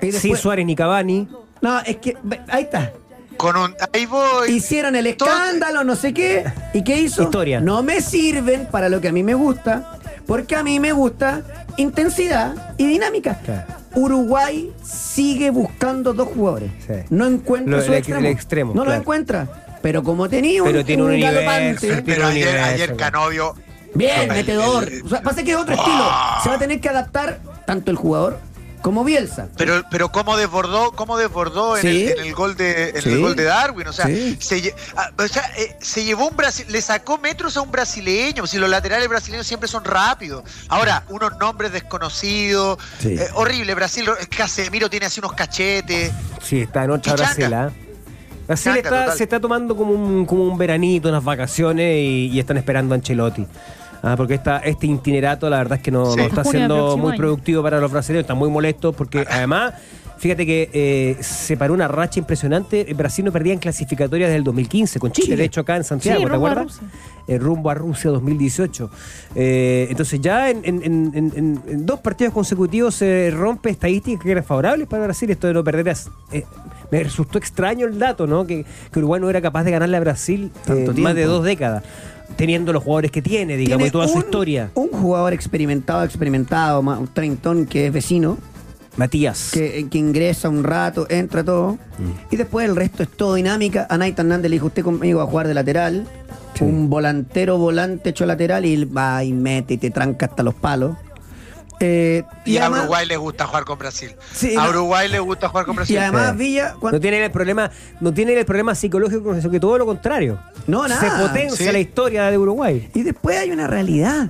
[0.12, 1.26] Sin Suárez ni Cavani.
[1.60, 2.16] no, es que
[2.48, 2.92] ahí está.
[3.38, 4.50] Con un, ahí voy.
[4.50, 6.44] Hicieron el escándalo, no sé qué.
[6.74, 7.22] ¿Y qué hizo?
[7.22, 7.60] Historia.
[7.60, 11.42] No me sirven para lo que a mí me gusta, porque a mí me gusta
[11.76, 13.38] intensidad y dinámica.
[13.44, 13.62] Claro.
[13.94, 16.70] Uruguay sigue buscando dos jugadores.
[16.86, 16.94] Sí.
[17.10, 18.20] No encuentra Lo- su el- extremo.
[18.20, 19.64] el extremo, No lo encuentra.
[19.80, 22.90] Pero como tenía un, Pero tiene un universo, galopante, tiene Pero un ayer, universo, ayer
[22.90, 22.96] ¿no?
[22.96, 23.54] Canovio.
[23.94, 24.88] bien, metedor.
[25.04, 26.04] O sea, pasa que es otro estilo.
[26.42, 28.40] Se va a tener que adaptar tanto el jugador
[28.82, 29.48] como Bielsa.
[29.56, 32.04] Pero, pero cómo desbordó, cómo desbordó en, Sí.
[32.06, 33.08] el, en el gol de en Sí.
[33.10, 34.36] el gol de Darwin, o sea, Sí.
[34.40, 38.46] se, ah, o sea, eh, se llevó un Brasil, le sacó metros a un brasileño,
[38.46, 40.44] si los laterales brasileños siempre son rápidos.
[40.68, 43.14] Ahora, unos nombres desconocidos, Sí.
[43.14, 44.06] eh, horrible, Brasil,
[44.36, 46.12] Casemiro tiene así unos cachetes.
[46.42, 47.52] Sí, está en otra Brasil.
[47.54, 47.70] ¿ah?
[48.46, 52.56] Brasil está- se está tomando como un, como un veranito, unas vacaciones y, y están
[52.56, 53.46] esperando a Ancelotti.
[54.02, 56.16] Ah, porque esta, este itinerato, la verdad es que no, Sí.
[56.18, 57.18] no está siendo muy año.
[57.18, 58.22] productivo para los brasileños.
[58.22, 59.74] Están muy molestos porque además,
[60.18, 62.84] fíjate que eh, se paró una racha impresionante.
[62.94, 65.36] Brasil no perdía en clasificatorias desde el 2015 con Chile, Chile.
[65.38, 66.76] de hecho acá en Santiago, Sí, ¿te rumbo a acuerdas?
[66.80, 66.88] Rusia.
[67.26, 68.90] Eh, rumbo a Rusia 2018.
[69.34, 74.22] Eh, entonces ya en, en- en- en- en- en dos partidos consecutivos se rompe estadísticas
[74.24, 75.28] que eran favorables para Brasil.
[75.30, 76.44] Esto de no perder es- eh,
[76.90, 78.46] me resultó extraño el dato, ¿no?
[78.46, 81.82] Que, que Uruguay no era capaz de ganarle a Brasil eh, más de dos décadas,
[82.36, 84.70] teniendo los jugadores que tiene, digamos, Tiene y toda su historia.
[84.74, 88.38] Un jugador experimentado, experimentado, un treintón que es vecino,
[88.96, 89.50] Matías.
[89.52, 92.32] que, que ingresa un rato, entra todo, Mm.
[92.32, 93.86] y después el resto es todo dinámica.
[93.90, 96.06] A Naita Hernández le dijo, usted conmigo va a jugar de lateral,
[96.54, 96.64] Sí.
[96.64, 100.54] un volantero volante hecho lateral, y él va y mete y te tranca hasta los
[100.54, 100.96] palos.
[101.80, 104.14] Eh, Y, a además- Uruguay le gusta jugar con Brasil.
[104.32, 104.70] Sí, a no.
[104.70, 105.94] Uruguay le gusta jugar con Brasil.
[105.94, 106.36] y además Sí.
[106.38, 106.74] Villa...
[106.82, 107.70] No tiene el problema,
[108.00, 110.38] no tiene el problema psicológico, sino que todo lo contrario.
[110.66, 111.00] No, nada.
[111.00, 111.72] Se potencia Sí.
[111.72, 112.90] la historia de Uruguay.
[112.94, 114.28] Y después hay una realidad.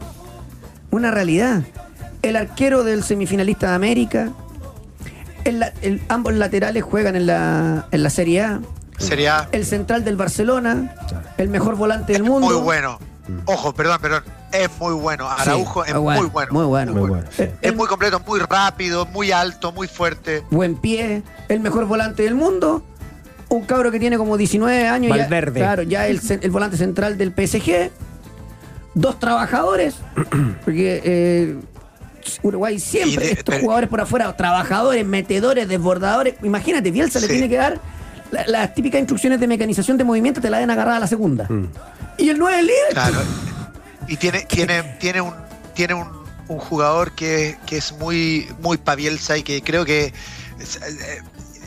[0.91, 1.63] Una realidad.
[2.23, 4.31] El arquero del semifinalista de América.
[5.45, 8.61] el ambos laterales juegan en la, en la Serie A.
[8.99, 9.49] Serie A.
[9.53, 10.95] El central del Barcelona,
[11.39, 12.47] el mejor volante del mundo.
[12.49, 12.99] Muy bueno.
[13.47, 14.25] Ojo, perdón, perdón.
[14.53, 15.29] Es muy bueno.
[15.29, 16.53] Araujo Sí, es muy bueno.
[16.53, 16.93] Muy bueno.
[16.93, 17.45] Muy bueno, sí.
[17.61, 20.43] Es muy completo, muy rápido, muy alto, muy fuerte.
[20.51, 22.83] buen pie, el mejor volante del mundo.
[23.51, 25.17] Un cabro que tiene como 19 años.
[25.17, 25.61] ya- Valverde.
[25.61, 27.91] claro, ya el, el volante central del PSG.
[28.95, 29.97] Dos trabajadores.
[30.65, 31.57] Porque eh,
[32.43, 36.35] Uruguay siempre, de- estos pero- jugadores por afuera, trabajadores, metedores, desbordadores.
[36.43, 37.81] Imagínate, Bielsa le tiene que dar
[38.31, 41.45] la- las típicas instrucciones de mecanización de movimiento, te la den agarrada a la segunda.
[41.49, 41.69] Mm.
[42.19, 42.93] Y el 9 es líder.
[42.93, 43.19] Claro.
[44.09, 45.35] Y tiene, tiene, tiene un,
[45.75, 46.09] tiene un,
[46.49, 50.13] un jugador que, que es muy, muy pavielsa y que creo que
[50.59, 51.23] es, eh,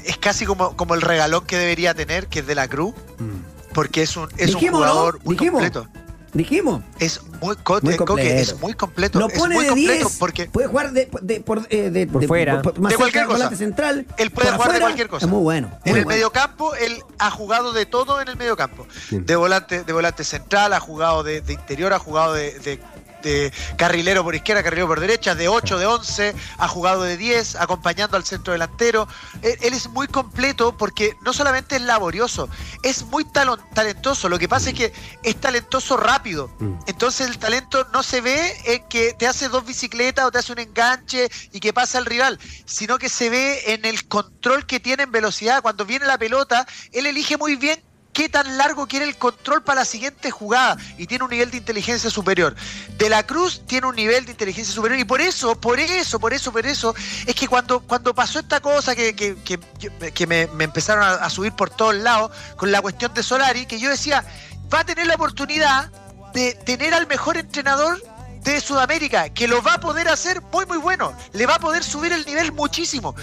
[0.05, 2.93] es casi como, como el regalón que debería tener, que es de la Cruz,
[3.73, 5.87] porque es un, es un jugador muy completo.
[6.33, 6.81] Dijimos.
[6.99, 9.19] Es muy, co- Muy eh, Coque, es muy completo.
[9.19, 10.17] Lo es pone muy de completo 10.
[10.17, 12.55] porque Puede jugar de, de- por, eh, de- Por de- fuera.
[12.55, 13.57] más De cerca cualquier volante cosa.
[13.57, 14.05] central.
[14.17, 15.25] Él puede jugar de cualquier cosa.
[15.25, 15.67] Es muy bueno.
[15.83, 16.15] En muy el bueno.
[16.15, 18.87] mediocampo, él ha jugado de todo en el mediocampo.
[19.09, 19.25] Bien.
[19.25, 22.79] De volante, de volante central, ha jugado de, de interior, ha jugado de,
[23.21, 27.17] de- de carrilero por izquierda, carrilero por derecha, de 8, de 11, ha jugado de
[27.17, 29.07] 10, acompañando al centro delantero.
[29.41, 32.49] Él, él es muy completo porque no solamente es laborioso,
[32.83, 34.27] es muy talon- talentoso.
[34.29, 34.93] Lo que pasa es que
[35.23, 36.49] es talentoso rápido.
[36.59, 36.73] Mm.
[36.87, 40.51] Entonces el talento no se ve en que te hace dos bicicletas o te hace
[40.51, 44.79] un enganche y que pasa al rival, sino que se ve en el control que
[44.79, 45.61] tiene en velocidad.
[45.61, 47.81] Cuando viene la pelota, él elige muy bien
[48.13, 51.57] qué tan largo quiere el control para la siguiente jugada y tiene un nivel de
[51.57, 52.55] inteligencia superior.
[52.97, 56.33] De la Cruz tiene un nivel de inteligencia superior y por eso, por eso, por
[56.33, 56.95] eso, por eso,
[57.25, 59.37] es que cuando, cuando pasó esta cosa que, que,
[60.13, 63.89] que, me, empezaron a, subir por todos lados con la cuestión de Solari, que yo
[63.89, 64.23] decía,
[64.73, 65.89] va a tener la oportunidad
[66.33, 68.01] de tener al mejor entrenador
[68.43, 71.83] de Sudamérica, que lo va a poder hacer muy muy bueno, le va a poder
[71.83, 73.15] subir el nivel muchísimo.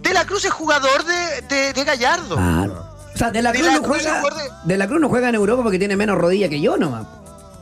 [0.00, 2.34] De la Cruz es jugador de, de- de Gallardo.
[2.36, 2.91] Claro.
[3.22, 4.22] Sea, De la De Cruz la no Cruz juega.
[4.64, 7.06] De la Cruz no juega en Europa porque tiene menos rodilla que yo nomás.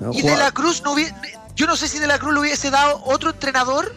[0.01, 1.15] No, Y juega- de la Cruz no hubiese,
[1.55, 3.95] yo no sé si de la Cruz le hubiese dado otro entrenador,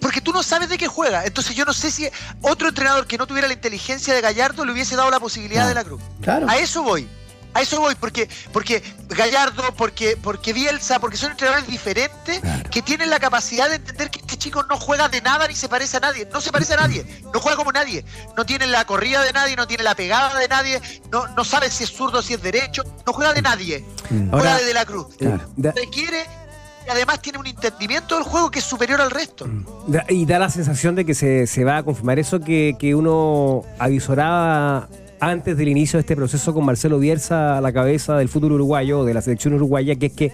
[0.00, 1.24] porque tú no sabes de qué juega.
[1.24, 2.08] Entonces yo no sé si
[2.42, 5.74] otro entrenador que no tuviera la inteligencia de Gallardo le hubiese dado la posibilidad de
[5.74, 6.00] la Cruz.
[6.22, 6.46] Claro.
[6.48, 7.06] A eso voy.
[7.54, 12.68] A eso voy, porque, porque Gallardo, porque, porque Bielsa, porque son entrenadores diferentes Claro.
[12.70, 15.68] que tienen la capacidad de entender que este chico no juega de nada ni se
[15.68, 16.28] parece a nadie.
[16.32, 18.04] No se parece a nadie, no juega como nadie.
[18.36, 20.80] No tiene la corrida de nadie, no tiene la pegada de nadie,
[21.12, 23.84] no, no sabe si es zurdo, si es derecho, no juega de nadie.
[24.08, 25.14] Juega Ahora- de, de la cruz.
[25.16, 25.48] Claro.
[25.56, 26.26] Da- Requiere
[26.86, 29.46] y además tiene un entendimiento del juego que es superior al resto.
[29.86, 32.94] Da- y da la sensación de que se, se va a confirmar eso que, que
[32.94, 34.88] uno avisoraba
[35.28, 39.04] antes del inicio de este proceso con Marcelo Bielsa a la cabeza del fútbol uruguayo,
[39.04, 40.32] de la selección uruguaya, que es que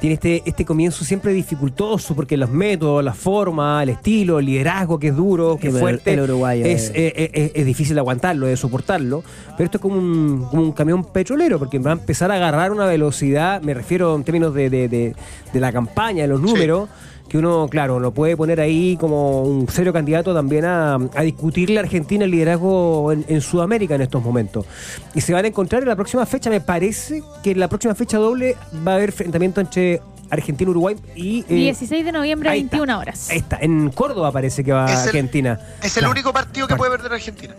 [0.00, 4.98] tiene este, este comienzo siempre dificultoso porque los métodos, la forma, el estilo, el liderazgo
[4.98, 7.94] que es duro, que es fuerte, el uruguayo es, es- eh, eh, es- es difícil
[7.94, 9.22] de aguantarlo, de soportarlo,
[9.58, 12.72] pero esto es como un, como un camión petrolero porque va a empezar a agarrar
[12.72, 15.14] una velocidad, me refiero en términos de, de- de-
[15.52, 16.88] de la campaña, de los números,
[17.30, 21.78] que uno, claro, lo puede poner ahí como un serio candidato también a, a discutirle
[21.78, 24.66] a Argentina el liderazgo en, en Sudamérica en estos momentos.
[25.14, 27.94] Y se van a encontrar en la próxima fecha, me parece que en la próxima
[27.94, 28.56] fecha doble
[28.86, 31.40] va a haber enfrentamiento entre Argentina, Uruguay y...
[31.48, 32.78] eh, 16 de noviembre, ahí está.
[32.78, 33.30] 21 horas.
[33.30, 35.60] Ahí está, en Córdoba parece que va Es el- Argentina.
[35.84, 37.54] Es el único partido que puede perder Argentina.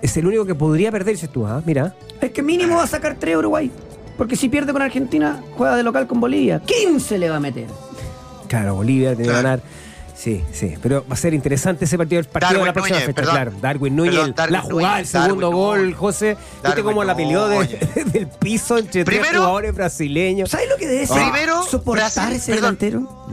[0.00, 1.62] Es el único que podría perderse tú, ¿ah?
[1.66, 1.94] Mira.
[2.22, 3.70] Es que mínimo va a sacar 3 Uruguay.
[4.16, 6.60] Porque si pierde con Argentina, juega de local con Bolivia.
[6.64, 7.66] 15 le va a meter.
[8.58, 9.60] Claro, Bolivia tiene que ganar.
[10.16, 12.96] Sí, sí, pero va a ser interesante ese partido, el partido de la Darwin próxima
[12.98, 13.34] Núñez, fecha, perdón.
[13.34, 13.52] claro.
[13.60, 15.96] Darwin Núñez, Perdón, Darwin la jugada, el Núñez, segundo Darwin gol, Núñez.
[15.98, 16.36] José.
[16.64, 20.50] ¿Viste cómo la peleó de- del piso entre tres Primero- jugadores brasileños?
[20.50, 21.20] ¿Sabes lo que debe ser?
[21.20, 22.78] Primero, soportar Brasil, ese perdón.
[22.80, 23.26] delantero.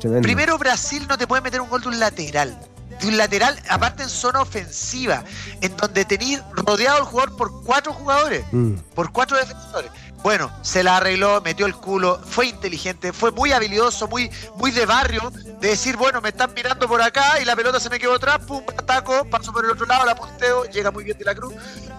[0.00, 0.22] Tremendo.
[0.22, 2.56] Primero Brasil no te puede meter un gol de un lateral.
[3.00, 5.24] De un lateral, aparte en zona ofensiva,
[5.60, 8.74] en donde tenéis rodeado al jugador por cuatro jugadores, Mm.
[8.94, 9.90] por cuatro defensores.
[10.22, 14.86] Bueno, se la arregló, metió el culo, fue inteligente, fue muy habilidoso, muy, muy de
[14.86, 18.14] barrio, de decir, bueno, me están mirando por acá y la pelota se me quedó
[18.14, 21.34] atrás, pum, ataco, paso por el otro lado, la posteo, llega muy bien de la
[21.34, 21.54] cruz.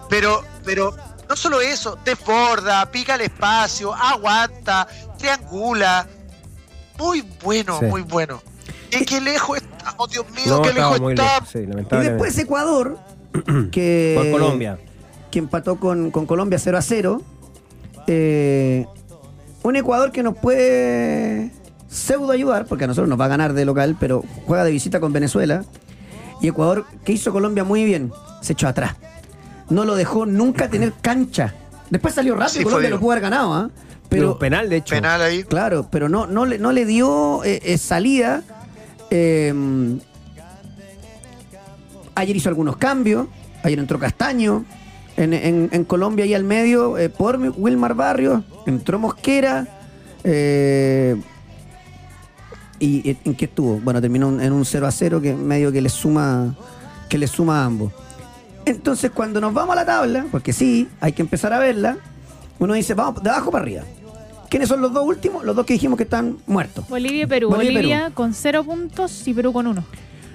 [0.08, 0.96] Pero, pero
[1.28, 4.88] no solo eso, desborda, pica el espacio, aguanta,
[5.18, 6.06] triangula.
[6.98, 7.86] Muy bueno, Sí.
[7.86, 8.42] muy bueno.
[8.90, 11.48] ¿Qué, qué lejos estamos, Dios mío, No, qué lejos estamos.
[11.50, 12.98] sí, Y después Ecuador,
[13.72, 14.78] que, Por Colombia.
[15.30, 17.22] que empató con, con Colombia 0 a 0.
[18.06, 18.86] Eh,
[19.62, 21.50] un Ecuador que nos puede
[21.88, 25.00] pseudo ayudar, porque a nosotros nos va a ganar de local, pero juega de visita
[25.00, 25.64] con Venezuela.
[26.40, 28.12] Y Ecuador, que hizo Colombia muy bien,
[28.42, 28.96] se echó atrás.
[29.70, 31.54] No lo dejó nunca tener cancha.
[31.88, 33.70] Después salió rápido, Sí, Colombia lo pudo haber ganado, ¿ah?
[34.08, 34.94] Pero Pero, penal, de hecho.
[34.94, 35.44] Penal ahí.
[35.44, 38.42] Claro, pero no, no, le, no le dio eh, eh, salida.
[39.10, 39.98] Eh,
[42.14, 43.28] ayer hizo algunos cambios.
[43.62, 44.64] Ayer entró Castaño.
[45.16, 49.66] En, en- en Colombia y al medio, eh, por mi- Wilmar Barrios, entró Mosquera.
[50.24, 51.16] eh,
[52.80, 53.78] ¿Y en qué estuvo?
[53.80, 56.54] Bueno, terminó en un 0 a 0 que medio que le suma,
[57.08, 57.92] que le suma a ambos.
[58.66, 61.96] Entonces, cuando nos vamos a la tabla, porque sí, hay que empezar a verla,
[62.58, 63.82] uno dice, vamos de abajo para arriba.
[64.50, 65.44] ¿Quiénes son los dos últimos?
[65.44, 66.88] Los dos que dijimos que están muertos.
[66.88, 67.48] Bolivia y Perú.
[67.50, 69.84] Bolivia Bolivia, con cero puntos y Perú con uno.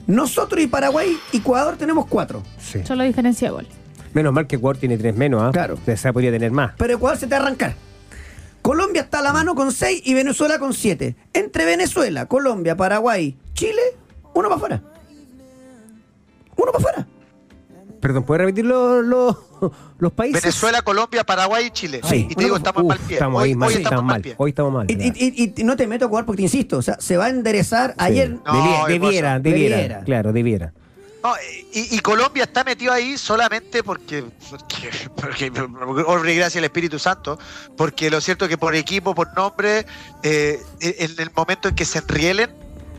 [0.08, 2.42] Nosotros y Paraguay y Ecuador tenemos cuatro.
[2.60, 2.80] Sí.
[2.86, 3.68] Solo diferencia de gol.
[4.14, 5.50] Menos mal que Ecuador tiene tres menos, ¿ah?
[5.52, 5.78] Claro.
[5.86, 6.74] O sea, podría tener más.
[6.78, 7.76] Pero Ecuador se te va a arrancar.
[8.62, 11.16] Colombia está a la mano con 6 y Venezuela con 7.
[11.34, 13.82] Entre Venezuela, Colombia, Paraguay, Chile,
[14.34, 14.82] uno para afuera.
[16.58, 17.08] Uno para afuera.
[18.02, 19.36] Perdón, ¿puedes repetir los, los,
[19.98, 20.42] los países?
[20.42, 22.00] Venezuela, Colombia, Paraguay y Chile.
[22.04, 22.28] Sí.
[22.30, 23.16] Y te digo, estamos Uf, mal pie.
[23.16, 24.36] Estamos hoy ahí mal, hoy estamos mal pie.
[24.38, 24.86] Hoy estamos mal.
[24.90, 27.18] Y, y- y- y no te meto a jugar porque te insisto, o sea, se
[27.18, 27.96] va a enderezar.
[27.98, 30.00] Ayer, No, debiera, debiera, Debiera.
[30.06, 30.74] Claro, debiera.
[31.24, 31.34] No,
[31.74, 36.66] y, y Colombia está metido ahí solamente porque, porque, porque, porque obra y gracia al
[36.66, 37.38] Espíritu Santo,
[37.76, 39.86] porque lo cierto es que por equipo, por nombre,
[40.24, 42.50] eh, en el momento en que se enrielen,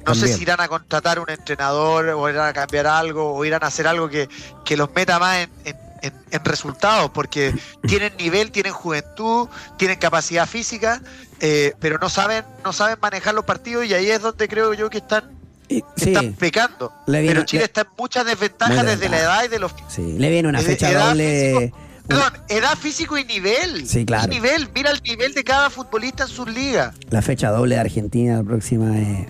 [0.06, 0.36] no sé También.
[0.36, 3.86] si irán a contratar un entrenador o irán a cambiar algo o irán a hacer
[3.86, 4.28] algo que,
[4.64, 7.54] que los meta más en, en- en- en resultados, porque
[7.86, 9.48] tienen nivel, tienen juventud,
[9.78, 11.00] tienen capacidad física,
[11.40, 14.88] eh, pero no saben, no saben manejar los partidos y ahí es donde creo yo
[14.90, 15.39] que están,
[15.76, 16.92] y- sí, pecando.
[17.06, 19.72] Le viene- pero Chile le- está en muchas desventajas desde la edad y de los
[19.88, 21.54] sí, le viene una fecha edad doble.
[21.58, 21.76] físico-
[22.08, 23.86] Perdón, edad físico y nivel.
[23.86, 24.26] Sí, claro.
[24.26, 26.92] Y nivel, mira el nivel de cada futbolista en sus ligas.
[27.08, 29.28] La fecha doble de Argentina, la próxima es.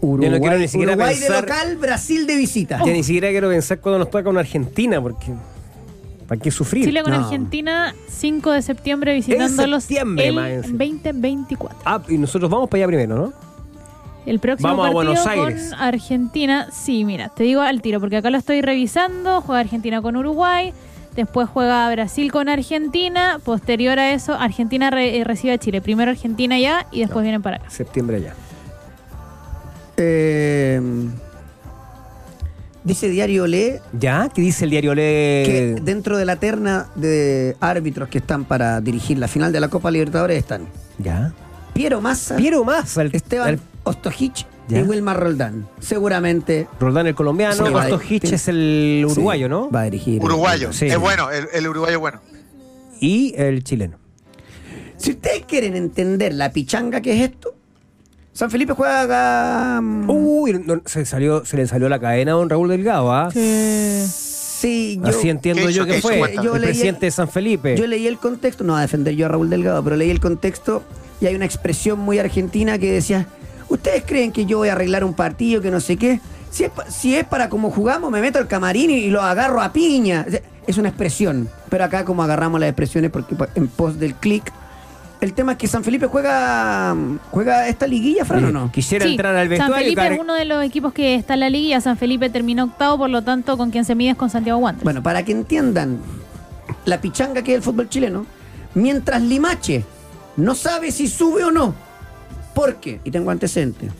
[0.00, 2.78] Uruguay, Yo no quiero ni siquiera Uruguay pensar- de local, Brasil de visita.
[2.84, 5.32] Ya ni siquiera quiero pensar cuando nos toca una Argentina, porque.
[6.28, 6.84] ¿Para qué sufrir?
[6.84, 7.24] Chile con No.
[7.24, 10.84] Argentina, 5 de septiembre visitándolos septiembre, el más encima.
[10.84, 11.78] 2024.
[11.86, 13.32] Ah, y nosotros vamos para allá primero, ¿no?
[14.26, 15.70] El próximo Vamos a partido Buenos Aires.
[15.70, 20.02] con Argentina, sí, mira, te digo al tiro, porque acá lo estoy revisando, juega Argentina
[20.02, 20.72] con Uruguay,
[21.16, 26.10] después juega Brasil con Argentina, posterior a eso Argentina re- eh, recibe a Chile, primero
[26.10, 27.70] Argentina ya y después vienen para acá.
[27.70, 28.34] Septiembre allá.
[29.96, 30.80] Eh,
[32.84, 34.28] dice Diario Le ¿Ya?
[34.32, 35.42] ¿Qué dice el diario Le?
[35.46, 39.68] que dentro de la terna de árbitros que están para dirigir la final de la
[39.68, 40.66] Copa Libertadores están
[40.98, 41.32] ¿Ya?
[41.78, 44.80] Piero Massa, Piero más al Esteban Ostojic Ya.
[44.80, 45.68] y Wilmar Roldán.
[45.78, 47.54] Seguramente Roldán el colombiano,
[48.00, 49.70] Sí, tiene- es el uruguayo, sí, ¿no?
[49.70, 50.20] Va a dirigir.
[50.22, 50.72] Uruguayo.
[50.72, 50.86] Sí.
[50.86, 52.20] Es bueno, el, el uruguayo es bueno.
[53.00, 53.96] Y el chileno.
[54.96, 57.54] Si ustedes quieren entender la pichanga que es esto,
[58.32, 59.80] San Felipe juega.
[59.80, 63.30] mm, Uy, no, se, salió, se le salió la cadena a don Raúl Delgado, ¿ah?
[63.32, 65.92] sí, yo, Así entiendo ¿Qué yo hizo?
[65.94, 66.34] que fue.
[66.42, 67.76] Yo el leí- presidente de San Felipe.
[67.76, 70.82] yo leí el contexto, no a defender yo a Raúl Delgado, pero leí el contexto
[71.20, 73.26] y hay una expresión muy argentina que decía:
[73.68, 76.20] ¿Ustedes creen que yo voy a arreglar un partido que no sé qué?
[76.50, 79.20] Si es, pa- si es para como jugamos, me meto al camarín y, y lo
[79.22, 80.24] agarro a piña.
[80.66, 84.52] Es una expresión, pero acá como agarramos las expresiones porque en pos del clic.
[85.20, 86.94] El tema es que San Felipe juega
[87.32, 88.70] juega esta liguilla, Fran, ¿o no?
[88.70, 89.76] Quisiera Sí, entrar al San vestuario.
[89.84, 92.64] Felipe car- es uno de los equipos que está en la liguilla, San Felipe terminó
[92.64, 94.84] octavo, por lo tanto con quien se mide es con Santiago Wanderers.
[94.84, 95.98] Bueno, para que entiendan
[96.84, 98.26] la pichanga que es el fútbol chileno,
[98.74, 99.84] mientras Limache
[100.38, 101.74] no sabe si sube o no,
[102.54, 103.00] ¿por qué?
[103.04, 103.90] Y tengo antecedentes.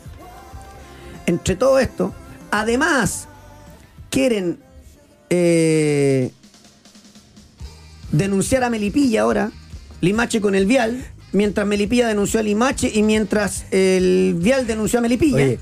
[1.27, 2.15] Entre todo esto,
[2.51, 3.29] además
[4.09, 4.59] quieren
[5.31, 6.31] eh,
[8.13, 9.51] denunciar a Melipilla ahora,
[10.01, 15.03] Limache con el Vial, mientras Melipilla denunció a Limache y mientras el Vial denunció a
[15.03, 15.37] Melipilla.
[15.37, 15.59] Oye,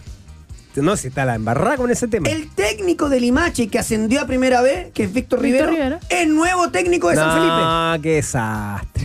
[0.76, 2.28] no, si está la embarrada con ese tema.
[2.28, 5.98] El técnico de Limache que ascendió a primera vez, que es Víctor Víctor Rivero, Rivero.
[6.10, 7.54] es nuevo técnico de San Felipe.
[7.54, 8.95] Ah, qué desastre.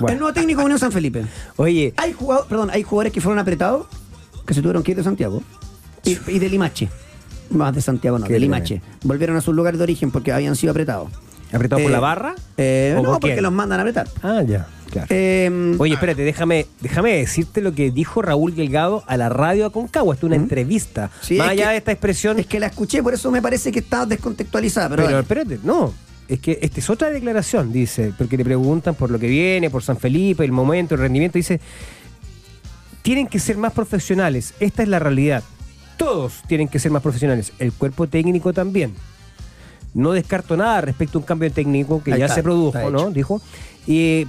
[0.00, 0.12] Bueno.
[0.14, 1.24] El nuevo técnico de Unión San Felipe.
[1.56, 3.86] Oye, Hay jugadores, perdón, hay jugadores que fueron apretados
[4.46, 5.42] que se tuvieron que ir de Santiago
[6.04, 6.88] y, y de Limache.
[7.50, 8.80] Más de Santiago no, Qué de Limache.
[9.04, 11.08] Volvieron a su lugar de origen porque habían sido apretados.
[11.52, 12.34] ¿apretado por Eh, la barra?
[12.56, 13.42] Eh, ¿O no, por porque quién?
[13.42, 14.06] los mandan a apretar.
[14.22, 15.08] Ah, ya, claro.
[15.10, 20.14] Eh, Oye, espérate, déjame, déjame decirte lo que dijo Raúl Delgado a la radio Aconcagua.
[20.14, 21.10] Esto es una entrevista.
[21.20, 22.38] sí, Más allá que- de esta expresión.
[22.38, 24.94] es que la escuché, por eso me parece que está descontextualizada.
[24.94, 25.92] Pero, espérate, no.
[26.30, 29.82] Es que esta es otra declaración, dice, porque le preguntan por lo que viene, por
[29.82, 31.36] San Felipe, el momento, el rendimiento.
[31.38, 31.60] Dice,
[33.02, 34.54] tienen que ser más profesionales.
[34.60, 35.42] Esta es la realidad.
[35.96, 37.52] Todos tienen que ser más profesionales.
[37.58, 38.94] El cuerpo técnico también.
[39.92, 43.10] No descarto nada respecto a un cambio técnico que Ahí ya está, se produjo, ¿no?
[43.10, 43.42] Dijo.
[43.86, 44.26] Y,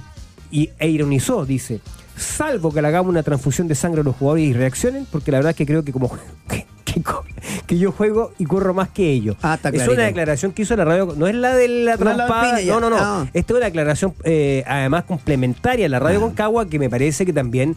[0.50, 1.80] y- e ironizó, dice,
[2.16, 5.38] salvo que le hagamos una transfusión de sangre a los jugadores y reaccionen, porque la
[5.38, 6.10] verdad es que creo que como
[7.66, 9.36] que, yo juego y corro más que ellos.
[9.42, 12.04] Ah, está es una declaración que hizo la radio, no es la de la No
[12.04, 12.72] Piña, ya.
[12.74, 12.96] no, no, no.
[12.98, 13.26] Ah.
[13.32, 16.22] Esta es una declaración eh, además complementaria a la radio Ah.
[16.22, 17.76] Concagua que me parece que también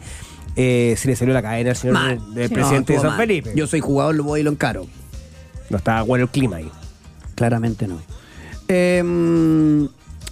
[0.56, 2.34] eh, se le salió la cadena al señor Mal.
[2.34, 2.54] del Sí.
[2.54, 3.26] presidente No, de San mal.
[3.26, 3.52] Felipe.
[3.54, 4.86] Yo soy jugador, lo voy y lo encaro.
[5.70, 6.70] No estaba bueno el clima ahí.
[7.34, 7.98] Claramente no.
[8.68, 9.02] Eh,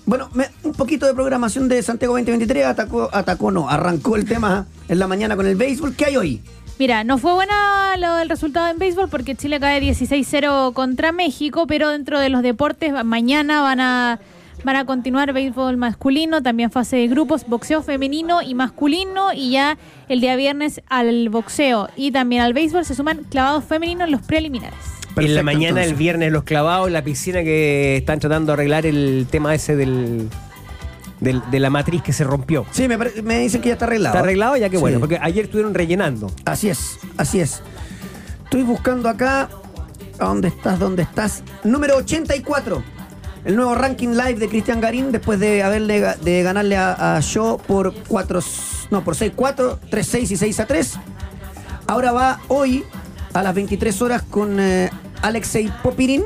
[0.06, 2.66] bueno, me- un poquito de programación de Santiago 2023.
[2.66, 5.94] Atacó, atacó no, arrancó el tema en la mañana con el béisbol.
[5.94, 6.42] ¿Qué hay hoy?
[6.78, 11.66] Mira, no fue buena lo del resultado en béisbol porque Chile cae 16-0 contra México,
[11.68, 14.18] pero dentro de los deportes mañana van a
[14.64, 19.76] van a continuar béisbol masculino, también fase de grupos, boxeo femenino y masculino y ya
[20.08, 24.22] el día viernes al boxeo y también al béisbol se suman clavados femeninos en los
[24.22, 24.78] preliminares.
[24.78, 25.92] en la Perfecto, mañana, entonces.
[25.92, 30.28] el viernes, los clavados, la piscina que están tratando de arreglar el tema ese del,
[31.24, 32.64] del- de la matriz que se rompió.
[32.70, 34.14] Sí, me, pare- me dicen que ya está arreglado.
[34.14, 34.56] ¿Está arreglado?
[34.56, 34.80] Ya que Sí.
[34.80, 36.30] bueno, porque ayer estuvieron rellenando.
[36.44, 37.60] Así es, así es.
[38.44, 39.48] Estoy buscando acá.
[40.20, 40.78] ¿A dónde estás?
[40.78, 41.42] ¿Dónde estás?
[41.64, 42.82] Número 84.
[43.44, 47.20] El nuevo ranking live de Cristian Garín después de haberle ga- de ganarle a, a
[47.20, 48.40] Shaw por 4
[48.90, 50.94] no, por 6-4, 3-6 y 6 a 3.
[51.86, 52.84] Ahora va hoy
[53.32, 54.88] a las 23 horas con eh,
[55.22, 56.22] Alexei Popirin.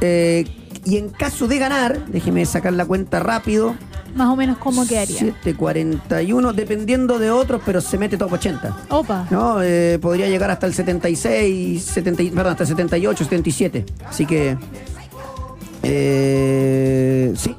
[0.00, 0.44] Eh,
[0.84, 3.74] y en caso de ganar, déjeme sacar la cuenta rápido.
[4.14, 5.18] Más o menos cómo quedaría.
[5.44, 8.76] 7.41, dependiendo de otros, pero se mete top 80.
[8.90, 9.26] Opa.
[9.30, 13.84] No, eh, podría llegar hasta el 76, 70, y- perdón, hasta el 78, 77.
[14.08, 14.56] Así que.
[15.82, 17.54] eh, sí.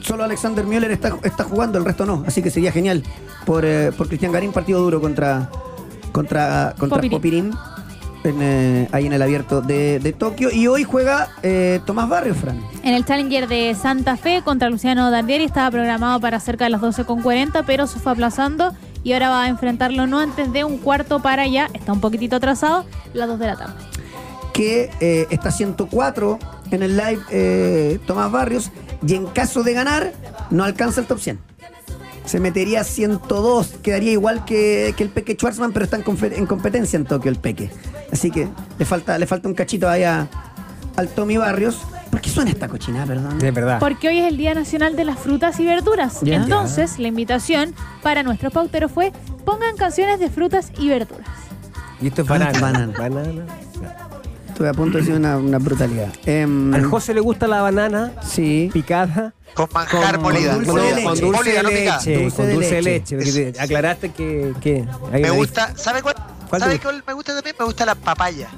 [0.00, 2.24] Solo Alexander Müller está, está jugando, el resto no.
[2.26, 3.02] Así que sería genial
[3.44, 5.50] por, eh, por Cristian Garín, partido duro contra,
[6.12, 7.50] contra, contra Popirín.
[7.50, 7.50] Popirín.
[8.26, 10.50] En, eh, ahí en el abierto de, de Tokio.
[10.50, 12.60] Y hoy juega eh, Tomás Barrios, Fran.
[12.82, 16.80] En el Challenger de Santa Fe contra Luciano Dardieri estaba programado para cerca de las
[16.80, 21.20] 12.40, pero se fue aplazando y ahora va a enfrentarlo no antes de un cuarto
[21.20, 22.84] para allá, está un poquitito atrasado,
[23.14, 23.74] las 2 de la tarde.
[24.52, 26.38] que eh, está 104
[26.72, 28.70] en el live eh, Tomás Barrios
[29.06, 30.12] y en caso de ganar
[30.50, 31.38] no alcanza el top 100.
[32.26, 36.96] Se metería a 102, quedaría igual que, que el Peque Schwarzman, pero está en, competencia
[36.96, 37.70] en Tokio el Peque.
[38.12, 38.48] Así que
[38.78, 40.28] le falta, le falta un cachito ahí a-
[40.96, 41.78] al Tommy Barrios.
[42.10, 43.38] ¿Por qué suena esta cochinada, perdón?
[43.38, 43.78] De verdad.
[43.78, 46.20] Porque hoy es el Día Nacional de las Frutas y Verduras.
[46.22, 46.36] Ya.
[46.36, 49.12] Entonces, la invitación para nuestros pauteros fue
[49.44, 51.28] pongan canciones de frutas y verduras.
[52.00, 52.58] Y esto es banana.
[52.60, 52.92] banana.
[52.98, 53.44] Banana.
[54.56, 56.10] Estuve a punto de decir una, una brutalidad.
[56.24, 58.70] Em, Al José le gusta la banana sí.
[58.72, 59.34] picada.
[59.52, 60.54] Con manjar Con, molida.
[60.54, 61.20] dulce con- de con leche.
[61.20, 61.96] dulce Molida, de no picada.
[61.98, 62.14] leche.
[62.22, 63.16] Dulce con de dulce de leche.
[63.18, 63.32] leche.
[63.32, 66.14] porque te- Aclaraste que, que hay Me una gusta, ¿sabe cuál?
[66.48, 67.54] ¿Cuál ¿Sabe te cuál me gusta también?
[67.58, 68.48] Me gusta la papaya.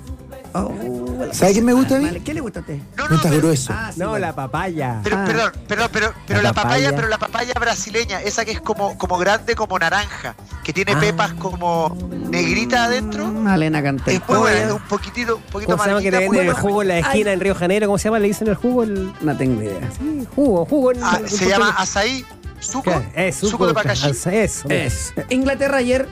[0.66, 2.04] Oh, ¿Sabe qué me gusta a mí?
[2.06, 2.78] Vale, ¿Qué le gusta a usted?
[2.96, 3.72] No, No está pero- grueso.
[3.76, 4.26] Ah, sí, No, bueno.
[4.26, 5.00] la papaya.
[5.04, 5.24] Pero, Ah.
[5.26, 6.96] perdón, perdón, pero, pero La la, papaya, papaya.
[6.96, 11.00] pero la papaya brasileña, esa que es como, como grande como naranja, que tiene Ah.
[11.00, 11.96] pepas como
[12.30, 16.16] negrita adentro, Malena muy buena, es un poquitito, un poquito ¿Cómo se llama que te
[16.16, 17.86] amarguita, venden el jugo en la esquina en Río Janeiro?
[17.86, 18.18] ¿Cómo se llama?
[18.18, 18.82] ¿Le dicen el jugo?
[18.84, 19.12] El...
[19.20, 19.90] No tengo idea.
[19.98, 20.92] Sí, jugo, jugo.
[20.92, 22.24] en- Ah, en se llama azaí,
[22.60, 24.10] suco, es suco, de Pacachí.
[24.10, 24.68] Eso.
[24.68, 25.14] Es.
[25.30, 26.08] Inglaterra ayer,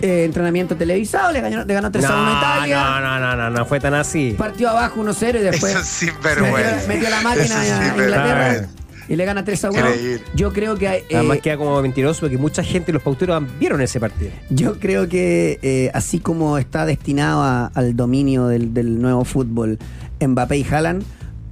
[0.00, 2.76] eh, entrenamiento televisado, le ganó, le ganó 3 a 1 a Italia.
[2.84, 4.34] No, no, no, no, no fue tan así.
[4.38, 6.72] Partió abajo 1-0 y después Eso es sinvergüenza.
[6.76, 8.04] metió, metió la máquina Eso es a sinvergüenza.
[8.04, 8.68] Inglaterra
[9.08, 9.78] y le gana 3 a 1.
[9.80, 10.22] Increíble.
[10.34, 13.98] Yo creo que eh, Además queda como mentiroso porque mucha gente, los pauteros, vieron ese
[13.98, 14.30] partido.
[14.50, 19.78] yo creo que eh, así como está destinado a- al dominio del, del nuevo fútbol
[20.24, 21.02] Mbappé y Haaland,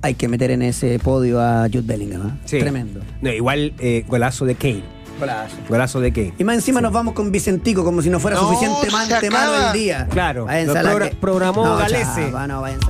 [0.02, 2.28] hay que meter en ese podio a Jude Bellingham.
[2.28, 2.32] ¿eh?
[2.44, 2.58] Sí.
[2.60, 3.00] Tremendo.
[3.22, 4.84] No, igual eh, golazo de Kane.
[5.68, 6.34] Golazo de Kane.
[6.38, 9.72] Y más encima nos vamos con Vicentico como si no fuera No, suficiente malo el
[9.72, 10.06] día.
[10.10, 10.46] Claro,
[10.92, 12.26] lo progra- que- programó No, Galese.
[12.30, 12.86] chava, no, váyanse.